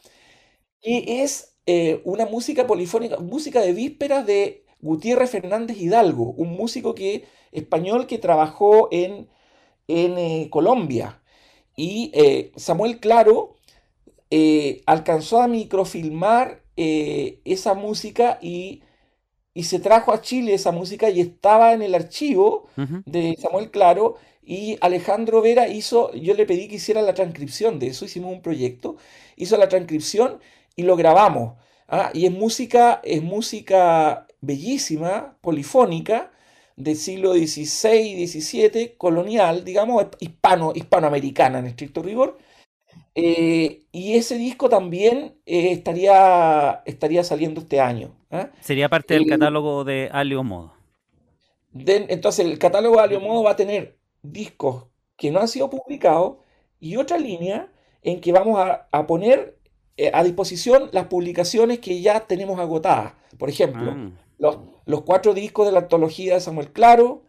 que 0.83 1.23
es 1.23 1.57
eh, 1.67 2.03
una 2.05 2.27
música 2.27 2.67
polifónica, 2.67 3.19
música 3.19 3.61
de 3.61 3.73
vísperas 3.73 4.27
de 4.27 4.65
Gutiérrez 4.81 5.31
Fernández 5.31 5.79
Hidalgo, 5.79 6.33
un 6.33 6.51
músico 6.51 6.95
que, 6.95 7.25
español 7.53 8.07
que 8.07 8.19
trabajó 8.19 8.89
en, 8.93 9.29
en 9.89 10.49
Colombia. 10.49 11.20
Y 11.77 12.13
Samuel 12.57 13.01
Claro 13.01 13.57
alcanzó 14.87 15.41
a 15.41 15.49
microfilmar 15.49 16.63
esa 16.77 17.75
música 17.75 18.39
y 18.41 18.83
y 19.53 19.65
se 19.65 19.81
trajo 19.81 20.13
a 20.13 20.21
Chile 20.21 20.55
esa 20.55 20.73
música 20.73 21.11
y 21.11 21.21
estaba 21.21 21.73
en 21.73 21.83
el 21.83 21.95
archivo 21.95 22.69
de 23.05 23.37
Samuel 23.41 23.71
Claro 23.71 24.17
y 24.43 24.79
Alejandro 24.81 25.43
Vera 25.43 25.69
hizo, 25.69 26.13
yo 26.15 26.35
le 26.35 26.47
pedí 26.47 26.69
que 26.69 26.77
hiciera 26.77 27.03
la 27.03 27.15
transcripción 27.15 27.79
de 27.79 27.89
eso, 27.89 28.05
hicimos 28.05 28.33
un 28.33 28.43
proyecto, 28.43 28.97
hizo 29.37 29.57
la 29.57 29.69
transcripción 29.69 30.41
y 30.77 30.83
lo 30.85 30.97
grabamos. 30.97 31.55
¿ah? 31.89 32.11
Y 32.15 32.27
es 32.27 32.33
música, 32.33 33.01
es 33.05 33.23
música 33.23 34.27
bellísima, 34.41 35.37
polifónica, 35.41 36.31
del 36.83 36.97
siglo 36.97 37.35
XVI, 37.35 38.27
XVII, 38.27 38.95
colonial, 38.97 39.65
digamos, 39.65 40.07
hispano, 40.19 40.73
hispanoamericana 40.75 41.59
en 41.59 41.67
estricto 41.67 42.03
rigor, 42.03 42.39
eh, 43.15 43.83
y 43.93 44.15
ese 44.15 44.37
disco 44.37 44.69
también 44.69 45.35
eh, 45.45 45.73
estaría, 45.73 46.83
estaría 46.87 47.25
saliendo 47.25 47.61
este 47.61 47.81
año. 47.81 48.17
¿ah? 48.31 48.51
Sería 48.61 48.89
parte 48.89 49.15
del 49.15 49.27
catálogo 49.27 49.85
de 49.85 50.09
Alio 50.13 50.43
Modo. 50.43 50.73
entonces, 51.75 52.47
el 52.47 52.59
catálogo 52.59 52.97
de 52.97 53.03
Alio 53.03 53.21
Modo 53.21 53.43
va 53.43 53.53
a 53.53 53.57
tener 53.57 53.99
discos 54.23 54.87
que 55.17 55.31
no 55.31 55.41
han 55.41 55.49
sido 55.49 55.69
publicados 55.69 56.39
y 56.79 56.97
otra 56.97 57.19
línea 57.19 57.71
en 58.03 58.21
que 58.21 58.33
vamos 58.33 58.59
a, 58.59 59.07
poner 59.07 59.59
eh, 59.97 60.11
a 60.15 60.25
disposición 60.25 60.89
las 60.93 61.07
publicaciones 61.07 61.79
que 61.81 62.01
ya 62.01 62.21
tenemos 62.21 62.59
agotadas. 62.59 63.15
Por 63.39 63.51
ejemplo, 63.51 63.93
ah. 63.95 64.11
Los, 64.41 64.59
los, 64.87 65.03
cuatro 65.03 65.35
discos 65.35 65.67
de 65.67 65.73
la 65.73 65.81
antología 65.81 66.35
de 66.35 66.41
Samuel 66.41 66.73
Claro, 66.73 67.23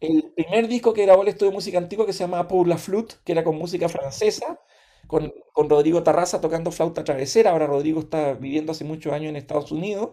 el 0.00 0.32
primer 0.34 0.68
disco 0.68 0.92
que 0.92 1.06
grabó 1.06 1.22
el 1.22 1.28
estudio 1.28 1.50
de 1.50 1.54
música 1.54 1.78
antigua 1.78 2.04
que 2.04 2.12
se 2.12 2.24
llama 2.24 2.48
Pour 2.48 2.68
la 2.68 2.76
Flute, 2.76 3.14
que 3.24 3.32
era 3.32 3.44
con 3.44 3.56
música 3.56 3.88
francesa, 3.88 4.60
con, 5.06 5.32
Rodrigo 5.54 6.02
Tarraza 6.02 6.40
tocando 6.40 6.70
flauta 6.70 7.04
travesera. 7.04 7.52
Ahora 7.52 7.66
Rodrigo 7.66 8.00
está 8.00 8.34
viviendo 8.34 8.72
hace 8.72 8.84
muchos 8.84 9.12
años 9.12 9.30
en 9.30 9.36
Estados 9.36 9.72
Unidos. 9.72 10.10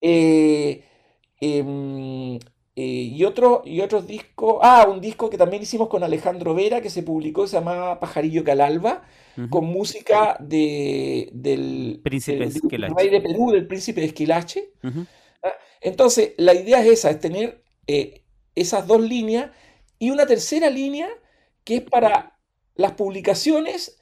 Eh, 0.00 0.84
em, 1.40 2.38
eh, 2.78 3.10
y, 3.14 3.24
otro, 3.24 3.62
y 3.64 3.80
otros 3.80 4.06
discos. 4.06 4.58
Ah, 4.62 4.86
un 4.90 5.00
disco 5.00 5.30
que 5.30 5.38
también 5.38 5.62
hicimos 5.62 5.88
con 5.88 6.02
Alejandro 6.02 6.54
Vera 6.54 6.80
que 6.80 6.90
se 6.90 7.02
publicó, 7.02 7.46
se 7.46 7.56
llamaba 7.56 8.00
Pajarillo 8.00 8.44
Calalba, 8.44 9.02
con 9.50 9.66
música 9.66 10.36
de, 10.40 11.28
del, 11.32 12.00
príncipe 12.02 12.50
rey 12.96 13.10
de 13.10 13.20
Perú, 13.20 13.50
del 13.50 13.66
príncipe 13.66 14.00
de 14.00 14.06
Esquilache. 14.08 14.72
Ah, 14.82 14.90
entonces, 15.80 16.32
la 16.36 16.54
idea 16.54 16.80
es 16.80 16.88
esa, 16.88 17.10
es 17.10 17.20
tener 17.20 17.62
eh, 17.86 18.22
esas 18.54 18.86
dos 18.86 19.00
líneas 19.00 19.50
y 19.98 20.10
una 20.10 20.26
tercera 20.26 20.70
línea 20.70 21.08
que 21.64 21.76
es 21.76 21.82
para 21.82 22.38
las 22.74 22.92
publicaciones 22.92 23.98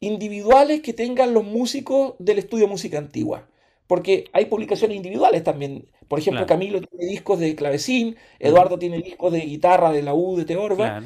individuales 0.00 0.80
que 0.80 0.92
tengan 0.92 1.34
los 1.34 1.44
músicos 1.44 2.14
del 2.18 2.38
estudio 2.38 2.68
música 2.68 2.98
antigua. 2.98 3.48
Porque 3.86 4.24
hay 4.32 4.46
publicaciones 4.46 4.96
individuales 4.96 5.44
también. 5.44 5.90
Por 6.08 6.18
ejemplo, 6.18 6.46
Camilo 6.46 6.80
tiene 6.80 7.06
discos 7.06 7.38
de 7.38 7.54
clavecín, 7.54 8.16
Eduardo 8.38 8.78
tiene 8.78 8.98
discos 8.98 9.32
de 9.32 9.40
guitarra 9.40 9.92
de 9.92 10.02
la 10.02 10.14
U 10.14 10.36
de 10.36 10.44
Teorba. 10.44 11.04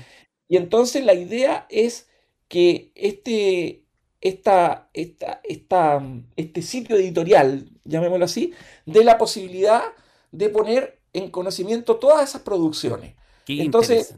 Y 0.48 0.56
entonces 0.56 1.04
la 1.04 1.14
idea 1.14 1.66
es 1.68 2.08
que 2.48 2.92
este, 2.94 3.84
esta, 4.20 4.88
esta, 4.94 5.40
esta, 5.44 6.02
este 6.36 6.62
sitio 6.62 6.96
editorial, 6.96 7.70
llamémoslo 7.84 8.24
así, 8.24 8.52
dé 8.84 9.04
la 9.04 9.18
posibilidad 9.18 9.82
de 10.30 10.48
poner 10.48 11.00
en 11.12 11.30
conocimiento 11.30 11.96
todas 11.96 12.28
esas 12.28 12.42
producciones. 12.42 13.14
entonces, 13.46 14.14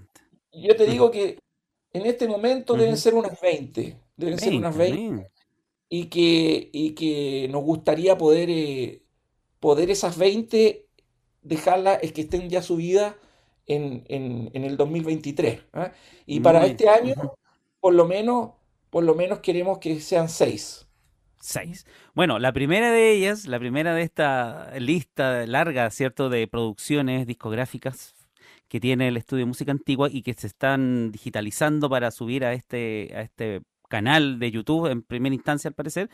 yo 0.52 0.76
te 0.76 0.86
digo 0.86 1.10
que 1.10 1.38
en 1.92 2.06
este 2.06 2.26
momento 2.26 2.74
deben 2.74 2.96
ser 2.96 3.14
unas 3.14 3.40
20 3.40 3.96
deben 4.18 4.38
ser 4.38 4.54
unas 4.54 4.76
20, 4.76 5.30
y 5.88 6.06
que, 6.06 6.68
y 6.70 6.90
que 6.90 7.48
nos 7.50 7.62
gustaría 7.62 8.18
poder, 8.18 8.50
eh, 8.50 9.02
poder 9.60 9.90
esas 9.90 10.18
20 10.18 10.86
dejarlas, 11.40 12.00
es 12.02 12.12
que 12.12 12.22
estén 12.22 12.50
ya 12.50 12.60
subidas 12.60 13.14
en, 13.66 14.04
en, 14.08 14.64
el 14.64 14.76
2023. 14.76 15.60
¿ah? 15.72 15.92
Y 16.26 16.40
para 16.40 16.66
este 16.66 16.88
año, 16.88 17.14
por 17.80 17.94
lo 17.94 18.06
menos, 18.06 18.50
por 18.90 19.04
lo 19.04 19.14
menos 19.14 19.38
queremos 19.38 19.78
que 19.78 20.00
sean 20.00 20.28
6. 20.28 20.87
Seis. 21.40 21.86
Bueno, 22.14 22.38
la 22.38 22.52
primera 22.52 22.90
de 22.90 23.12
ellas, 23.12 23.46
la 23.46 23.58
primera 23.58 23.94
de 23.94 24.02
esta 24.02 24.72
lista 24.78 25.46
larga, 25.46 25.88
¿cierto?, 25.90 26.28
de 26.28 26.46
producciones 26.48 27.26
discográficas 27.26 28.14
que 28.68 28.80
tiene 28.80 29.08
el 29.08 29.16
estudio 29.16 29.44
de 29.44 29.48
música 29.48 29.72
antigua 29.72 30.08
y 30.10 30.22
que 30.22 30.34
se 30.34 30.46
están 30.46 31.10
digitalizando 31.12 31.88
para 31.88 32.10
subir 32.10 32.44
a 32.44 32.52
este, 32.52 33.12
a 33.14 33.22
este 33.22 33.62
canal 33.88 34.38
de 34.38 34.50
YouTube 34.50 34.90
en 34.90 35.02
primera 35.02 35.34
instancia 35.34 35.68
al 35.68 35.74
parecer, 35.74 36.10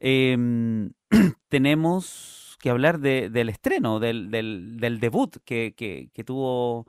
em, 0.00 0.92
tenemos 1.48 2.56
que 2.60 2.70
hablar 2.70 2.98
del 3.00 3.48
estreno, 3.48 4.00
del, 4.00 4.30
del, 4.30 5.00
debut 5.00 5.36
que, 5.44 5.74
que, 5.76 6.10
que 6.14 6.24
tuvo 6.24 6.86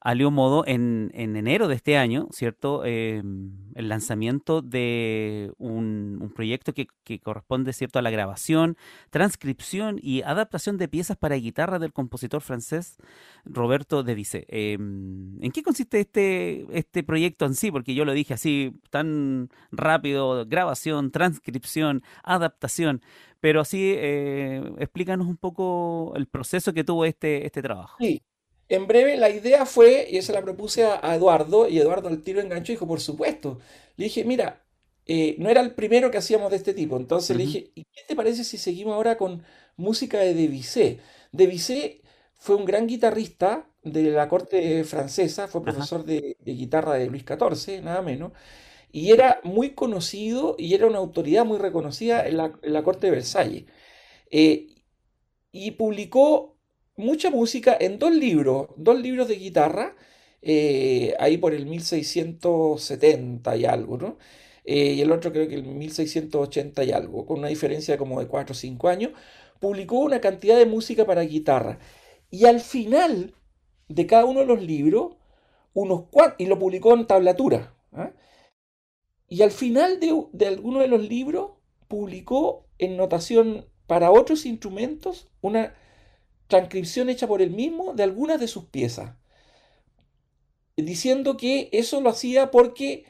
Alio 0.00 0.30
Modo 0.30 0.64
en, 0.66 1.10
en 1.14 1.36
enero 1.36 1.68
de 1.68 1.74
este 1.74 1.98
año, 1.98 2.28
¿cierto? 2.30 2.84
Em, 2.84 3.52
el 3.74 3.88
lanzamiento 3.88 4.62
de 4.62 5.52
un, 5.58 6.32
proyecto 6.34 6.72
que, 6.72 6.86
corresponde, 7.20 7.72
¿cierto?, 7.72 7.98
a 7.98 8.02
la 8.02 8.10
grabación, 8.10 8.76
transcripción 9.10 9.98
y 10.02 10.22
adaptación 10.22 10.78
de 10.78 10.88
piezas 10.88 11.16
para 11.16 11.36
guitarra 11.36 11.78
del 11.78 11.92
compositor 11.92 12.40
francés 12.40 12.96
Roberto 13.44 14.02
de 14.02 14.14
Vice. 14.14 14.46
Em, 14.48 15.42
¿En 15.42 15.50
qué 15.52 15.62
consiste 15.62 16.00
este, 16.00 16.66
este 16.70 17.02
proyecto 17.02 17.44
en 17.44 17.54
sí? 17.54 17.70
Porque 17.70 17.94
yo 17.94 18.04
lo 18.04 18.12
dije 18.12 18.34
así, 18.34 18.72
tan 18.90 19.50
rápido, 19.70 20.46
grabación, 20.46 21.10
transcripción, 21.10 22.02
adaptación, 22.22 23.02
pero 23.40 23.60
así 23.60 23.92
eh, 23.96 24.62
explícanos 24.78 25.26
un 25.26 25.36
poco 25.36 26.12
el 26.16 26.26
proceso 26.26 26.72
que 26.72 26.84
tuvo 26.84 27.04
este, 27.04 27.44
este 27.46 27.62
trabajo. 27.62 27.96
Sí, 27.98 28.22
en 28.70 28.86
breve, 28.86 29.16
la 29.16 29.28
idea 29.30 29.66
fue, 29.66 30.06
y 30.08 30.22
se 30.22 30.32
la 30.32 30.42
propuse 30.42 30.84
a, 30.84 31.14
Eduardo, 31.16 31.68
y 31.68 31.80
Eduardo 31.80 32.08
al 32.08 32.22
tiro 32.22 32.40
enganchó 32.40 32.70
y 32.70 32.76
dijo, 32.76 32.86
por 32.86 33.00
supuesto. 33.00 33.58
Le 33.96 34.04
dije, 34.04 34.24
mira, 34.24 34.64
eh, 35.06 35.34
no 35.38 35.50
era 35.50 35.60
el 35.60 35.74
primero 35.74 36.12
que 36.12 36.18
hacíamos 36.18 36.52
de 36.52 36.56
este 36.56 36.72
tipo. 36.72 36.96
Entonces 36.96 37.36
le 37.36 37.44
dije, 37.46 37.72
¿y 37.74 37.84
qué 37.84 38.02
te 38.06 38.14
parece 38.14 38.44
si 38.44 38.58
seguimos 38.58 38.94
ahora 38.94 39.18
con 39.18 39.42
música 39.76 40.20
de 40.20 40.34
Debussy? 40.34 41.00
Debussy 41.32 42.00
fue 42.34 42.54
un 42.54 42.64
gran 42.64 42.86
guitarrista 42.86 43.68
de 43.82 44.04
la 44.10 44.28
corte 44.28 44.84
francesa, 44.84 45.48
fue 45.48 45.64
profesor 45.64 46.04
de, 46.04 46.36
guitarra 46.44 46.94
de 46.94 47.08
Luis 47.08 47.24
XIV, 47.24 47.82
nada 47.82 48.02
menos, 48.02 48.32
y 48.92 49.10
era 49.10 49.40
muy 49.42 49.70
conocido 49.70 50.54
y 50.58 50.74
era 50.74 50.86
una 50.86 50.98
autoridad 50.98 51.44
muy 51.44 51.58
reconocida 51.58 52.24
en 52.26 52.36
la, 52.36 52.82
corte 52.84 53.08
de 53.08 53.10
Versalles. 53.10 53.64
Eh, 54.30 54.68
y 55.50 55.72
publicó 55.72 56.59
mucha 57.00 57.30
música 57.30 57.76
en 57.78 57.98
dos 57.98 58.14
libros, 58.14 58.68
dos 58.76 59.00
libros 59.00 59.28
de 59.28 59.36
guitarra, 59.36 59.96
eh, 60.42 61.14
ahí 61.18 61.38
por 61.38 61.54
el 61.54 61.66
1670 61.66 63.56
y 63.56 63.64
algo, 63.64 63.98
¿no? 63.98 64.18
Eh, 64.64 64.92
y 64.94 65.00
el 65.00 65.10
otro 65.12 65.32
creo 65.32 65.48
que 65.48 65.56
el 65.56 65.64
1680 65.64 66.84
y 66.84 66.92
algo, 66.92 67.26
con 67.26 67.40
una 67.40 67.48
diferencia 67.48 67.98
como 67.98 68.20
de 68.20 68.28
4 68.28 68.52
o 68.52 68.54
5 68.54 68.88
años, 68.88 69.12
publicó 69.58 69.98
una 69.98 70.20
cantidad 70.20 70.56
de 70.56 70.66
música 70.66 71.04
para 71.06 71.22
guitarra. 71.22 71.78
Y 72.30 72.46
al 72.46 72.60
final 72.60 73.34
de 73.88 74.06
cada 74.06 74.24
uno 74.24 74.40
de 74.40 74.46
los 74.46 74.62
libros, 74.62 75.16
unos 75.74 76.04
y 76.38 76.46
lo 76.46 76.58
publicó 76.58 76.94
en 76.94 77.06
tablatura. 77.06 77.74
¿ah? 77.92 78.12
Y 79.28 79.42
al 79.42 79.50
final 79.50 80.00
de, 80.00 80.26
de 80.32 80.46
alguno 80.46 80.80
de 80.80 80.88
los 80.88 81.02
libros, 81.08 81.52
publicó 81.88 82.66
en 82.78 82.96
notación 82.96 83.66
para 83.86 84.12
otros 84.12 84.46
instrumentos 84.46 85.28
una 85.40 85.74
transcripción 86.50 87.08
hecha 87.08 87.26
por 87.26 87.40
él 87.40 87.50
mismo 87.50 87.94
de 87.94 88.02
algunas 88.02 88.38
de 88.38 88.48
sus 88.48 88.66
piezas, 88.66 89.14
diciendo 90.76 91.38
que 91.38 91.70
eso 91.72 92.02
lo 92.02 92.10
hacía 92.10 92.50
porque 92.50 93.06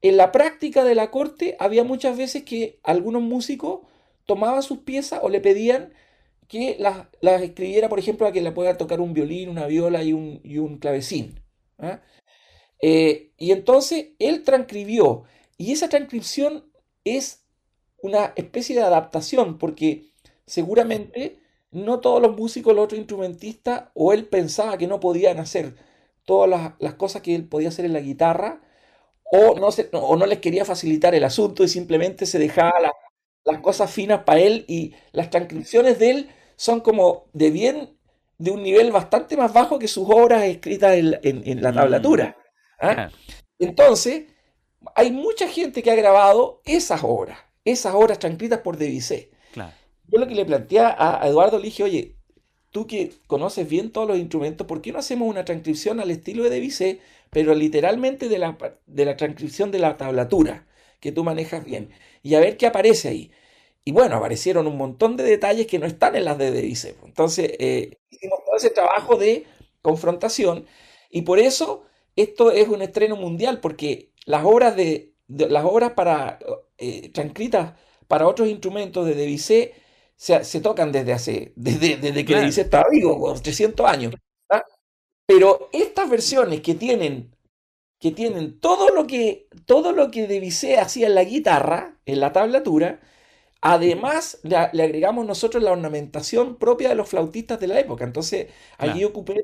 en 0.00 0.16
la 0.16 0.30
práctica 0.30 0.84
de 0.84 0.94
la 0.94 1.10
corte 1.10 1.56
había 1.58 1.82
muchas 1.82 2.16
veces 2.16 2.44
que 2.44 2.78
algunos 2.84 3.22
músicos 3.22 3.80
tomaban 4.26 4.62
sus 4.62 4.78
piezas 4.78 5.20
o 5.22 5.28
le 5.28 5.40
pedían 5.40 5.92
que 6.46 6.76
las, 6.78 7.06
escribiera, 7.42 7.88
por 7.88 7.98
ejemplo, 7.98 8.26
a 8.26 8.32
que 8.32 8.42
le 8.42 8.52
pueda 8.52 8.76
tocar 8.76 9.00
un 9.00 9.14
violín, 9.14 9.48
una 9.48 9.66
viola 9.66 10.04
y 10.04 10.12
un, 10.12 10.40
un 10.44 10.78
clavecín. 10.78 11.40
¿ah? 11.78 12.02
Eh, 12.80 13.32
y 13.38 13.52
entonces 13.52 14.08
él 14.18 14.42
transcribió, 14.42 15.24
y 15.56 15.72
esa 15.72 15.88
transcripción 15.88 16.70
es 17.04 17.46
una 18.02 18.32
especie 18.36 18.76
de 18.76 18.82
adaptación, 18.82 19.56
porque 19.56 20.12
seguramente 20.44 21.41
no 21.72 22.00
todos 22.00 22.22
los 22.22 22.36
músicos, 22.36 22.74
los 22.74 22.84
otros 22.84 22.98
instrumentistas, 22.98 23.84
o 23.94 24.12
él 24.12 24.26
pensaba 24.26 24.78
que 24.78 24.86
no 24.86 25.00
podían 25.00 25.38
hacer 25.38 25.74
todas 26.24 26.76
las, 26.78 26.94
cosas 26.94 27.22
que 27.22 27.34
él 27.34 27.48
podía 27.48 27.70
hacer 27.70 27.84
en 27.84 27.94
la 27.94 28.00
guitarra, 28.00 28.60
o 29.24 29.58
no, 29.58 29.72
se, 29.72 29.88
o 29.92 30.16
no 30.16 30.26
les 30.26 30.38
quería 30.38 30.64
facilitar 30.64 31.14
el 31.14 31.24
asunto 31.24 31.64
y 31.64 31.68
simplemente 31.68 32.26
se 32.26 32.38
dejaba 32.38 32.72
las 33.44 33.60
cosas 33.60 33.90
finas 33.90 34.24
para 34.24 34.40
él 34.40 34.66
y 34.68 34.94
las 35.12 35.30
transcripciones 35.30 35.98
de 35.98 36.10
él 36.10 36.30
son 36.56 36.80
como 36.80 37.24
de 37.32 37.50
bien, 37.50 37.96
de 38.36 38.50
un 38.50 38.62
nivel 38.62 38.92
bastante 38.92 39.36
más 39.36 39.52
bajo 39.52 39.78
que 39.78 39.88
sus 39.88 40.06
obras 40.08 40.44
escritas 40.44 40.94
en, 40.94 41.62
la 41.62 41.72
mm. 41.72 41.74
tablatura. 41.74 42.36
¿ah? 42.78 43.10
Entonces, 43.58 44.26
hay 44.94 45.10
mucha 45.10 45.48
gente 45.48 45.82
que 45.82 45.90
ha 45.90 45.94
grabado 45.94 46.60
esas 46.64 47.00
obras, 47.02 47.38
esas 47.64 47.94
obras 47.94 48.18
transcritas 48.18 48.60
por 48.60 48.76
Debussy. 48.76 49.30
Yo 50.12 50.18
lo 50.20 50.28
que 50.28 50.34
le 50.34 50.44
planteé 50.44 50.80
a, 50.80 51.22
Eduardo 51.24 51.56
le 51.58 51.64
dije, 51.64 51.82
oye, 51.82 52.16
tú 52.70 52.86
que 52.86 53.12
conoces 53.26 53.66
bien 53.66 53.90
todos 53.90 54.06
los 54.06 54.18
instrumentos, 54.18 54.66
¿por 54.66 54.82
qué 54.82 54.92
no 54.92 54.98
hacemos 54.98 55.26
una 55.26 55.46
transcripción 55.46 56.00
al 56.00 56.10
estilo 56.10 56.44
de 56.44 56.50
Debussy, 56.50 57.00
pero 57.30 57.54
literalmente 57.54 58.28
de 58.28 58.38
la, 58.38 58.58
de 58.86 59.04
la 59.06 59.16
transcripción 59.16 59.70
de 59.70 59.78
la 59.78 59.96
tablatura, 59.96 60.66
que 61.00 61.12
tú 61.12 61.24
manejas 61.24 61.64
bien? 61.64 61.90
Y 62.22 62.34
a 62.34 62.40
ver 62.40 62.58
qué 62.58 62.66
aparece 62.66 63.08
ahí. 63.08 63.32
Y 63.84 63.92
bueno, 63.92 64.16
aparecieron 64.16 64.66
un 64.66 64.76
montón 64.76 65.16
de 65.16 65.24
detalles 65.24 65.66
que 65.66 65.78
no 65.78 65.86
están 65.86 66.14
en 66.14 66.26
las 66.26 66.36
de 66.36 66.50
Debussy. 66.50 66.90
Entonces, 67.04 67.52
eh, 67.58 67.98
hicimos 68.10 68.40
todo 68.44 68.56
ese 68.56 68.70
trabajo 68.70 69.16
de 69.16 69.46
confrontación 69.80 70.66
y 71.10 71.22
por 71.22 71.38
eso 71.38 71.84
esto 72.16 72.52
es 72.52 72.68
un 72.68 72.82
estreno 72.82 73.16
mundial, 73.16 73.60
porque 73.60 74.12
las 74.26 74.44
obras, 74.44 74.76
de, 74.76 75.14
las 75.28 75.64
obras 75.64 75.92
para, 75.92 76.38
eh, 76.76 77.08
transcritas 77.14 77.74
para 78.08 78.28
otros 78.28 78.48
instrumentos 78.48 79.06
de 79.06 79.14
Debussy 79.14 79.70
se, 80.16 80.60
tocan 80.60 80.92
desde 80.92 81.12
hace, 81.12 81.52
desde, 81.56 81.96
desde 81.96 82.24
que 82.24 82.36
Debussy 82.36 82.60
estaba 82.60 82.84
vivo, 82.90 83.34
300 83.34 83.86
años. 83.86 84.14
¿ah? 84.50 84.64
Pero 85.26 85.68
estas 85.72 86.08
versiones 86.08 86.60
que 86.60 86.74
tienen, 86.74 87.34
que 87.98 88.12
tienen 88.12 88.60
todo 88.60 88.90
lo 88.90 89.06
que, 89.06 89.48
todo 89.66 89.92
lo 89.92 90.10
que 90.10 90.26
Debussy 90.26 90.74
hacía 90.74 91.08
en 91.08 91.14
la 91.14 91.24
guitarra, 91.24 91.98
en 92.06 92.20
la 92.20 92.32
tablatura, 92.32 93.00
Además, 93.64 94.40
le, 94.42 94.56
agregamos 94.56 95.24
nosotros 95.24 95.62
la 95.62 95.70
ornamentación 95.70 96.56
propia 96.56 96.88
de 96.88 96.96
los 96.96 97.08
flautistas 97.08 97.60
de 97.60 97.68
la 97.68 97.78
época. 97.78 98.04
Entonces, 98.04 98.48
allí 98.76 99.04
ocupé, 99.04 99.40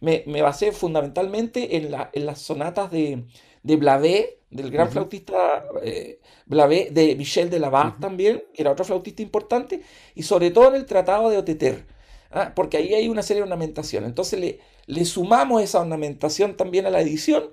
me, 0.00 0.24
basé 0.40 0.72
fundamentalmente 0.72 1.76
en, 1.76 1.90
las 1.90 2.40
sonatas 2.40 2.90
de, 2.90 3.26
de 3.62 3.76
Blavé, 3.76 4.40
del 4.50 4.70
gran 4.70 4.90
flautista 4.90 5.64
eh, 5.82 6.20
Blavé, 6.46 6.88
de 6.90 7.14
Michel 7.16 7.50
de 7.50 7.60
Laval 7.60 7.96
también, 8.00 8.44
que 8.52 8.62
era 8.62 8.72
otro 8.72 8.84
flautista 8.84 9.22
importante, 9.22 9.82
y 10.14 10.22
sobre 10.22 10.50
todo 10.50 10.68
en 10.68 10.76
el 10.76 10.86
Tratado 10.86 11.30
de 11.30 11.38
Oteter, 11.38 11.86
¿ah? 12.30 12.52
porque 12.54 12.76
ahí 12.78 12.94
hay 12.94 13.08
una 13.08 13.22
serie 13.22 13.40
de 13.40 13.44
ornamentación. 13.44 14.04
Entonces, 14.04 14.40
le, 14.40 14.60
le 14.86 15.04
sumamos 15.04 15.62
esa 15.62 15.80
ornamentación 15.80 16.56
también 16.56 16.86
a 16.86 16.90
la 16.90 17.00
edición 17.00 17.50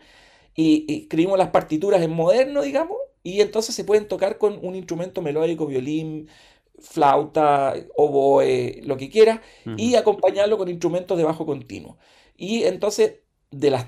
y, 0.55 0.86
y 0.88 1.01
escribimos 1.03 1.38
las 1.38 1.49
partituras 1.49 2.01
en 2.01 2.12
moderno, 2.12 2.62
digamos, 2.62 2.97
y 3.24 3.41
entonces 3.41 3.76
se 3.76 3.84
pueden 3.84 4.08
tocar 4.08 4.38
con 4.38 4.58
un 4.66 4.76
instrumento 4.76 5.22
melódico, 5.22 5.68
violín, 5.68 6.30
flauta, 6.80 7.76
oboe, 7.95 8.82
lo 8.84 8.97
que 8.97 9.10
quiera, 9.10 9.41
y 9.76 9.95
acompañarlo 9.95 10.58
con 10.58 10.70
instrumentos 10.70 11.18
de 11.18 11.24
bajo 11.24 11.45
continuo. 11.45 11.97
Y 12.36 12.64
entonces, 12.64 13.16
de 13.51 13.72
las 13.72 13.88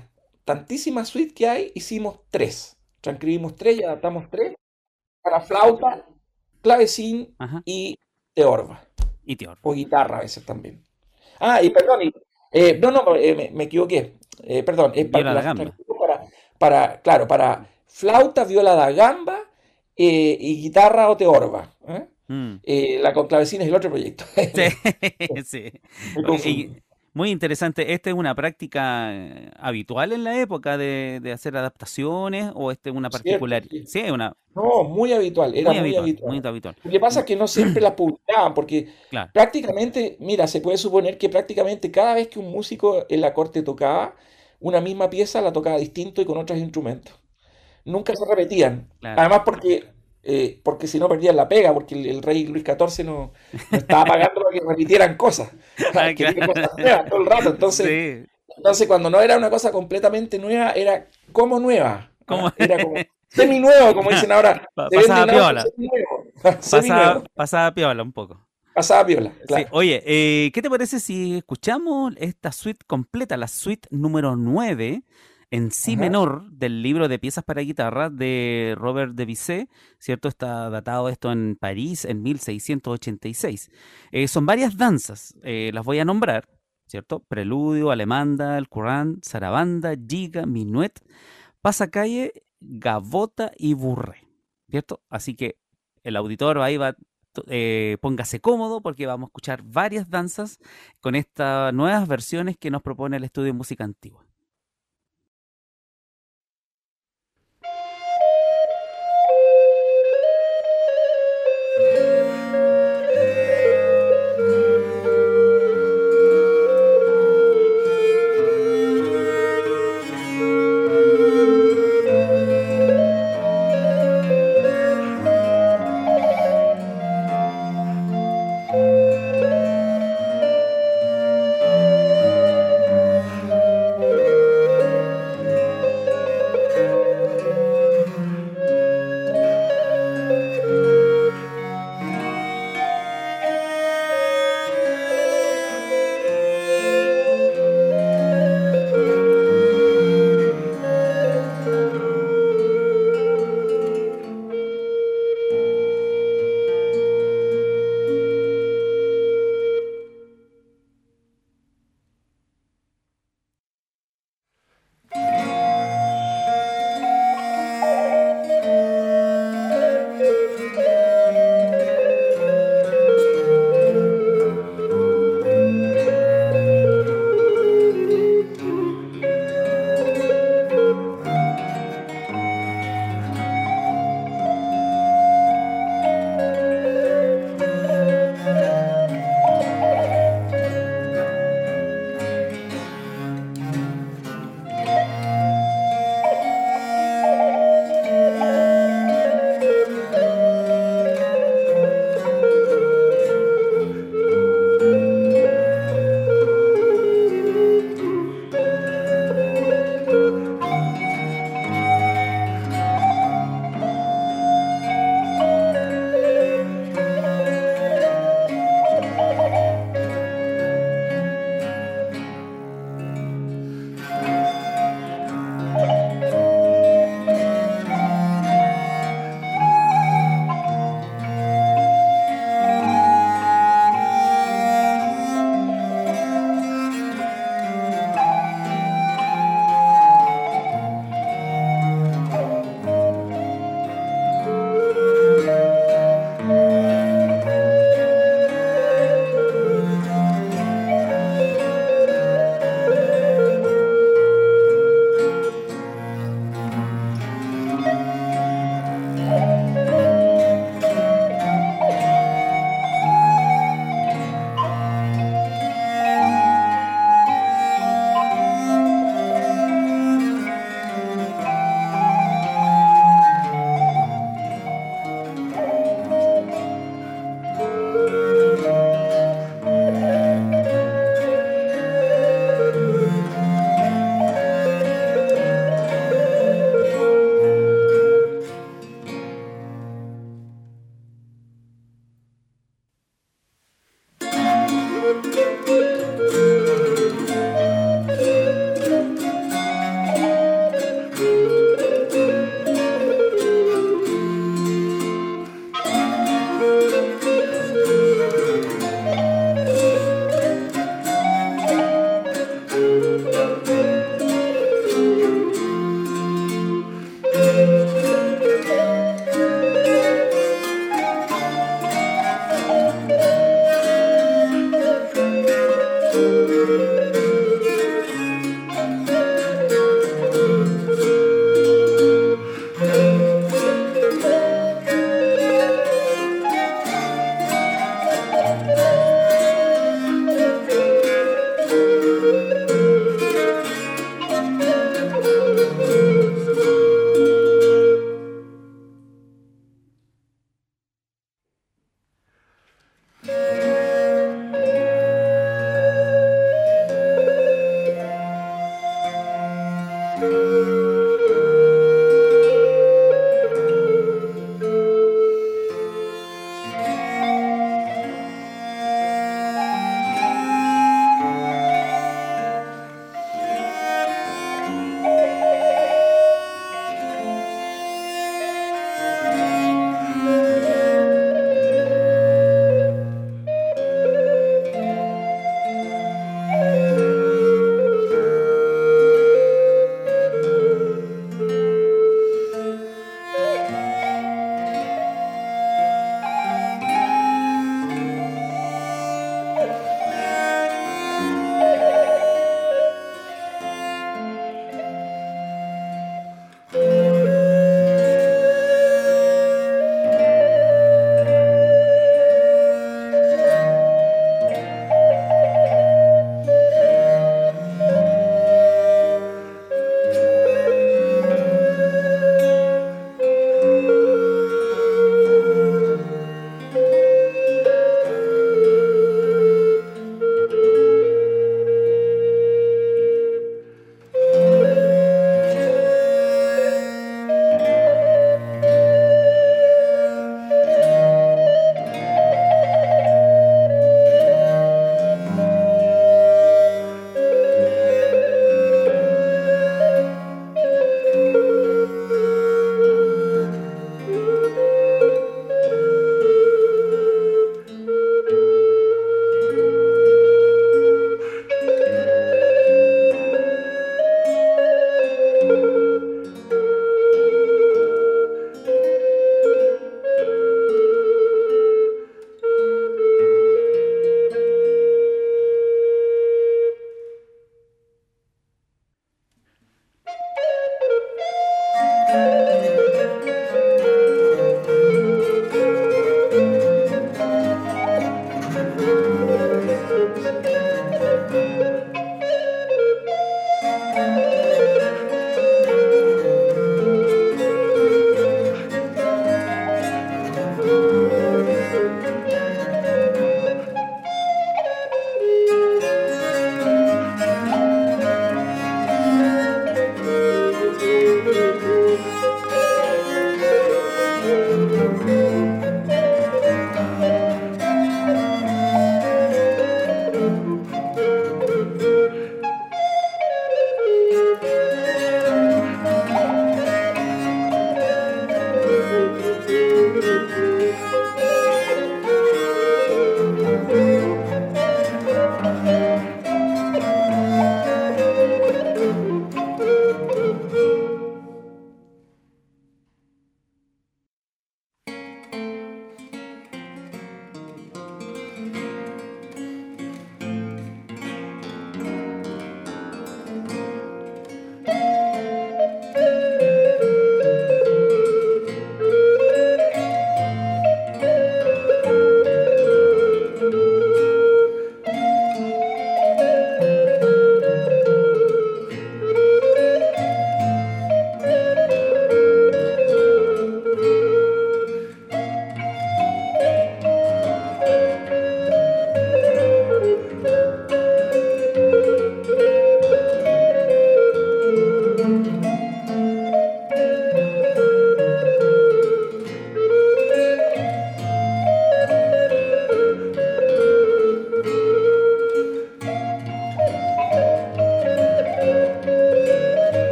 tantísimas 0.50 1.08
suites 1.08 1.32
que 1.32 1.48
hay, 1.48 1.72
hicimos 1.76 2.18
tres. 2.28 2.76
Transcribimos 3.00 3.54
tres 3.54 3.78
y 3.78 3.84
adaptamos 3.84 4.28
tres 4.28 4.54
para 5.22 5.40
flauta, 5.40 6.04
clavecín 6.60 7.36
y 7.64 7.96
teorba. 8.34 8.82
Y 9.24 9.36
teorba. 9.36 9.60
O 9.62 9.72
guitarra 9.72 10.18
a 10.18 10.20
veces 10.22 10.44
también. 10.44 10.82
Ah, 11.38 11.62
y 11.62 11.70
perdón, 11.70 12.12
eh, 12.50 12.76
no, 12.82 12.90
no, 12.90 13.14
eh, 13.14 13.52
me, 13.54 13.64
equivoqué. 13.64 14.16
Eh, 14.42 14.64
perdón, 14.64 14.90
es 14.96 15.06
para, 15.06 15.54
para, 16.58 17.00
claro, 17.00 17.28
para 17.28 17.68
flauta, 17.86 18.44
viola 18.44 18.74
da 18.74 18.90
gamba 18.90 19.38
eh, 19.94 20.36
y 20.40 20.62
guitarra 20.62 21.10
o 21.10 21.16
teorba. 21.16 21.70
¿eh? 21.86 22.08
Mm. 22.26 22.54
Eh, 22.64 22.98
la 23.00 23.12
con 23.12 23.28
clavecina 23.28 23.62
es 23.62 23.68
el 23.68 23.76
otro 23.76 23.90
proyecto. 23.90 24.24
sí, 25.44 25.70
sí. 26.38 26.76
Muy 27.12 27.30
interesante. 27.30 27.92
¿Esta 27.92 28.10
es 28.10 28.16
una 28.16 28.34
práctica 28.34 29.12
habitual 29.56 30.12
en 30.12 30.24
la 30.24 30.40
época 30.40 30.76
de, 30.78 31.20
hacer 31.32 31.56
adaptaciones 31.56 32.50
o 32.54 32.70
esta 32.70 32.90
es 32.90 32.96
una 32.96 33.10
particular? 33.10 33.64
Sí, 33.86 34.10
una... 34.10 34.34
No, 34.54 34.84
muy 34.84 35.12
habitual, 35.12 35.54
era 35.54 35.72
muy, 35.72 35.94
habitual, 35.94 36.74
Lo 36.82 36.90
que 36.90 36.98
pasa 36.98 37.20
es 37.20 37.26
que 37.26 37.36
no 37.36 37.46
siempre 37.46 37.80
la 37.80 37.94
publicaban 37.94 38.52
porque 38.52 38.88
prácticamente, 39.32 40.16
mira, 40.18 40.48
se 40.48 40.60
puede 40.60 40.76
suponer 40.76 41.18
que 41.18 41.28
prácticamente 41.28 41.92
cada 41.92 42.14
vez 42.14 42.28
que 42.28 42.40
un 42.40 42.50
músico 42.50 43.06
en 43.08 43.20
la 43.20 43.32
corte 43.32 43.62
tocaba 43.62 44.16
una 44.58 44.80
misma 44.80 45.08
pieza 45.08 45.40
la 45.40 45.52
tocaba 45.52 45.78
distinto 45.78 46.20
y 46.20 46.24
con 46.24 46.36
otros 46.36 46.58
instrumentos 46.58 47.20
nunca 47.84 48.14
se 48.14 48.24
repetían. 48.24 48.88
Además 49.02 49.42
porque, 49.44 49.84
eh, 50.22 50.60
porque 50.62 50.86
si 50.86 50.98
no 50.98 51.08
perdían 51.08 51.36
la 51.36 51.48
pega, 51.48 51.72
porque 51.72 51.94
el, 51.94 52.22
rey 52.22 52.46
Luis 52.46 52.64
XIV 52.64 53.04
no, 53.06 53.32
estaba 53.72 54.04
pagando 54.04 54.42
para 54.42 54.58
que 54.58 54.66
repitieran 54.66 55.16
cosas. 55.16 55.50
Ah, 55.94 56.12
cosas 56.14 56.70
nuevas 56.76 57.08
todo 57.08 57.20
el 57.20 57.26
rato. 57.26 57.50
Entonces, 57.50 58.28
entonces, 58.56 58.86
cuando 58.86 59.08
no 59.08 59.20
era 59.20 59.36
una 59.38 59.48
cosa 59.48 59.72
completamente 59.72 60.38
nueva, 60.38 60.72
era 60.72 61.06
como 61.32 61.58
nueva. 61.58 62.10
Era 62.56 62.82
como 62.82 62.94
semi 63.28 63.58
nuevo, 63.58 63.94
como 63.94 64.10
dicen 64.10 64.30
ahora. 64.32 64.68
Pasaba 64.74 65.26
piola. 65.26 65.64
Pasaba, 66.42 67.24
pasaba 67.34 67.74
piola 67.74 68.02
un 68.02 68.12
poco. 68.12 68.46
Pasaba 68.74 69.04
piola, 69.04 69.32
claro. 69.46 69.66
Oye, 69.72 70.02
eh, 70.06 70.50
¿qué 70.54 70.62
te 70.62 70.70
parece 70.70 71.00
si 71.00 71.38
escuchamos 71.38 72.14
esta 72.16 72.52
suite 72.52 72.84
completa, 72.86 73.36
la 73.36 73.48
suite 73.48 73.88
número 73.90 74.36
9 74.36 75.02
en 75.50 75.72
si 75.72 75.96
menor 75.96 76.48
del 76.52 76.82
libro 76.82 77.08
de 77.08 77.18
piezas 77.18 77.44
para 77.44 77.62
guitarra 77.62 78.08
de 78.08 78.74
Robert 78.78 79.14
de 79.14 79.68
¿cierto? 79.98 80.28
Está 80.28 80.70
datado 80.70 81.08
esto 81.08 81.32
en 81.32 81.56
París 81.56 82.04
en 82.04 82.22
1686. 82.22 83.70
Eh, 84.12 84.28
son 84.28 84.46
varias 84.46 84.76
danzas, 84.76 85.34
eh, 85.42 85.70
las 85.74 85.84
voy 85.84 85.98
a 85.98 86.04
nombrar, 86.04 86.48
¿cierto? 86.86 87.20
Preludio, 87.20 87.90
Alemanda, 87.90 88.58
el 88.58 88.68
Curán, 88.68 89.18
Sarabanda, 89.22 89.94
Giga, 90.08 90.46
Minuet, 90.46 91.00
Pasacalle, 91.60 92.44
Gavota 92.60 93.50
y 93.56 93.74
Burre, 93.74 94.28
¿cierto? 94.68 95.02
Así 95.08 95.34
que 95.34 95.58
el 96.04 96.16
auditor 96.16 96.58
ahí 96.58 96.76
va 96.76 96.96
eh, 97.46 97.96
póngase 98.00 98.40
cómodo 98.40 98.80
porque 98.82 99.06
vamos 99.06 99.28
a 99.28 99.30
escuchar 99.30 99.62
varias 99.62 100.10
danzas 100.10 100.58
con 101.00 101.14
estas 101.14 101.72
nuevas 101.72 102.08
versiones 102.08 102.56
que 102.58 102.70
nos 102.70 102.82
propone 102.82 103.16
el 103.16 103.24
estudio 103.24 103.46
de 103.46 103.52
música 103.52 103.84
antigua. 103.84 104.29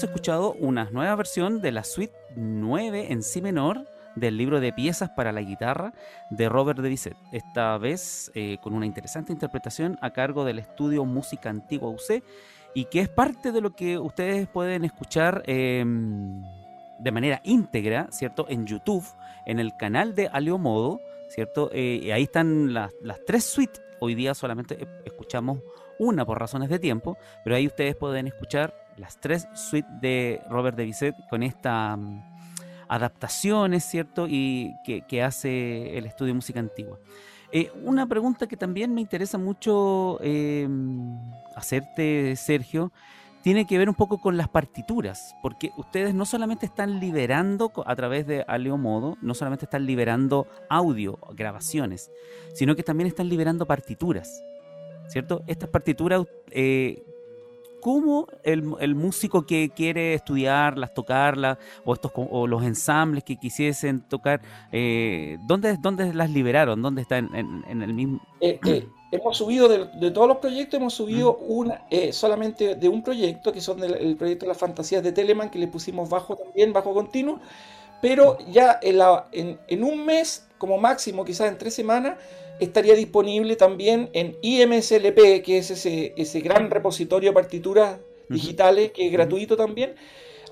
Hemos 0.00 0.08
escuchado 0.08 0.54
una 0.54 0.88
nueva 0.90 1.14
versión 1.14 1.60
de 1.60 1.72
la 1.72 1.84
suite 1.84 2.14
9 2.34 3.12
en 3.12 3.22
si 3.22 3.42
menor 3.42 3.86
del 4.16 4.38
libro 4.38 4.58
de 4.58 4.72
piezas 4.72 5.10
para 5.10 5.30
la 5.30 5.42
guitarra 5.42 5.92
de 6.30 6.48
Robert 6.48 6.78
de 6.78 6.88
Bisset, 6.88 7.16
esta 7.32 7.76
vez 7.76 8.32
eh, 8.34 8.56
con 8.62 8.72
una 8.72 8.86
interesante 8.86 9.30
interpretación 9.30 9.98
a 10.00 10.10
cargo 10.14 10.46
del 10.46 10.58
estudio 10.58 11.04
Música 11.04 11.50
Antigua 11.50 11.90
UC 11.90 12.24
y 12.72 12.86
que 12.86 13.00
es 13.00 13.10
parte 13.10 13.52
de 13.52 13.60
lo 13.60 13.76
que 13.76 13.98
ustedes 13.98 14.48
pueden 14.48 14.86
escuchar 14.86 15.42
em, 15.44 16.40
de 16.98 17.12
manera 17.12 17.42
íntegra, 17.44 18.08
¿cierto? 18.10 18.46
En 18.48 18.64
YouTube, 18.64 19.04
en 19.44 19.60
el 19.60 19.76
canal 19.76 20.14
de 20.14 20.28
Aleo 20.28 20.56
Modo, 20.56 20.98
¿cierto? 21.28 21.68
Eh, 21.74 22.10
ahí 22.14 22.22
están 22.22 22.72
las, 22.72 22.90
las 23.02 23.22
tres 23.26 23.44
suites. 23.44 23.82
Hoy 23.98 24.14
día 24.14 24.32
solamente 24.32 24.78
escuchamos 25.04 25.58
una 25.98 26.24
por 26.24 26.40
razones 26.40 26.70
de 26.70 26.78
tiempo, 26.78 27.18
pero 27.44 27.54
ahí 27.56 27.66
ustedes 27.66 27.94
pueden 27.96 28.26
escuchar 28.26 28.72
las 29.00 29.18
tres 29.18 29.48
suites 29.54 29.90
de 30.00 30.42
Robert 30.48 30.76
de 30.76 30.84
Bisset 30.84 31.16
con 31.28 31.42
esta 31.42 31.96
mm, 31.96 32.22
adaptaciones, 32.88 33.84
¿cierto? 33.84 34.26
Y 34.28 34.76
que, 34.84 35.22
hace 35.22 35.96
el 35.96 36.06
estudio 36.06 36.32
de 36.32 36.34
música 36.34 36.60
antigua. 36.60 36.98
Eh, 37.50 37.72
una 37.82 38.06
pregunta 38.06 38.46
que 38.46 38.56
también 38.56 38.94
me 38.94 39.00
interesa 39.00 39.38
mucho 39.38 40.18
em, 40.22 41.18
hacerte, 41.56 42.36
Sergio, 42.36 42.92
tiene 43.42 43.66
que 43.66 43.78
ver 43.78 43.88
un 43.88 43.94
poco 43.94 44.20
con 44.20 44.36
las 44.36 44.48
partituras, 44.48 45.34
porque 45.42 45.70
ustedes 45.78 46.14
no 46.14 46.26
solamente 46.26 46.66
están 46.66 47.00
liberando 47.00 47.72
a 47.86 47.96
través 47.96 48.26
de 48.26 48.44
Aleo 48.46 48.76
Modo, 48.76 49.16
no 49.22 49.34
solamente 49.34 49.64
están 49.64 49.86
liberando 49.86 50.46
audio, 50.68 51.18
grabaciones, 51.34 52.10
sino 52.54 52.76
que 52.76 52.82
también 52.82 53.06
están 53.06 53.30
liberando 53.30 53.66
partituras, 53.66 54.42
¿cierto? 55.08 55.42
Estas 55.46 55.70
partituras 55.70 56.26
eh, 56.50 57.02
cómo 57.80 58.26
el, 58.44 58.94
músico 58.94 59.46
que 59.46 59.70
quiere 59.70 60.14
estudiarlas, 60.14 60.94
tocarlas, 60.94 61.58
o, 61.84 61.94
estos, 61.94 62.12
o 62.14 62.46
los 62.46 62.62
ensambles 62.62 63.24
que 63.24 63.36
quisiesen 63.36 64.02
tocar, 64.02 64.40
eh, 64.72 65.38
¿dónde, 65.42 65.76
¿dónde, 65.78 66.12
las 66.14 66.30
liberaron? 66.30 66.80
¿Dónde 66.82 67.02
están 67.02 67.30
en, 67.34 67.82
el 67.82 67.92
mismo...? 67.94 68.20
Eh, 68.40 68.58
eh, 68.66 68.88
hemos 69.12 69.36
subido, 69.36 69.68
de, 69.68 70.10
todos 70.10 70.28
los 70.28 70.38
proyectos, 70.38 70.80
hemos 70.80 70.94
subido 70.94 71.36
una 71.38 71.82
solamente 72.12 72.76
de 72.76 72.88
un 72.88 73.02
proyecto, 73.02 73.52
que 73.52 73.60
son 73.60 73.82
el 73.82 74.16
proyecto 74.16 74.46
de 74.46 74.48
las 74.48 74.58
fantasías 74.58 75.02
de 75.02 75.12
Telemann, 75.12 75.50
que 75.50 75.58
le 75.58 75.68
pusimos 75.68 76.08
bajo 76.08 76.36
también, 76.36 76.72
bajo 76.72 76.94
continuo, 76.94 77.40
pero 78.00 78.38
ya 78.50 78.78
en, 78.82 78.98
la, 78.98 79.26
en 79.32 79.84
un 79.84 80.04
mes, 80.06 80.46
como 80.58 80.78
máximo, 80.78 81.24
quizás 81.24 81.48
en 81.48 81.58
tres 81.58 81.74
semanas, 81.74 82.16
estaría 82.60 82.94
disponible 82.94 83.56
también 83.56 84.10
en 84.12 84.36
IMSLP, 84.42 85.42
que 85.42 85.58
es 85.58 85.70
ese, 85.70 86.12
ese 86.16 86.40
gran 86.40 86.70
repositorio 86.70 87.30
de 87.30 87.34
partituras 87.34 87.98
digitales 88.28 88.92
que 88.92 89.06
es 89.06 89.12
gratuito 89.12 89.56
también. 89.56 89.94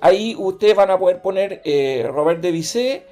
Ahí 0.01 0.35
ustedes 0.37 0.75
van 0.75 0.91
a 0.91 0.99
poder 0.99 1.21
poner 1.21 1.61
eh, 1.65 2.07
Robert 2.09 2.41
de 2.41 2.51
Bizet, 2.51 3.05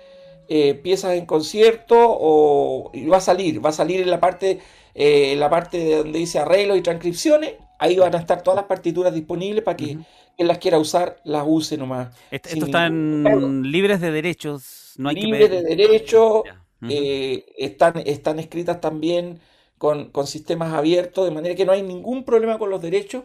eh, 0.47 0.73
piezas 0.75 1.15
en 1.15 1.25
concierto, 1.25 1.95
o 1.99 2.91
y 2.93 3.05
va 3.07 3.17
a 3.17 3.21
salir, 3.21 3.63
va 3.63 3.69
a 3.69 3.73
salir 3.73 4.01
en 4.01 4.09
la 4.09 4.19
parte, 4.19 4.59
eh, 4.95 5.33
en 5.33 5.39
la 5.39 5.49
parte 5.49 5.97
donde 5.97 6.19
dice 6.19 6.39
arreglos 6.39 6.77
y 6.77 6.81
transcripciones. 6.81 7.53
Ahí 7.79 7.97
van 7.97 8.15
a 8.15 8.19
estar 8.19 8.41
todas 8.41 8.55
las 8.55 8.65
partituras 8.65 9.13
disponibles 9.13 9.63
para 9.63 9.77
que 9.77 9.97
quien 10.35 10.47
las 10.47 10.57
quiera 10.57 10.79
usar 10.79 11.17
las 11.23 11.43
use 11.45 11.77
nomás. 11.77 12.15
Estos 12.31 12.53
están 12.53 13.63
libres 13.63 14.01
de 14.01 14.11
derechos, 14.11 14.93
no 14.97 15.09
hay 15.09 15.15
libres 15.15 15.49
de 15.49 15.75
derechos. 15.75 16.43
Eh, 16.89 17.45
están, 17.57 18.01
están 18.05 18.39
escritas 18.39 18.81
también 18.81 19.39
con, 19.77 20.11
sistemas 20.25 20.73
abiertos, 20.73 21.25
de 21.25 21.31
manera 21.31 21.55
que 21.55 21.65
no 21.65 21.71
hay 21.71 21.81
ningún 21.81 22.23
problema 22.23 22.57
con 22.57 22.69
los 22.69 22.81
derechos. 22.81 23.23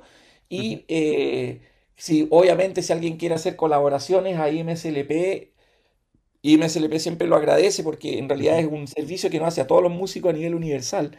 Y 0.49 0.85
eh, 0.89 1.63
si 1.97 2.27
obviamente 2.31 2.83
si 2.83 2.93
alguien 2.93 3.17
quiere 3.17 3.35
hacer 3.35 3.57
colaboraciones 3.57 4.39
a 4.39 4.51
IMSLP, 4.51 5.53
IMSLP 6.43 6.99
siempre 6.99 7.29
lo 7.29 7.37
agradece 7.37 7.83
porque 7.83 8.19
en 8.19 8.29
realidad 8.29 8.59
es 8.59 8.67
un 8.67 8.87
servicio 8.87 9.31
que 9.31 9.39
nos 9.39 9.49
hace 9.49 9.61
a 9.61 9.67
todos 9.67 9.83
los 9.83 9.93
músicos 9.93 10.31
a 10.31 10.37
nivel 10.37 10.55
universal 10.55 11.17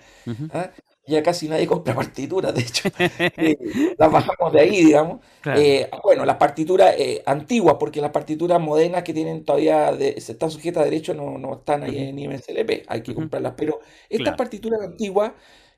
ya 1.05 1.21
casi 1.21 1.47
nadie 1.47 1.67
compra 1.67 1.93
partituras, 1.95 2.53
de 2.53 2.61
hecho, 2.61 2.89
eh, 3.37 3.57
las 3.97 4.11
bajamos 4.11 4.53
de 4.53 4.59
ahí, 4.59 4.85
digamos. 4.85 5.19
Eh, 5.45 5.89
bueno, 6.03 6.25
las 6.25 6.37
partituras 6.37 6.95
eh, 6.97 7.21
antiguas, 7.25 7.75
porque 7.79 8.01
las 8.01 8.11
partituras 8.11 8.59
modernas 8.59 9.03
que 9.03 9.13
tienen 9.13 9.43
todavía, 9.43 9.91
de, 9.91 10.09
están 10.09 10.49
sujetas 10.49 10.81
a 10.81 10.85
derecho, 10.85 11.13
no, 11.13 11.37
no 11.37 11.55
están 11.55 11.83
ahí 11.83 11.97
en 11.97 12.19
IMSLP, 12.19 12.85
hay 12.87 13.01
que 13.01 13.13
comprarlas. 13.13 13.53
Pero 13.57 13.79
estas 14.09 14.35
partituras 14.35 14.81
antiguas, 14.81 15.33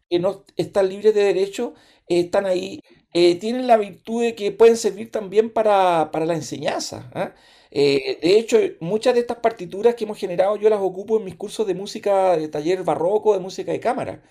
que 0.09 0.19
no 0.19 0.43
están 0.55 0.89
libres 0.89 1.15
de 1.15 1.23
derecho, 1.23 1.73
están 2.07 2.45
ahí, 2.45 2.79
tienen 3.11 3.65
la 3.65 3.77
virtud 3.77 4.21
de 4.21 4.35
que 4.35 4.51
pueden 4.51 4.77
servir 4.77 5.09
también 5.09 5.49
para, 5.49 6.11
la 6.13 6.33
enseñanza. 6.35 7.09
¿ah? 7.15 7.33
de 7.71 8.17
hecho, 8.21 8.59
muchas 8.79 9.15
de 9.15 9.21
estas 9.21 9.37
partituras 9.37 9.95
que 9.95 10.03
hemos 10.03 10.19
generado 10.19 10.55
yo 10.57 10.69
las 10.69 10.79
ocupo 10.79 11.17
en 11.17 11.25
mis 11.25 11.35
cursos 11.35 11.65
de 11.65 11.73
música, 11.73 12.37
de 12.37 12.47
taller 12.47 12.83
barroco, 12.83 13.33
de 13.33 13.39
música 13.39 13.71
de 13.71 13.79
cámara. 13.79 14.21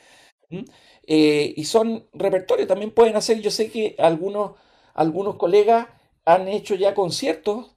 Eh, 1.06 1.52
y 1.56 1.64
son 1.64 2.06
repertorios, 2.12 2.68
también 2.68 2.90
pueden 2.90 3.16
hacer, 3.16 3.40
yo 3.40 3.50
sé 3.50 3.70
que 3.70 3.94
algunos, 3.98 4.52
algunos 4.94 5.36
colegas 5.36 5.88
han 6.24 6.48
hecho 6.48 6.74
ya 6.74 6.94
conciertos 6.94 7.76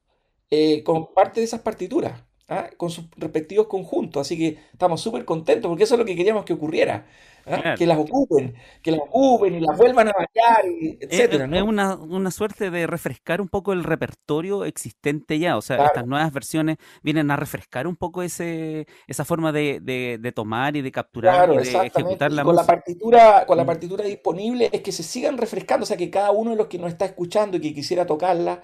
eh, 0.50 0.84
con 0.84 1.14
parte 1.14 1.42
de 1.42 1.46
esas 1.46 1.62
partituras, 1.62 2.24
¿ah? 2.48 2.70
con 2.78 2.90
sus 2.90 3.06
respectivos 3.18 3.68
conjuntos, 3.68 4.22
así 4.22 4.38
que 4.38 4.60
estamos 4.72 5.02
súper 5.02 5.26
contentos 5.26 5.70
porque 5.70 5.84
eso 5.84 5.96
es 5.96 6.00
lo 6.00 6.06
que 6.06 6.16
queríamos 6.16 6.46
que 6.46 6.54
ocurriera. 6.54 7.06
¿Ah? 7.50 7.76
que 7.78 7.86
las 7.86 7.98
ocupen, 7.98 8.54
que 8.82 8.92
las 8.92 9.02
ocupen 9.02 9.56
y 9.56 9.60
las 9.60 9.78
vuelvan 9.78 10.10
a 10.10 10.14
bailar, 10.14 10.66
etcétera. 11.00 11.50
Es, 11.52 11.64
una, 11.64 12.32
suerte 12.32 12.70
de 12.70 12.88
refrescar 12.88 13.42
un 13.42 13.48
poco 13.48 13.74
el 13.74 13.84
repertorio 13.84 14.66
existente 14.66 15.40
ya, 15.40 15.58
o 15.58 15.62
sea, 15.62 15.86
estas 15.86 16.06
nuevas 16.06 16.32
versiones 16.32 16.78
vienen 17.02 17.32
a 17.32 17.36
refrescar 17.36 17.88
un 17.88 17.96
poco 17.96 18.22
ese 18.24 18.88
esa 19.08 19.26
forma 19.26 19.52
de, 19.52 20.34
tomar 20.36 20.76
y 20.76 20.82
de 20.82 20.92
capturar 20.92 21.54
y 21.54 21.58
de 21.58 21.88
ejecutar 21.88 22.32
la 22.32 22.44
con 22.44 22.56
La 22.56 22.66
partitura, 22.66 23.46
con 23.46 23.58
la 23.58 23.64
mm. 23.64 23.68
partitura 23.68 24.04
disponible 24.06 24.70
es 24.72 24.82
que 24.82 24.92
se 24.92 25.04
sigan 25.04 25.38
refrescando, 25.38 25.84
o 25.84 25.88
sea, 25.88 25.98
que 25.98 26.10
cada 26.10 26.32
uno 26.32 26.52
de 26.52 26.58
los 26.58 26.68
que 26.68 26.78
nos 26.78 26.92
está 26.92 27.06
escuchando 27.06 27.58
y 27.58 27.62
que 27.62 27.74
quisiera 27.74 28.06
tocarla 28.06 28.64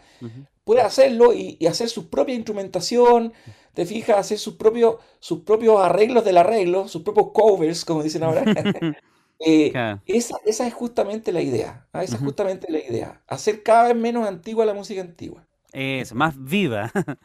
pueda 0.63 0.85
hacerlo 0.85 1.33
y, 1.33 1.57
y 1.59 1.67
hacer 1.67 1.89
su 1.89 2.09
propia 2.09 2.35
instrumentación 2.35 3.33
te 3.73 3.85
fijas, 3.85 4.17
hacer 4.17 4.37
sus 4.37 4.53
propios, 4.53 4.97
sus 5.19 5.39
propios 5.39 5.79
arreglos 5.79 6.23
del 6.23 6.37
arreglo, 6.37 6.87
sus 6.87 7.01
propios 7.01 7.31
covers, 7.33 7.85
como 7.85 8.03
dicen 8.03 8.23
ahora. 8.23 8.43
Eh, 9.45 9.73
esa, 10.05 10.37
es 10.45 10.73
justamente 10.73 11.33
la 11.33 11.41
idea. 11.41 11.85
¿ah? 11.91 12.01
Esa 12.01 12.15
es 12.15 12.21
justamente 12.21 12.71
la 12.71 12.79
idea. 12.79 13.21
Hacer 13.27 13.61
cada 13.61 13.89
vez 13.89 13.95
menos 13.97 14.25
antigua 14.25 14.63
la 14.63 14.73
música 14.73 15.01
antigua. 15.01 15.45
Es 15.73 16.13
más 16.13 16.41
viva. 16.41 16.89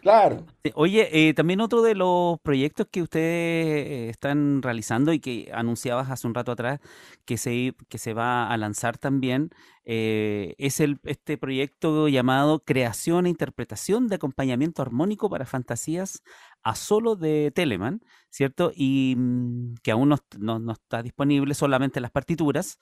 Claro. 0.00 0.46
Oye, 0.74 1.28
eh, 1.28 1.34
también 1.34 1.60
otro 1.60 1.82
de 1.82 1.94
los 1.94 2.38
proyectos 2.40 2.86
que 2.90 3.02
ustedes 3.02 4.10
están 4.10 4.62
realizando 4.62 5.12
y 5.12 5.18
que 5.18 5.50
anunciabas 5.52 6.10
hace 6.10 6.26
un 6.26 6.34
rato 6.34 6.52
atrás 6.52 6.80
que 7.24 7.36
se, 7.36 7.74
que 7.88 7.98
se 7.98 8.14
va 8.14 8.48
a 8.48 8.56
lanzar 8.56 8.96
también 8.96 9.50
eh, 9.84 10.54
es 10.58 10.80
el, 10.80 11.00
este 11.04 11.36
proyecto 11.36 12.08
llamado 12.08 12.62
Creación 12.64 13.26
e 13.26 13.30
Interpretación 13.30 14.06
de 14.06 14.16
Acompañamiento 14.16 14.82
Armónico 14.82 15.28
para 15.30 15.46
Fantasías 15.46 16.22
a 16.62 16.74
solo 16.74 17.16
de 17.16 17.52
Telemann, 17.54 18.00
¿cierto? 18.30 18.72
Y 18.74 19.14
mm, 19.16 19.74
que 19.82 19.90
aún 19.90 20.08
no, 20.08 20.58
no 20.58 20.72
está 20.72 21.02
disponible 21.02 21.54
solamente 21.54 22.00
las 22.00 22.10
partituras, 22.10 22.78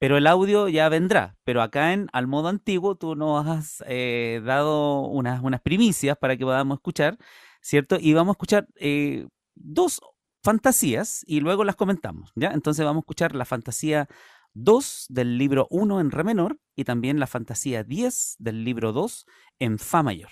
pero 0.00 0.16
el 0.16 0.26
audio 0.26 0.68
ya 0.68 0.88
vendrá. 0.88 1.36
Pero 1.44 1.62
acá 1.62 1.92
en 1.92 2.08
Al 2.12 2.26
Modo 2.26 2.48
Antiguo 2.48 2.96
tú 2.96 3.14
nos 3.14 3.46
has 3.46 3.84
eh, 3.86 4.40
dado 4.44 5.02
unas, 5.02 5.42
unas 5.42 5.60
primicias 5.60 6.16
para 6.16 6.36
que 6.36 6.44
podamos 6.44 6.78
escuchar, 6.78 7.18
¿cierto? 7.60 7.98
Y 8.00 8.14
vamos 8.14 8.32
a 8.32 8.36
escuchar 8.36 8.66
eh, 8.76 9.28
dos 9.54 10.00
fantasías 10.42 11.22
y 11.26 11.40
luego 11.40 11.64
las 11.64 11.76
comentamos, 11.76 12.32
¿ya? 12.34 12.52
Entonces 12.52 12.84
vamos 12.84 13.02
a 13.02 13.04
escuchar 13.04 13.34
la 13.34 13.44
fantasía 13.44 14.08
2 14.54 15.06
del 15.10 15.36
libro 15.36 15.66
1 15.70 16.00
en 16.00 16.10
re 16.10 16.24
menor 16.24 16.58
y 16.74 16.84
también 16.84 17.20
la 17.20 17.26
fantasía 17.26 17.84
10 17.84 18.36
del 18.38 18.64
libro 18.64 18.92
2 18.92 19.26
en 19.58 19.78
fa 19.78 20.02
mayor. 20.02 20.30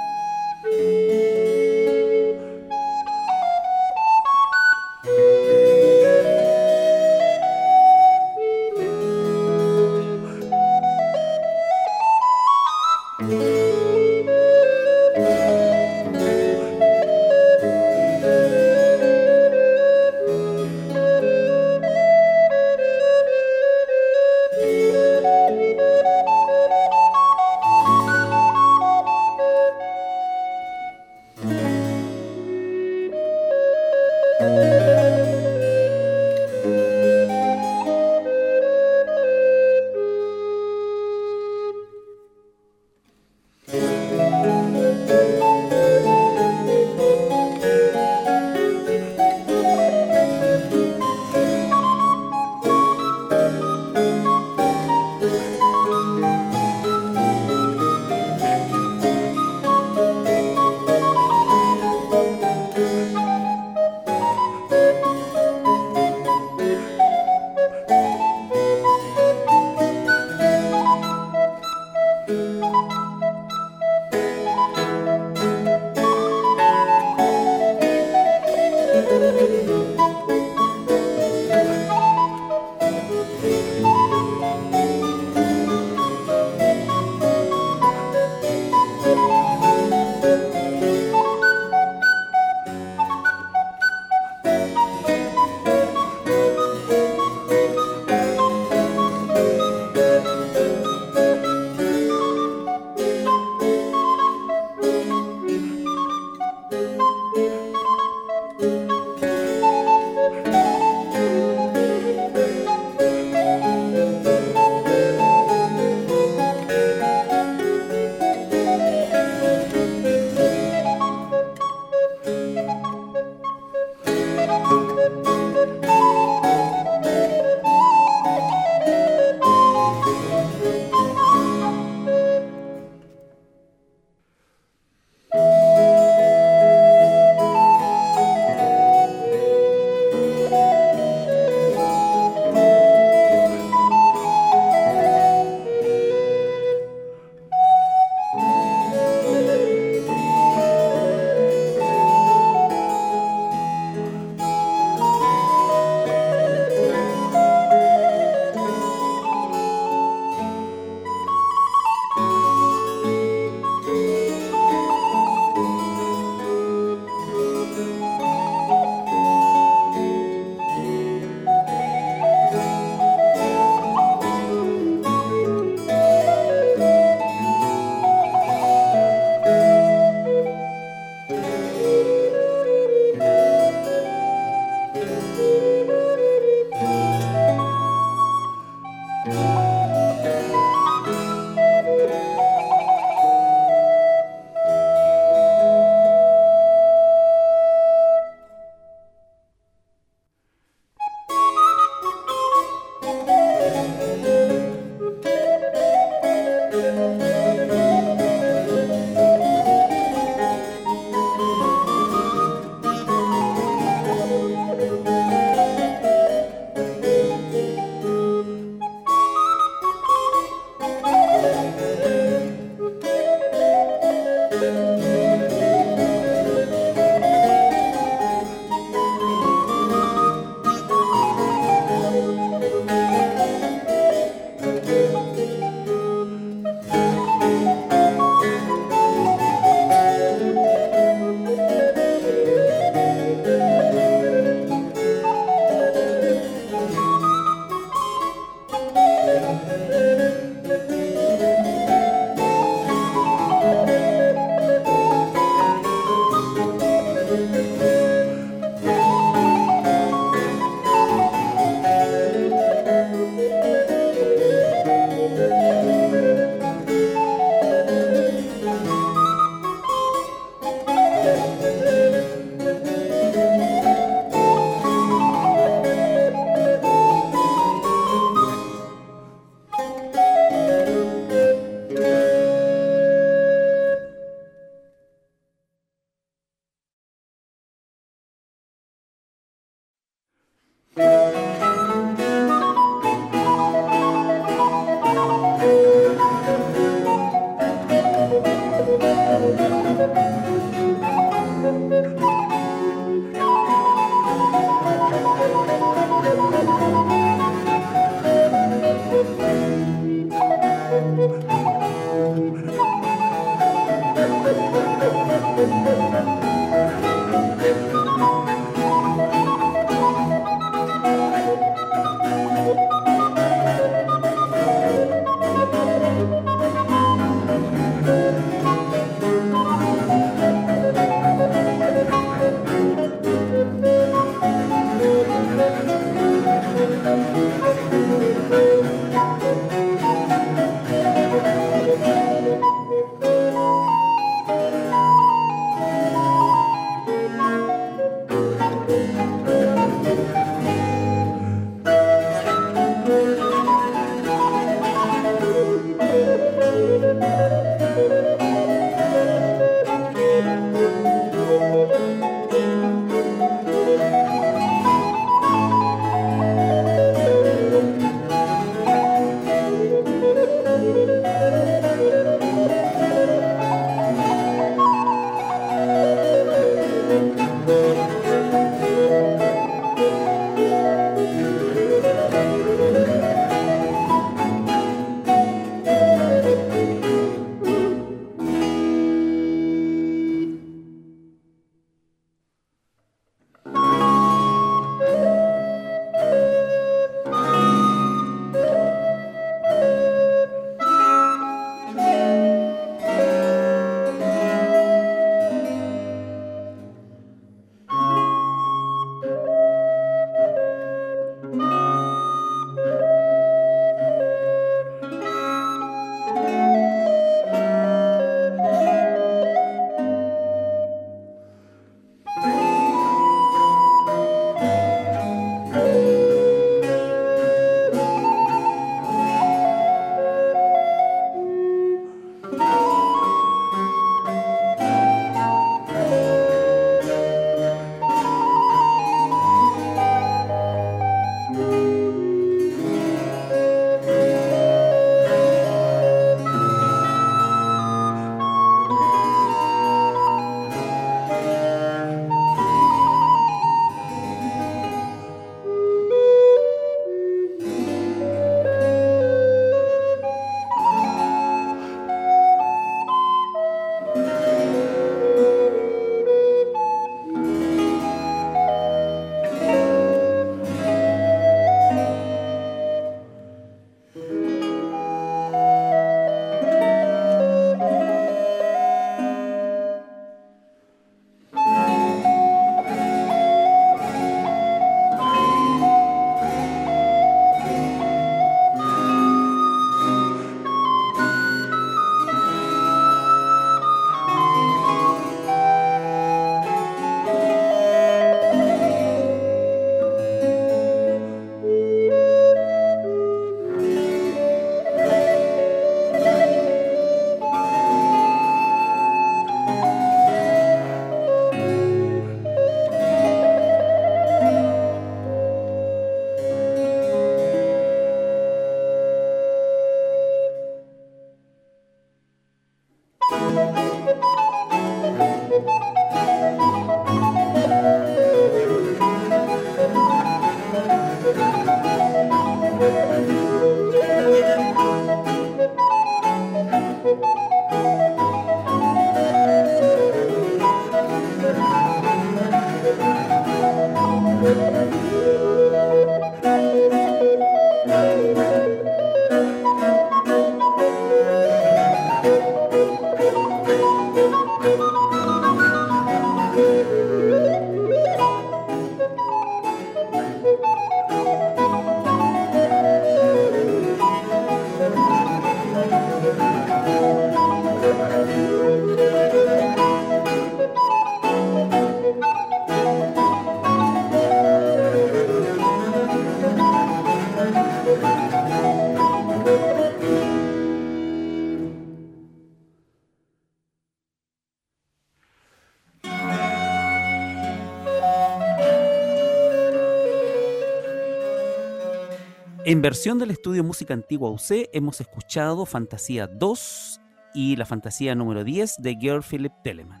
En 592.72 592.80
versión 592.80 593.18
del 593.18 593.30
estudio 593.30 593.62
Música 593.62 593.92
Antigua 593.92 594.30
UC 594.30 594.70
hemos 594.72 594.98
escuchado 595.02 595.66
Fantasía 595.66 596.26
2 596.26 597.02
y 597.34 597.56
la 597.56 597.66
Fantasía 597.66 598.14
número 598.14 598.44
10 598.44 598.76
de 598.78 598.96
Georg 598.98 599.22
Philipp 599.22 599.52
Telemann. 599.62 600.00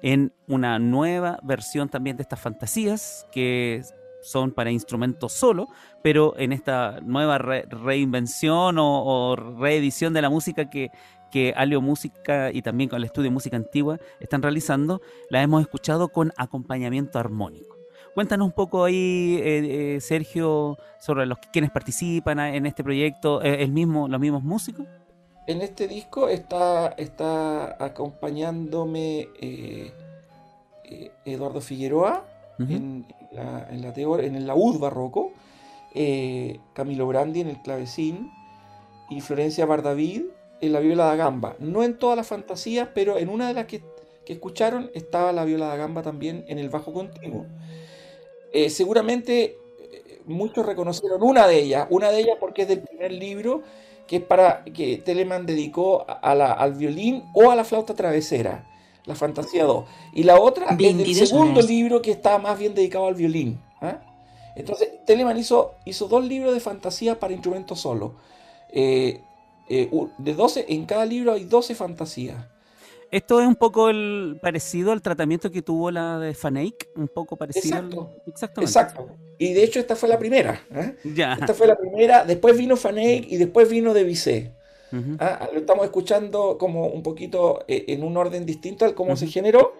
En 0.00 0.32
una 0.48 0.78
nueva 0.78 1.38
versión 1.42 1.90
también 1.90 2.16
de 2.16 2.22
estas 2.22 2.40
fantasías 2.40 3.26
que 3.30 3.82
son 4.22 4.52
para 4.52 4.70
instrumentos 4.70 5.34
solo, 5.34 5.68
pero 6.02 6.32
en 6.38 6.54
esta 6.54 7.02
nueva 7.02 7.36
reinvención 7.36 8.76
o, 8.78 9.36
reedición 9.36 10.14
de 10.14 10.22
la 10.22 10.30
música 10.30 10.70
que, 10.70 10.88
que 11.30 11.52
Alio 11.54 11.82
Música 11.82 12.50
y 12.50 12.62
también 12.62 12.88
con 12.88 12.96
el 12.96 13.04
estudio 13.04 13.30
Música 13.30 13.58
Antigua 13.58 13.98
están 14.20 14.40
realizando, 14.40 15.02
la 15.28 15.42
hemos 15.42 15.60
escuchado 15.60 16.08
con 16.08 16.32
acompañamiento 16.38 17.18
armónico. 17.18 17.75
Cuéntanos 18.16 18.46
un 18.46 18.52
poco 18.52 18.82
ahí, 18.82 19.38
eh, 19.42 19.96
eh, 19.96 20.00
Sergio, 20.00 20.78
sobre 20.98 21.26
los 21.26 21.36
quienes 21.52 21.70
participan 21.70 22.40
en 22.40 22.64
este 22.64 22.82
proyecto, 22.82 23.42
eh, 23.42 23.62
el 23.62 23.72
mismo, 23.72 24.08
los 24.08 24.18
mismos 24.18 24.42
músicos. 24.42 24.86
En 25.46 25.60
este 25.60 25.86
disco 25.86 26.26
está, 26.26 26.94
está 26.96 27.76
acompañándome 27.84 29.28
Eduardo 31.26 31.60
Figueroa 31.60 32.24
en, 32.58 33.04
la, 33.32 33.68
en, 33.70 33.82
la 33.82 33.92
en 33.94 34.34
el 34.34 34.46
laúd 34.46 34.78
barroco, 34.78 35.32
Camilo 36.72 37.06
Brandi 37.06 37.42
en 37.42 37.48
el 37.48 37.60
clavecín 37.60 38.30
y 39.10 39.20
Florencia 39.20 39.66
Bardavid 39.66 40.22
en 40.62 40.72
la 40.72 40.80
viola 40.80 41.04
da 41.04 41.16
gamba. 41.16 41.54
No 41.58 41.82
en 41.82 41.98
todas 41.98 42.16
las 42.16 42.28
fantasías, 42.28 42.88
pero 42.94 43.18
en 43.18 43.28
una 43.28 43.46
de 43.48 43.52
las 43.52 43.66
que, 43.66 43.82
que 44.24 44.32
escucharon 44.32 44.90
estaba 44.94 45.34
la 45.34 45.44
viola 45.44 45.66
da 45.66 45.76
gamba 45.76 46.00
también 46.00 46.46
en 46.48 46.58
el 46.58 46.70
bajo 46.70 46.94
continuo. 46.94 47.44
Eh, 48.56 48.70
seguramente 48.70 49.58
eh, 49.78 50.22
muchos 50.24 50.64
reconocieron 50.64 51.22
una 51.22 51.46
de 51.46 51.58
ellas, 51.58 51.86
una 51.90 52.10
de 52.10 52.20
ellas 52.20 52.38
porque 52.40 52.62
es 52.62 52.68
del 52.68 52.80
primer 52.80 53.12
libro 53.12 53.62
que 54.06 54.16
es 54.16 54.22
para 54.22 54.64
que 54.64 54.96
Telemann 54.96 55.44
dedicó 55.44 56.06
al 56.08 56.72
violín 56.72 57.24
o 57.34 57.50
a 57.50 57.54
la 57.54 57.64
flauta 57.64 57.92
travesera, 57.92 58.66
la 59.04 59.14
Fantasía 59.14 59.64
2. 59.64 59.84
Y 60.14 60.22
la 60.22 60.40
otra 60.40 60.68
es 60.70 60.78
del 60.78 61.14
segundo 61.14 61.60
libro 61.60 62.00
que 62.00 62.12
está 62.12 62.38
más 62.38 62.58
bien 62.58 62.74
dedicado 62.74 63.08
al 63.08 63.14
violín. 63.14 63.60
¿ah? 63.82 64.00
Entonces, 64.54 64.88
Telemann 65.04 65.36
hizo, 65.36 65.74
hizo 65.84 66.08
dos 66.08 66.24
libros 66.24 66.54
de 66.54 66.60
fantasía 66.60 67.20
para 67.20 67.34
instrumentos 67.34 67.78
solo. 67.78 68.14
Eh, 68.70 69.20
de 69.68 70.34
12, 70.34 70.64
en 70.70 70.86
cada 70.86 71.04
libro 71.04 71.32
hay 71.32 71.44
12 71.44 71.74
fantasías. 71.74 72.42
Esto 73.10 73.40
es 73.40 73.46
un 73.46 73.56
poco 73.56 73.88
el 73.88 74.38
parecido 74.42 74.92
al 74.92 75.02
tratamiento 75.02 75.50
que 75.50 75.62
tuvo 75.62 75.90
la 75.90 76.18
de 76.18 76.34
Fanake, 76.34 76.88
un 76.96 77.08
poco 77.08 77.36
parecido. 77.36 77.76
Exacto. 77.76 78.10
Exactamente. 78.26 78.70
Exacto. 78.70 79.26
Y 79.38 79.52
de 79.52 79.64
hecho 79.64 79.80
esta 79.80 79.96
fue 79.96 80.08
la 80.08 80.18
primera. 80.18 80.62
¿eh? 80.74 80.96
Ya. 81.04 81.34
Esta 81.34 81.54
fue 81.54 81.66
la 81.66 81.76
primera, 81.76 82.24
después 82.24 82.56
vino 82.56 82.76
Fanake 82.76 83.26
y 83.28 83.36
después 83.36 83.68
vino 83.68 83.94
de 83.94 84.04
Vissé. 84.04 84.52
¿Ah? 85.18 85.50
Lo 85.52 85.58
estamos 85.58 85.84
escuchando 85.84 86.56
como 86.56 86.86
un 86.86 87.02
poquito 87.02 87.64
eh, 87.68 87.84
en 87.88 88.02
un 88.02 88.16
orden 88.16 88.46
distinto 88.46 88.86
al 88.86 88.94
cómo 88.94 89.14
se 89.16 89.26
generó. 89.26 89.74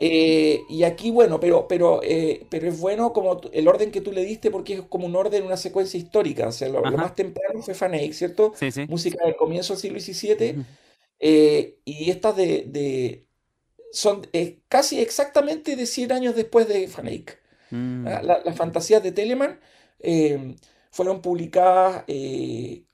Eh, 0.00 0.60
y 0.68 0.82
aquí, 0.82 1.10
bueno, 1.10 1.38
pero, 1.38 1.68
pero, 1.68 2.00
pero 2.48 2.68
es 2.68 2.80
bueno 2.80 3.12
como 3.12 3.40
el 3.52 3.68
orden 3.68 3.92
que 3.92 4.00
tú 4.00 4.10
le 4.12 4.24
diste 4.24 4.50
porque 4.50 4.74
es 4.74 4.82
como 4.82 5.06
un 5.06 5.14
orden, 5.14 5.44
una 5.44 5.56
secuencia 5.56 5.98
histórica. 5.98 6.48
O 6.48 6.52
sea, 6.52 6.68
lo, 6.68 6.82
más 6.82 7.14
temprano 7.14 7.62
fue 7.62 7.74
Fanake, 7.74 8.12
¿cierto? 8.12 8.52
Sí, 8.56 8.72
sí. 8.72 8.86
Música 8.88 9.24
del 9.24 9.36
comienzo 9.36 9.74
del 9.74 9.80
siglo 9.80 10.00
XVII. 10.00 10.64
Eh, 11.20 11.78
y 11.84 12.10
estas 12.10 12.34
de, 12.34 13.26
son 13.92 14.26
eh, 14.32 14.60
casi 14.68 15.00
exactamente 15.00 15.76
de 15.76 15.86
100 15.86 16.12
años 16.12 16.34
después 16.34 16.66
de 16.66 16.88
Fanake. 16.88 17.38
Mm. 17.70 18.06
Ah, 18.08 18.22
las 18.22 18.56
fantasías 18.56 19.02
de 19.02 19.12
Telemann 19.12 19.60
eh, 20.00 20.56
fueron 20.90 21.20
publicadas 21.20 22.04
en 22.08 22.86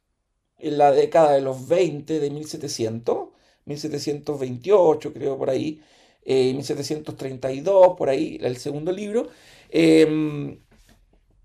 la 0.58 0.90
década 0.92 1.32
de 1.32 1.40
los 1.40 1.68
20 1.68 2.18
de 2.18 2.30
1700, 2.30 3.28
1728 3.64 5.12
creo 5.12 5.38
por 5.38 5.50
ahí, 5.50 5.80
1732 6.24 7.94
por 7.96 8.08
ahí, 8.08 8.38
el 8.42 8.56
segundo 8.56 8.90
libro. 8.92 9.28
Em, 9.70 10.58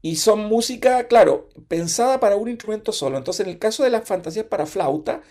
y 0.02 0.16
son 0.16 0.46
música, 0.46 1.08
claro, 1.08 1.50
pensada 1.68 2.20
para 2.20 2.36
un 2.36 2.50
instrumento 2.50 2.92
solo. 2.92 3.18
Entonces, 3.18 3.46
en 3.46 3.52
el 3.52 3.60
caso 3.60 3.84
de 3.84 3.92
las 3.92 4.08
fantasías 4.08 4.46
para 4.46 4.66
flauta, 4.66 5.22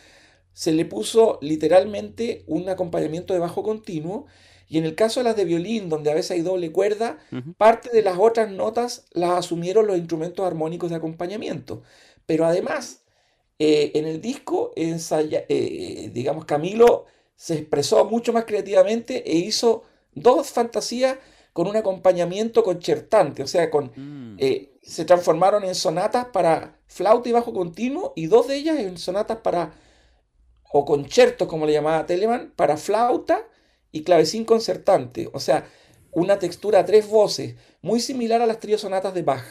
se 0.53 0.73
le 0.73 0.85
puso 0.85 1.39
literalmente 1.43 2.45
un 2.47 2.69
acompañamiento 2.69 3.35
de 3.35 3.41
bajo 3.41 3.63
continuo 3.63 4.27
y 4.69 4.79
en 4.79 4.85
el 4.85 4.95
caso 4.95 5.21
de 5.21 5.25
las 5.25 5.37
de 5.37 5.45
violín, 5.45 5.89
donde 5.89 6.13
a 6.13 6.15
veces 6.15 6.31
hay 6.31 6.43
doble 6.43 6.71
cuerda, 6.71 7.19
parte 7.57 7.91
de 7.91 8.03
las 8.03 8.19
otras 8.19 8.51
notas 8.53 9.07
las 9.13 9.31
asumieron 9.31 9.87
los 9.89 9.99
instrumentos 9.99 10.47
armónicos 10.47 10.91
de 10.91 10.97
acompañamiento. 10.97 11.83
Pero 12.25 12.47
además, 12.47 13.03
eh, 13.59 13.91
en 13.95 14.07
el 14.07 14.21
disco, 14.21 14.73
eh, 14.77 16.11
digamos, 16.15 16.45
Camilo 16.45 17.07
se 17.35 17.55
expresó 17.55 18.05
mucho 18.05 18.33
más 18.33 18.45
creativamente 18.45 19.29
e 19.29 19.39
hizo 19.39 19.83
dos 20.15 20.51
fantasías 20.51 21.17
con 21.53 21.67
un 21.67 21.77
acompañamiento 21.77 22.63
concertante, 22.63 23.43
o 23.43 23.47
sea, 23.47 23.71
con, 23.71 23.93
mm. 23.97 24.37
eh, 24.39 24.79
se 24.83 25.05
transformaron 25.05 25.65
en 25.65 25.75
sonatas 25.75 26.27
para 26.27 26.79
flauta 26.87 27.29
y 27.29 27.33
bajo 27.33 27.53
continuo 27.53 28.13
y 28.15 28.27
dos 28.27 28.47
de 28.47 28.57
ellas 28.57 28.79
en 28.79 28.97
sonatas 28.99 29.39
para 29.39 29.73
o 30.73 30.85
conciertos, 30.85 31.49
como 31.49 31.67
le 31.67 31.73
llamaba 31.73 32.07
Telemann, 32.07 32.53
para 32.57 32.77
flauta 32.77 33.47
y 33.93 34.03
clavecín 34.03 34.45
concertante. 34.45 35.29
O 35.33 35.41
sea, 35.41 35.67
una 36.13 36.39
textura 36.39 36.81
a 36.81 36.85
tres 36.85 37.09
voces, 37.09 37.57
muy 37.83 38.01
similar 38.01 38.41
a 38.43 38.47
las 38.47 38.61
trío 38.61 38.79
sonatas 38.79 39.15
de 39.15 39.23
Bach. 39.23 39.45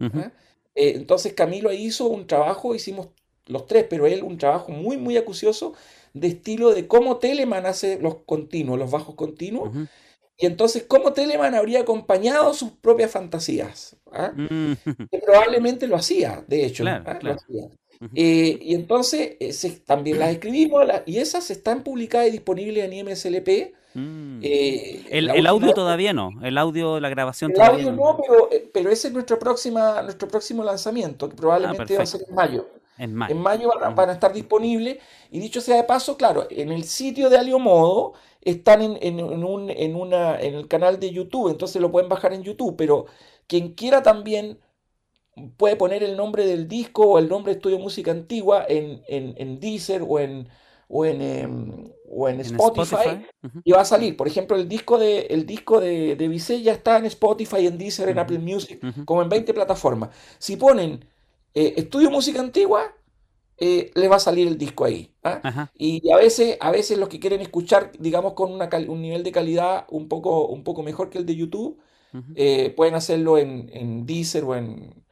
¿ah? 0.00 0.32
Eh, 0.74 0.92
entonces 0.96 1.32
Camilo 1.32 1.72
hizo 1.72 2.06
un 2.08 2.26
trabajo, 2.26 2.74
hicimos 2.74 3.08
los 3.46 3.66
tres, 3.66 3.86
pero 3.88 4.06
él 4.06 4.22
un 4.22 4.38
trabajo 4.38 4.72
muy, 4.72 4.96
muy 4.96 5.16
acucioso 5.16 5.74
de 6.12 6.28
estilo 6.28 6.72
de 6.72 6.86
cómo 6.86 7.18
Telemann 7.18 7.66
hace 7.66 7.98
los 8.00 8.16
continuos, 8.24 8.78
los 8.78 8.90
bajos 8.90 9.14
continuos. 9.14 9.70
Y 10.36 10.46
entonces, 10.46 10.84
cómo 10.88 11.12
Telemann 11.12 11.54
habría 11.54 11.80
acompañado 11.80 12.54
sus 12.54 12.72
propias 12.72 13.10
fantasías. 13.12 13.96
¿ah? 14.10 14.32
Mm. 14.34 14.72
Que 15.10 15.18
probablemente 15.18 15.86
lo 15.86 15.94
hacía, 15.94 16.44
de 16.48 16.64
hecho. 16.66 16.84
¿ah? 16.86 17.18
Lo 17.22 17.32
hacía. 17.32 17.68
Eh, 18.14 18.58
y 18.60 18.74
entonces 18.74 19.36
eh, 19.40 19.82
también 19.84 20.18
las 20.18 20.30
escribimos 20.30 20.84
y 21.06 21.18
esas 21.18 21.50
están 21.50 21.82
publicadas 21.82 22.28
y 22.28 22.32
disponibles 22.32 22.84
en 22.84 22.92
IMSLP. 22.92 23.74
Mm. 23.94 24.40
Eh, 24.42 25.06
el, 25.10 25.46
audio 25.46 25.72
todavía 25.72 26.12
no, 26.12 26.30
el 26.42 26.58
audio, 26.58 26.98
la 26.98 27.08
grabación 27.08 27.52
el 27.52 27.60
audio 27.60 27.92
no, 27.92 28.18
pero, 28.20 28.48
pero, 28.72 28.90
ese 28.90 29.08
es 29.08 29.14
nuestro, 29.14 29.38
próxima, 29.38 30.02
nuestro 30.02 30.26
próximo 30.26 30.64
lanzamiento, 30.64 31.28
que 31.28 31.36
probablemente 31.36 31.96
va 31.96 32.02
a 32.02 32.06
ser 32.06 32.22
en 32.28 32.34
mayo. 32.34 32.68
En 32.98 33.14
mayo, 33.14 33.34
en 33.34 33.40
mayo 33.40 33.70
van, 33.94 34.10
a 34.10 34.12
estar 34.12 34.32
disponibles. 34.32 34.98
Y 35.30 35.38
dicho 35.38 35.60
sea 35.60 35.76
de 35.76 35.84
paso, 35.84 36.16
claro, 36.16 36.46
en 36.50 36.72
el 36.72 36.84
sitio 36.84 37.30
de 37.30 37.38
Aliomodo 37.38 38.14
están 38.40 38.82
en, 38.82 38.98
en, 39.00 39.20
un, 39.44 39.70
en, 39.70 39.96
una, 39.96 40.40
en 40.40 40.54
el 40.54 40.68
canal 40.68 41.00
de 41.00 41.10
YouTube, 41.10 41.50
entonces 41.50 41.80
lo 41.80 41.90
pueden 41.90 42.08
bajar 42.08 42.32
en 42.32 42.42
YouTube, 42.42 42.74
pero 42.76 43.06
quien 43.46 43.74
quiera 43.74 44.02
también 44.02 44.58
puede 45.56 45.76
poner 45.76 46.02
el 46.02 46.16
nombre 46.16 46.46
del 46.46 46.68
disco 46.68 47.06
o 47.06 47.18
el 47.18 47.28
nombre 47.28 47.52
de 47.52 47.58
Estudio 47.58 47.78
Música 47.78 48.10
Antigua 48.10 48.64
en, 48.68 49.02
en, 49.08 49.60
Deezer 49.60 50.02
o 50.06 50.18
en, 50.18 50.48
o 50.88 51.04
en, 51.04 51.20
em, 51.20 51.92
o 52.08 52.28
en 52.28 52.40
Spotify, 52.40 53.26
y 53.64 53.72
va 53.72 53.80
a 53.80 53.84
salir. 53.84 54.16
Por 54.16 54.28
ejemplo, 54.28 54.56
el 54.56 54.68
disco 54.68 54.98
de, 54.98 55.22
el 55.30 55.46
disco 55.46 55.80
de, 55.80 56.16
de 56.16 56.62
ya 56.62 56.72
está 56.72 56.98
en 56.98 57.06
Spotify, 57.06 57.66
en 57.66 57.78
Deezer, 57.78 58.08
en 58.08 58.18
Apple 58.18 58.38
Music, 58.38 58.80
como 59.04 59.22
en 59.22 59.28
20 59.28 59.52
plataformas. 59.54 60.10
Si 60.38 60.56
ponen 60.56 61.04
eh, 61.54 61.74
Estudio 61.76 62.10
Música 62.10 62.40
Antigua, 62.40 62.94
eh, 63.56 63.92
les 63.94 64.10
va 64.10 64.16
a 64.16 64.20
salir 64.20 64.48
el 64.48 64.58
disco 64.58 64.84
ahí. 64.84 65.12
¿ah? 65.22 65.70
Y 65.76 66.10
a 66.10 66.16
veces, 66.16 66.56
a 66.60 66.70
veces 66.70 66.98
los 66.98 67.08
que 67.08 67.20
quieren 67.20 67.40
escuchar, 67.40 67.92
digamos, 67.98 68.34
con 68.34 68.52
una 68.52 68.68
un 68.88 69.02
nivel 69.02 69.22
de 69.22 69.32
calidad 69.32 69.86
un 69.90 70.08
poco, 70.08 70.46
un 70.46 70.64
poco 70.64 70.82
mejor 70.82 71.10
que 71.10 71.18
el 71.18 71.26
de 71.26 71.36
YouTube, 71.36 71.78
eh, 72.36 72.72
pueden 72.76 72.94
hacerlo 72.94 73.38
en, 73.38 73.68
en 73.72 74.06
Deezer 74.06 74.44
o 74.44 74.54
en, 74.54 75.03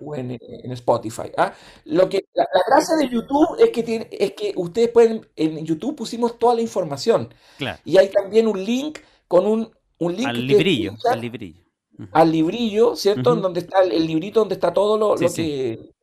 o 0.00 0.14
en, 0.14 0.38
Spotify. 0.72 1.30
¿ah? 1.36 1.52
Lo 1.84 2.08
que, 2.08 2.24
la, 2.34 2.46
gracia 2.66 2.96
de 2.96 3.08
YouTube 3.08 3.56
es 3.58 3.70
que, 3.70 3.82
tiene, 3.82 4.08
es 4.10 4.32
que 4.32 4.52
ustedes 4.56 4.90
pueden, 4.90 5.26
en 5.36 5.64
YouTube 5.64 5.96
pusimos 5.96 6.38
toda 6.38 6.54
la 6.54 6.62
información. 6.62 7.32
Y 7.84 7.96
hay 7.96 8.08
también 8.08 8.46
un 8.46 8.64
link 8.64 8.98
con 9.26 9.46
un, 9.46 9.70
un 9.98 10.16
link. 10.16 10.28
Al 10.28 10.46
librillo. 10.46 10.94
Al 11.10 11.20
librillo. 11.20 11.62
Al 12.12 12.30
librillo, 12.30 12.94
¿cierto? 12.94 13.34
Donde 13.34 13.60
está 13.60 13.82
el, 13.82 14.06
librito 14.06 14.40
donde 14.40 14.54
está 14.54 14.72
todo 14.72 14.96
lo, 14.96 15.16
que 15.16 15.28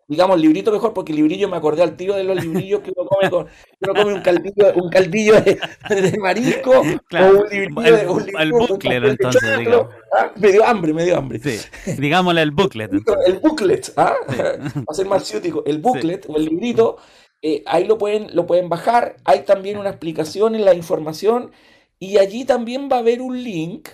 digamos, 0.07 0.39
librito 0.39 0.71
mejor, 0.71 0.93
porque 0.93 1.11
el 1.11 1.17
librillo 1.17 1.49
me 1.49 1.57
acordé 1.57 1.81
al 1.81 1.95
tiro 1.97 2.15
de 2.15 2.23
los 2.23 2.43
librillos 2.43 2.81
que 2.81 2.93
uno 2.95 3.07
come, 3.07 3.29
con, 3.29 3.47
uno 3.79 3.93
come 3.93 4.13
un 4.13 4.21
caldillo, 4.21 4.73
un 4.75 4.89
caldillo 4.89 5.41
de, 5.41 6.17
marisco 6.19 6.71
o 6.71 6.81
un 6.81 7.49
librillo 7.49 8.01
el, 8.01 8.07
un 8.07 8.39
el 8.39 8.51
booklet, 8.51 9.03
entonces, 9.03 9.59
digamos. 9.59 9.87
¿ah? 10.17 10.31
Me 10.35 10.51
dio 10.51 10.65
hambre, 10.65 10.93
me 10.93 11.05
dio 11.05 11.17
hambre. 11.17 11.39
Sí. 11.39 11.57
Digámosle 11.99 12.41
el 12.41 12.51
booklet. 12.51 12.91
El 13.25 13.39
booklet, 13.39 13.93
¿ah? 13.97 14.15
va 14.27 14.85
a 14.87 14.93
ser 14.93 15.07
más 15.07 15.25
ciútico. 15.25 15.63
El 15.65 15.79
booklet 15.79 16.25
o 16.29 16.37
el 16.37 16.45
librito, 16.45 16.97
eh, 17.41 17.63
ahí 17.65 17.85
lo 17.85 17.97
pueden, 17.97 18.35
lo 18.35 18.45
pueden 18.45 18.69
bajar. 18.69 19.17
Hay 19.25 19.41
también 19.41 19.77
una 19.77 19.89
explicación 19.89 20.53
en 20.53 20.65
la 20.65 20.75
información 20.75 21.51
y 21.97 22.17
allí 22.17 22.45
también 22.45 22.89
va 22.91 22.97
a 22.97 22.99
haber 22.99 23.21
un 23.21 23.43
link 23.43 23.89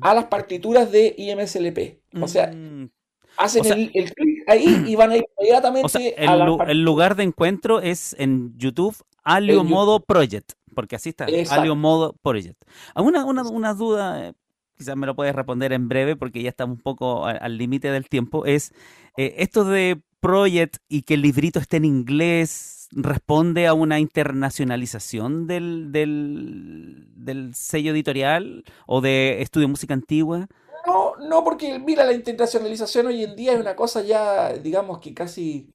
a 0.00 0.14
las 0.14 0.26
partituras 0.26 0.92
de 0.92 1.14
IMSLP. 1.16 2.02
O 2.22 2.28
sea, 2.28 2.52
mm. 2.52 2.90
hacen 3.38 3.64
el, 3.66 3.90
el 3.94 4.12
clic 4.12 4.31
ahí 4.46 4.84
y 4.86 4.96
van 4.96 5.10
a 5.10 5.16
ir 5.16 5.24
inmediatamente 5.38 5.86
O 5.86 5.88
sea, 5.88 6.00
el, 6.00 6.28
a 6.28 6.36
la 6.36 6.64
el 6.64 6.82
lugar 6.82 7.16
de 7.16 7.24
encuentro 7.24 7.80
es 7.80 8.14
en 8.18 8.56
YouTube, 8.56 8.96
Alio 9.24 9.64
Modo 9.64 10.00
Project, 10.00 10.52
porque 10.74 10.96
así 10.96 11.10
está, 11.10 11.26
Exacto. 11.26 11.60
Alio 11.60 11.76
Modo 11.76 12.14
Project. 12.22 12.62
Ah, 12.94 13.02
Una, 13.02 13.24
una, 13.24 13.42
una 13.42 13.74
duda, 13.74 14.28
eh, 14.28 14.32
quizás 14.76 14.96
me 14.96 15.06
lo 15.06 15.14
puedes 15.14 15.34
responder 15.34 15.72
en 15.72 15.88
breve 15.88 16.16
porque 16.16 16.42
ya 16.42 16.48
estamos 16.48 16.76
un 16.76 16.82
poco 16.82 17.26
al 17.26 17.58
límite 17.58 17.90
del 17.90 18.08
tiempo, 18.08 18.46
es 18.46 18.72
eh, 19.16 19.34
esto 19.38 19.64
de 19.64 20.00
Project 20.20 20.76
y 20.88 21.02
que 21.02 21.14
el 21.14 21.22
librito 21.22 21.58
esté 21.58 21.78
en 21.78 21.84
inglés, 21.84 22.88
¿responde 22.92 23.66
a 23.66 23.74
una 23.74 23.98
internacionalización 23.98 25.46
del, 25.48 25.90
del, 25.90 27.08
del 27.16 27.54
sello 27.54 27.90
editorial 27.92 28.64
o 28.86 29.00
de 29.00 29.42
Estudio 29.42 29.68
Música 29.68 29.94
Antigua? 29.94 30.46
No, 30.92 31.16
no, 31.28 31.44
porque 31.44 31.78
mira, 31.78 32.04
la 32.04 32.12
internacionalización 32.12 33.06
hoy 33.06 33.24
en 33.24 33.34
día 33.36 33.52
es 33.52 33.60
una 33.60 33.74
cosa 33.76 34.02
ya, 34.02 34.52
digamos 34.52 34.98
que 34.98 35.14
casi, 35.14 35.68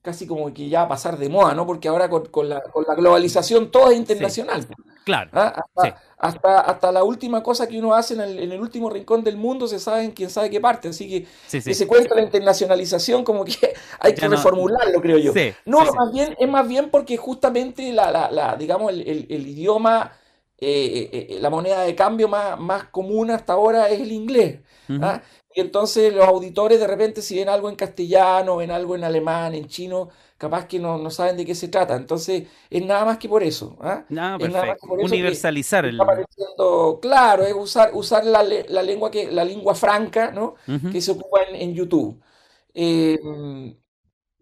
casi 0.00 0.26
como 0.26 0.52
que 0.52 0.68
ya 0.68 0.80
va 0.80 0.84
a 0.86 0.88
pasar 0.88 1.18
de 1.18 1.28
moda, 1.28 1.54
¿no? 1.54 1.66
Porque 1.66 1.88
ahora 1.88 2.08
con, 2.08 2.26
con 2.26 2.48
la, 2.48 2.60
con 2.62 2.84
la 2.88 2.94
globalización 2.94 3.70
todo 3.70 3.90
es 3.90 3.96
internacional. 3.98 4.66
Claro, 5.04 5.30
¿ah? 5.34 5.52
Hasta, 5.74 5.82
Sí. 5.98 6.02
hasta, 6.18 6.60
hasta 6.60 6.92
la 6.92 7.02
última 7.02 7.42
cosa 7.42 7.66
que 7.66 7.78
uno 7.78 7.92
hace 7.94 8.14
en 8.14 8.20
el, 8.20 8.38
en 8.38 8.52
el 8.52 8.60
último 8.60 8.88
rincón 8.88 9.24
del 9.24 9.36
mundo 9.36 9.66
se 9.66 9.78
sabe 9.80 10.04
en 10.04 10.12
quién 10.12 10.30
sabe 10.30 10.48
qué 10.48 10.60
parte. 10.60 10.88
Así 10.88 11.08
que 11.08 11.60
sí, 11.60 11.86
cuento 11.86 12.14
de 12.14 12.20
la 12.20 12.26
internacionalización 12.26 13.24
como 13.24 13.44
que 13.44 13.52
hay 14.00 14.14
que 14.14 14.22
no- 14.28 14.36
reformularlo, 14.36 15.00
creo 15.00 15.18
yo. 15.18 15.32
Sí, 15.32 15.52
No, 15.66 15.80
más 15.80 16.12
bien, 16.12 16.36
es 16.38 16.48
más 16.48 16.66
bien 16.68 16.88
porque 16.90 17.16
justamente 17.16 17.92
la, 17.92 18.10
la, 18.12 18.30
la, 18.30 18.56
digamos, 18.56 18.92
el, 18.92 19.00
el- 19.02 19.26
el 19.28 19.46
idioma, 19.46 20.12
eh, 21.12 21.26
eh, 21.36 21.38
la 21.40 21.50
moneda 21.50 21.82
de 21.82 21.94
cambio 21.94 22.28
más, 22.28 22.58
más 22.60 22.84
común 22.88 23.30
hasta 23.30 23.54
ahora 23.54 23.88
es 23.90 24.00
el 24.00 24.12
inglés. 24.12 24.60
¿ah? 25.00 25.22
Y 25.54 25.60
entonces 25.60 26.12
los 26.14 26.24
auditores 26.26 26.80
de 26.80 26.86
repente 26.86 27.22
si 27.22 27.36
ven 27.36 27.48
algo 27.48 27.68
en 27.68 27.76
castellano, 27.76 28.56
ven 28.56 28.70
algo 28.70 28.94
en 28.96 29.04
alemán, 29.04 29.54
en 29.54 29.66
chino, 29.68 30.08
capaz 30.38 30.66
que 30.66 30.78
no, 30.78 30.98
no 30.98 31.10
saben 31.10 31.36
de 31.36 31.44
qué 31.44 31.54
se 31.54 31.68
trata. 31.68 31.96
Entonces 31.96 32.48
es 32.70 32.84
nada 32.84 33.04
más 33.04 33.18
que 33.18 33.28
por 33.28 33.42
eso. 33.42 33.76
¿ah? 33.80 34.04
Ah, 34.16 34.38
Es 34.38 34.50
nada 34.50 34.66
más 34.66 34.78
que 34.78 34.86
perfecto. 34.86 34.86
por 34.86 35.00
eso 35.02 35.18
que 35.18 35.24
Universalizar 35.24 35.84
el... 35.86 36.00
está 36.00 37.00
claro, 37.00 37.44
es 37.44 37.54
usar, 37.54 37.90
usar 37.94 38.24
la, 38.24 38.42
la 38.42 38.82
lengua 38.82 39.10
que, 39.10 39.30
la 39.30 39.44
lengua 39.44 39.74
franca, 39.74 40.30
¿no? 40.32 40.54
Que 40.90 41.00
se 41.00 41.12
ocupa 41.12 41.42
en, 41.44 41.56
en 41.56 41.74
YouTube. 41.74 42.20
Eh, 42.74 43.18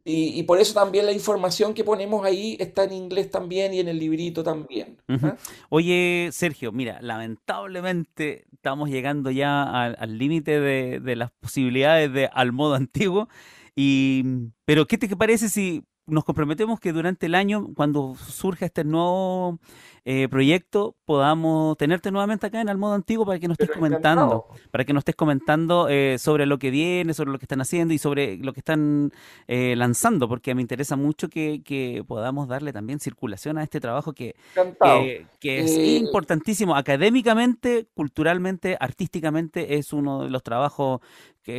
y, 0.04 0.38
y 0.38 0.42
por 0.44 0.58
eso 0.58 0.74
también 0.74 1.06
la 1.06 1.12
información 1.12 1.74
que 1.74 1.84
ponemos 1.84 2.24
ahí 2.24 2.56
está 2.58 2.84
en 2.84 2.92
inglés 2.92 3.30
también 3.30 3.74
y 3.74 3.80
en 3.80 3.88
el 3.88 3.98
librito 3.98 4.42
también. 4.42 4.96
¿ah? 5.08 5.36
Oye, 5.68 6.30
Sergio, 6.32 6.72
mira, 6.72 6.98
lamentablemente 7.02 8.46
estamos 8.52 8.90
llegando 8.90 9.30
ya 9.30 9.62
al 9.62 9.96
al 9.98 10.18
límite 10.18 10.60
de, 10.60 11.00
de 11.00 11.16
las 11.16 11.30
posibilidades 11.32 12.12
de 12.12 12.28
al 12.32 12.52
modo 12.52 12.74
antiguo. 12.74 13.28
Y, 13.76 14.24
pero, 14.64 14.86
¿qué 14.86 14.98
te 14.98 15.14
parece 15.16 15.48
si 15.48 15.84
nos 16.06 16.24
comprometemos 16.24 16.80
que 16.80 16.92
durante 16.92 17.26
el 17.26 17.34
año, 17.34 17.68
cuando 17.74 18.14
surja 18.14 18.66
este 18.66 18.84
nuevo 18.84 19.60
eh, 20.04 20.28
proyecto, 20.28 20.96
podamos 21.04 21.76
tenerte 21.76 22.10
nuevamente 22.10 22.46
acá 22.46 22.60
en 22.60 22.68
Al 22.68 22.78
Modo 22.78 22.94
Antiguo 22.94 23.26
para 23.26 23.38
que 23.38 23.48
nos 23.48 23.54
estés 23.54 23.68
Pero 23.68 23.80
comentando? 23.80 24.24
encantado. 24.24 24.46
para 24.70 24.84
que 24.84 24.92
nos 24.92 25.02
estés 25.02 25.16
comentando 25.16 25.88
eh, 25.88 26.16
sobre 26.18 26.46
lo 26.46 26.58
que 26.58 26.70
viene, 26.70 27.14
sobre 27.14 27.30
lo 27.30 27.38
que 27.38 27.44
están 27.44 27.60
haciendo 27.60 27.92
y 27.94 27.98
sobre 27.98 28.36
lo 28.38 28.52
que 28.52 28.60
están 28.60 29.12
eh, 29.48 29.74
lanzando, 29.76 30.28
porque 30.28 30.54
me 30.54 30.62
interesa 30.62 30.96
mucho 30.96 31.28
que, 31.28 31.62
que 31.62 32.04
podamos 32.06 32.48
darle 32.48 32.72
también 32.72 33.00
circulación 33.00 33.58
a 33.58 33.62
este 33.62 33.80
trabajo 33.80 34.12
que, 34.12 34.34
que, 34.82 35.26
que 35.38 35.60
es 35.60 35.76
importantísimo 35.76 36.76
académicamente, 36.76 37.88
culturalmente, 37.94 38.76
artísticamente, 38.80 39.76
es 39.76 39.92
uno 39.92 40.24
de 40.24 40.30
los 40.30 40.42
trabajos 40.42 41.00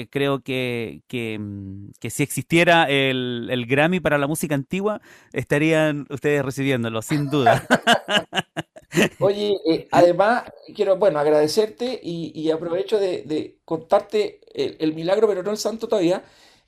creo 0.09 0.41
que, 0.41 1.01
mm, 1.39 1.91
que 1.99 2.09
si 2.09 2.23
existiera 2.23 2.89
el, 2.89 3.47
el 3.51 3.65
Grammy 3.65 3.99
para 3.99 4.17
la 4.17 4.27
música 4.27 4.55
antigua, 4.55 5.01
estarían 5.33 6.05
ustedes 6.09 6.43
recibiéndolo, 6.43 7.01
sin 7.01 7.29
duda. 7.29 7.65
Oye, 9.19 9.55
eh, 9.65 9.87
además 9.91 10.43
quiero, 10.75 10.97
bueno, 10.97 11.19
agradecerte 11.19 11.99
y, 12.03 12.31
y 12.39 12.51
aprovecho 12.51 12.99
de, 12.99 13.57
contarte 13.65 14.41
el, 14.53 14.93
milagro, 14.93 15.27
pero 15.27 15.43
no 15.43 15.51
el 15.51 15.57
santo 15.57 15.87
todavía, 15.87 16.23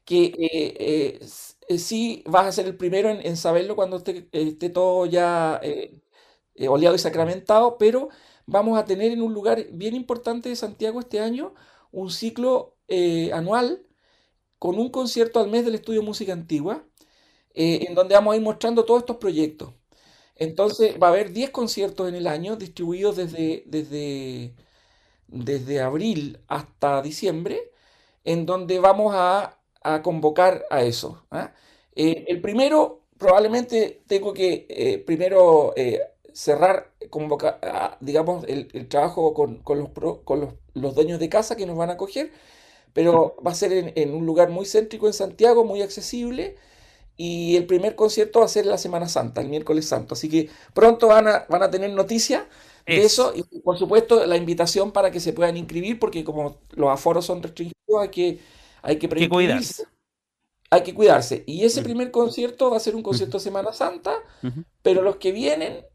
que 0.05 0.25
eh, 0.37 1.19
eh, 1.67 1.77
sí 1.77 2.23
vas 2.25 2.47
a 2.47 2.51
ser 2.51 2.65
el 2.67 2.77
primero 2.77 3.09
en, 3.09 3.37
saberlo 3.37 3.75
cuando 3.75 3.97
esté, 3.97 4.27
esté 4.31 4.69
todo 4.69 5.05
ya 5.05 5.59
eh, 5.63 6.67
oleado 6.67 6.95
y 6.95 6.99
sacramentado, 6.99 7.77
pero 7.77 8.09
vamos 8.45 8.77
a 8.77 8.85
tener 8.85 9.11
en 9.11 9.21
un 9.21 9.33
lugar 9.33 9.65
bien 9.71 9.95
importante 9.95 10.49
de 10.49 10.55
Santiago 10.55 10.99
este 10.99 11.19
año 11.19 11.53
un 11.91 12.09
ciclo 12.11 12.72
eh, 12.87 13.31
anual 13.33 13.85
con 14.59 14.79
un 14.79 14.89
concierto 14.91 15.39
al 15.39 15.49
mes 15.49 15.65
del 15.65 15.75
Estudio 15.75 16.03
Música 16.03 16.33
Antigua, 16.33 16.85
eh, 17.55 17.85
en 17.87 17.95
donde 17.95 18.15
vamos 18.15 18.33
a 18.33 18.37
ir 18.37 18.43
mostrando 18.43 18.85
todos 18.85 19.01
estos 19.01 19.17
proyectos. 19.17 19.73
Entonces 20.35 20.95
va 21.01 21.07
a 21.07 21.11
haber 21.11 21.33
10 21.33 21.51
conciertos 21.51 22.09
en 22.09 22.15
el 22.15 22.27
año 22.27 22.55
distribuidos 22.57 23.17
desde, 23.17 23.63
desde, 23.67 24.55
desde 25.27 25.81
abril 25.81 26.39
hasta 26.47 27.01
diciembre, 27.01 27.71
en 28.23 28.45
donde 28.45 28.79
vamos 28.79 29.13
a, 29.15 29.59
a 29.83 30.01
convocar 30.03 30.65
a 30.71 30.83
eso. 30.83 31.25
¿ah? 31.31 31.53
Eh, 31.95 32.25
el 32.27 32.41
primero, 32.41 33.03
probablemente 33.17 34.03
tengo 34.07 34.33
que 34.33 35.03
primero 35.05 35.73
cerrar, 36.33 36.93
convocar, 37.09 37.59
ah, 37.63 37.97
digamos, 38.01 38.45
el, 38.47 38.69
el 38.73 38.87
trabajo 38.87 39.33
con, 39.33 39.57
con 39.63 39.79
los, 39.79 39.89
con 40.23 40.39
los, 40.41 40.53
los 40.73 40.95
dueños 40.95 41.19
de 41.19 41.29
casa 41.29 41.55
que 41.55 41.65
nos 41.65 41.77
van 41.77 41.89
a 41.89 41.93
acoger, 41.93 42.31
pero 42.93 43.35
va 43.45 43.51
a 43.51 43.55
ser 43.55 43.73
en, 43.73 43.93
en 43.95 44.13
un 44.15 44.25
lugar 44.25 44.49
muy 44.49 44.65
céntrico 44.65 45.07
en 45.07 45.13
Santiago, 45.13 45.65
muy 45.65 45.81
accesible. 45.81 46.57
Y 47.17 47.55
el 47.57 47.65
primer 47.67 47.95
concierto 47.95 48.39
va 48.39 48.45
a 48.45 48.49
ser 48.49 48.65
la 48.65 48.77
Semana 48.77 49.07
Santa, 49.07 49.41
el 49.41 49.49
miércoles 49.49 49.87
santo. 49.87 50.15
Así 50.15 50.29
que 50.29 50.49
pronto 50.73 51.07
van 51.07 51.27
a, 51.27 51.45
van 51.49 51.63
a 51.63 51.69
tener 51.71 51.91
noticias 51.91 52.43
de 52.87 53.03
Eso. 53.05 53.31
eso. 53.33 53.33
Y 53.35 53.43
por 53.61 53.77
supuesto, 53.77 54.25
la 54.25 54.37
invitación 54.37 54.91
para 54.91 55.11
que 55.11 55.19
se 55.19 55.33
puedan 55.33 55.57
inscribir, 55.57 55.99
porque 55.99 56.23
como 56.23 56.59
los 56.71 56.89
aforos 56.89 57.25
son 57.25 57.43
restringidos, 57.43 58.01
hay 58.01 58.09
que, 58.09 58.39
hay 58.81 58.97
que 58.97 59.09
cuidarse. 59.09 59.83
Hay 60.69 60.83
que 60.83 60.93
cuidarse. 60.95 61.43
Y 61.45 61.65
ese 61.65 61.81
primer 61.83 62.11
concierto 62.11 62.71
va 62.71 62.77
a 62.77 62.79
ser 62.79 62.95
un 62.95 63.03
concierto 63.03 63.37
de 63.37 63.43
Semana 63.43 63.73
Santa, 63.73 64.15
pero 64.83 65.03
los 65.03 65.17
que 65.17 65.33
vienen 65.33 65.85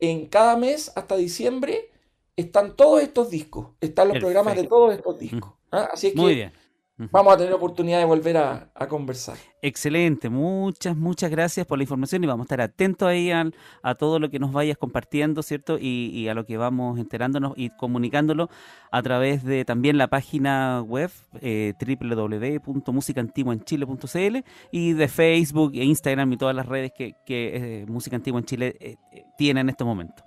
en 0.00 0.28
cada 0.28 0.56
mes 0.58 0.92
hasta 0.96 1.16
diciembre 1.16 1.91
están 2.36 2.76
todos 2.76 3.02
estos 3.02 3.30
discos. 3.30 3.68
Están 3.80 4.08
los 4.08 4.18
programas 4.18 4.56
de 4.56 4.64
todos 4.64 4.94
estos 4.94 5.18
discos. 5.18 5.52
¿ah? 5.70 5.88
Así 5.92 6.08
es 6.08 6.16
Muy 6.16 6.30
que 6.30 6.34
bien. 6.34 6.52
Ujú. 6.98 7.08
vamos 7.10 7.32
a 7.34 7.38
tener 7.38 7.52
oportunidad 7.54 7.98
de 7.98 8.04
volver 8.04 8.36
a, 8.36 8.70
a 8.74 8.86
conversar. 8.86 9.36
Excelente, 9.62 10.28
muchas, 10.28 10.94
muchas 10.96 11.30
gracias 11.30 11.66
por 11.66 11.78
la 11.78 11.84
información 11.84 12.22
y 12.22 12.26
vamos 12.26 12.44
a 12.44 12.46
estar 12.46 12.60
atentos 12.60 13.08
ahí 13.08 13.30
al- 13.30 13.54
a 13.82 13.94
todo 13.94 14.18
lo 14.18 14.28
que 14.28 14.38
nos 14.38 14.52
vayas 14.52 14.76
compartiendo, 14.76 15.42
¿cierto? 15.42 15.78
Y, 15.80 16.10
y 16.12 16.28
a 16.28 16.34
lo 16.34 16.44
que 16.44 16.56
vamos 16.58 16.98
enterándonos 16.98 17.54
y 17.56 17.70
comunicándolo 17.70 18.50
a 18.90 19.02
través 19.02 19.42
de 19.44 19.64
también 19.64 19.96
la 19.98 20.08
página 20.08 20.82
web 20.82 21.10
eh, 21.40 21.72
www.musicaantiguaenchile.cl 21.80 24.36
y 24.70 24.92
de 24.92 25.08
Facebook 25.08 25.72
e 25.74 25.84
Instagram 25.84 26.30
y 26.32 26.36
todas 26.36 26.54
las 26.54 26.66
redes 26.66 26.92
que, 26.92 27.14
que 27.24 27.80
eh, 27.82 27.86
Música 27.86 28.16
Antigua 28.16 28.38
en 28.40 28.44
Chile 28.46 28.76
eh, 28.80 28.96
eh, 29.12 29.24
tiene 29.38 29.60
en 29.60 29.68
este 29.70 29.84
momento. 29.84 30.22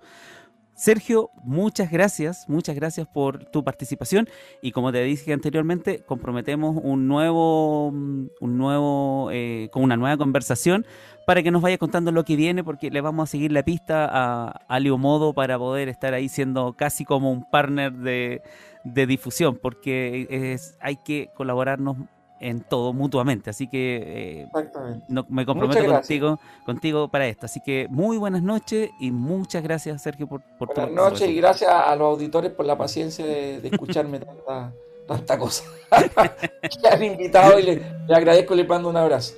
Sergio, 0.76 1.32
muchas 1.42 1.90
gracias, 1.90 2.50
muchas 2.50 2.76
gracias 2.76 3.08
por 3.08 3.46
tu 3.46 3.64
participación. 3.64 4.28
Y 4.62 4.72
como 4.72 4.92
te 4.92 5.02
dije 5.04 5.32
anteriormente, 5.32 6.04
comprometemos 6.06 6.78
un 6.84 7.08
nuevo, 7.08 7.92
mm, 7.94 8.28
un 8.42 8.58
nuevo, 8.58 9.30
eh, 9.32 9.70
con 9.72 9.84
una 9.84 9.96
nueva 9.96 10.18
conversación 10.18 10.86
para 11.26 11.42
que 11.42 11.50
nos 11.50 11.62
vaya 11.62 11.78
contando 11.78 12.12
lo 12.12 12.26
que 12.26 12.36
viene, 12.36 12.62
porque 12.62 12.92
le 12.92 13.00
vamos 13.00 13.30
a 13.30 13.32
seguir 13.32 13.54
la 13.54 13.64
pista 13.64 14.06
a 14.12 14.66
Alio 14.68 14.98
Modo 14.98 15.34
para 15.34 15.58
poder 15.58 15.88
estar 15.88 16.14
ahí 16.14 16.28
siendo 16.28 16.74
casi 16.74 17.06
como 17.06 17.32
un 17.32 17.50
partner 17.50 17.94
de, 17.94 18.42
de 18.84 19.08
difusión, 19.08 19.58
porque 19.62 20.28
es, 20.30 20.78
hay 20.82 20.98
que 20.98 21.30
colaborarnos 21.36 21.98
en 22.48 22.62
todo 22.62 22.94
mutuamente, 22.94 23.50
así 23.50 23.68
que 23.68 24.46
eh, 24.46 24.48
no- 25.08 25.26
me 25.30 25.46
comprometo 25.46 25.84
contigo, 25.86 26.40
contigo 26.66 27.08
para 27.08 27.28
esto. 27.28 27.48
Así 27.48 27.60
que 27.60 27.88
muy 27.90 28.18
buenas 28.18 28.44
noches 28.44 28.92
y 29.00 29.12
muchas 29.12 29.64
gracias, 29.64 30.02
Sergio, 30.04 30.28
por, 30.28 30.42
por 30.60 30.70
tu 30.70 30.82
Buenas 30.82 30.96
noches 30.96 31.28
y 31.30 31.36
gracias 31.36 31.72
a 31.72 31.96
los 31.96 32.06
auditores 32.14 32.52
por 32.52 32.66
la 32.66 32.78
paciencia 32.78 33.26
de, 33.26 33.60
de 33.62 33.68
escucharme 33.70 34.20
tanta, 34.46 34.72
tanta 35.08 35.38
cosa. 35.40 35.64
que 36.82 36.88
han 36.88 37.04
invitado 37.04 37.58
y 37.60 37.64
le, 37.64 37.82
le 38.08 38.16
agradezco 38.16 38.54
y 38.54 38.58
le 38.58 38.64
mando 38.66 38.90
un 38.90 38.98
abrazo. 38.98 39.34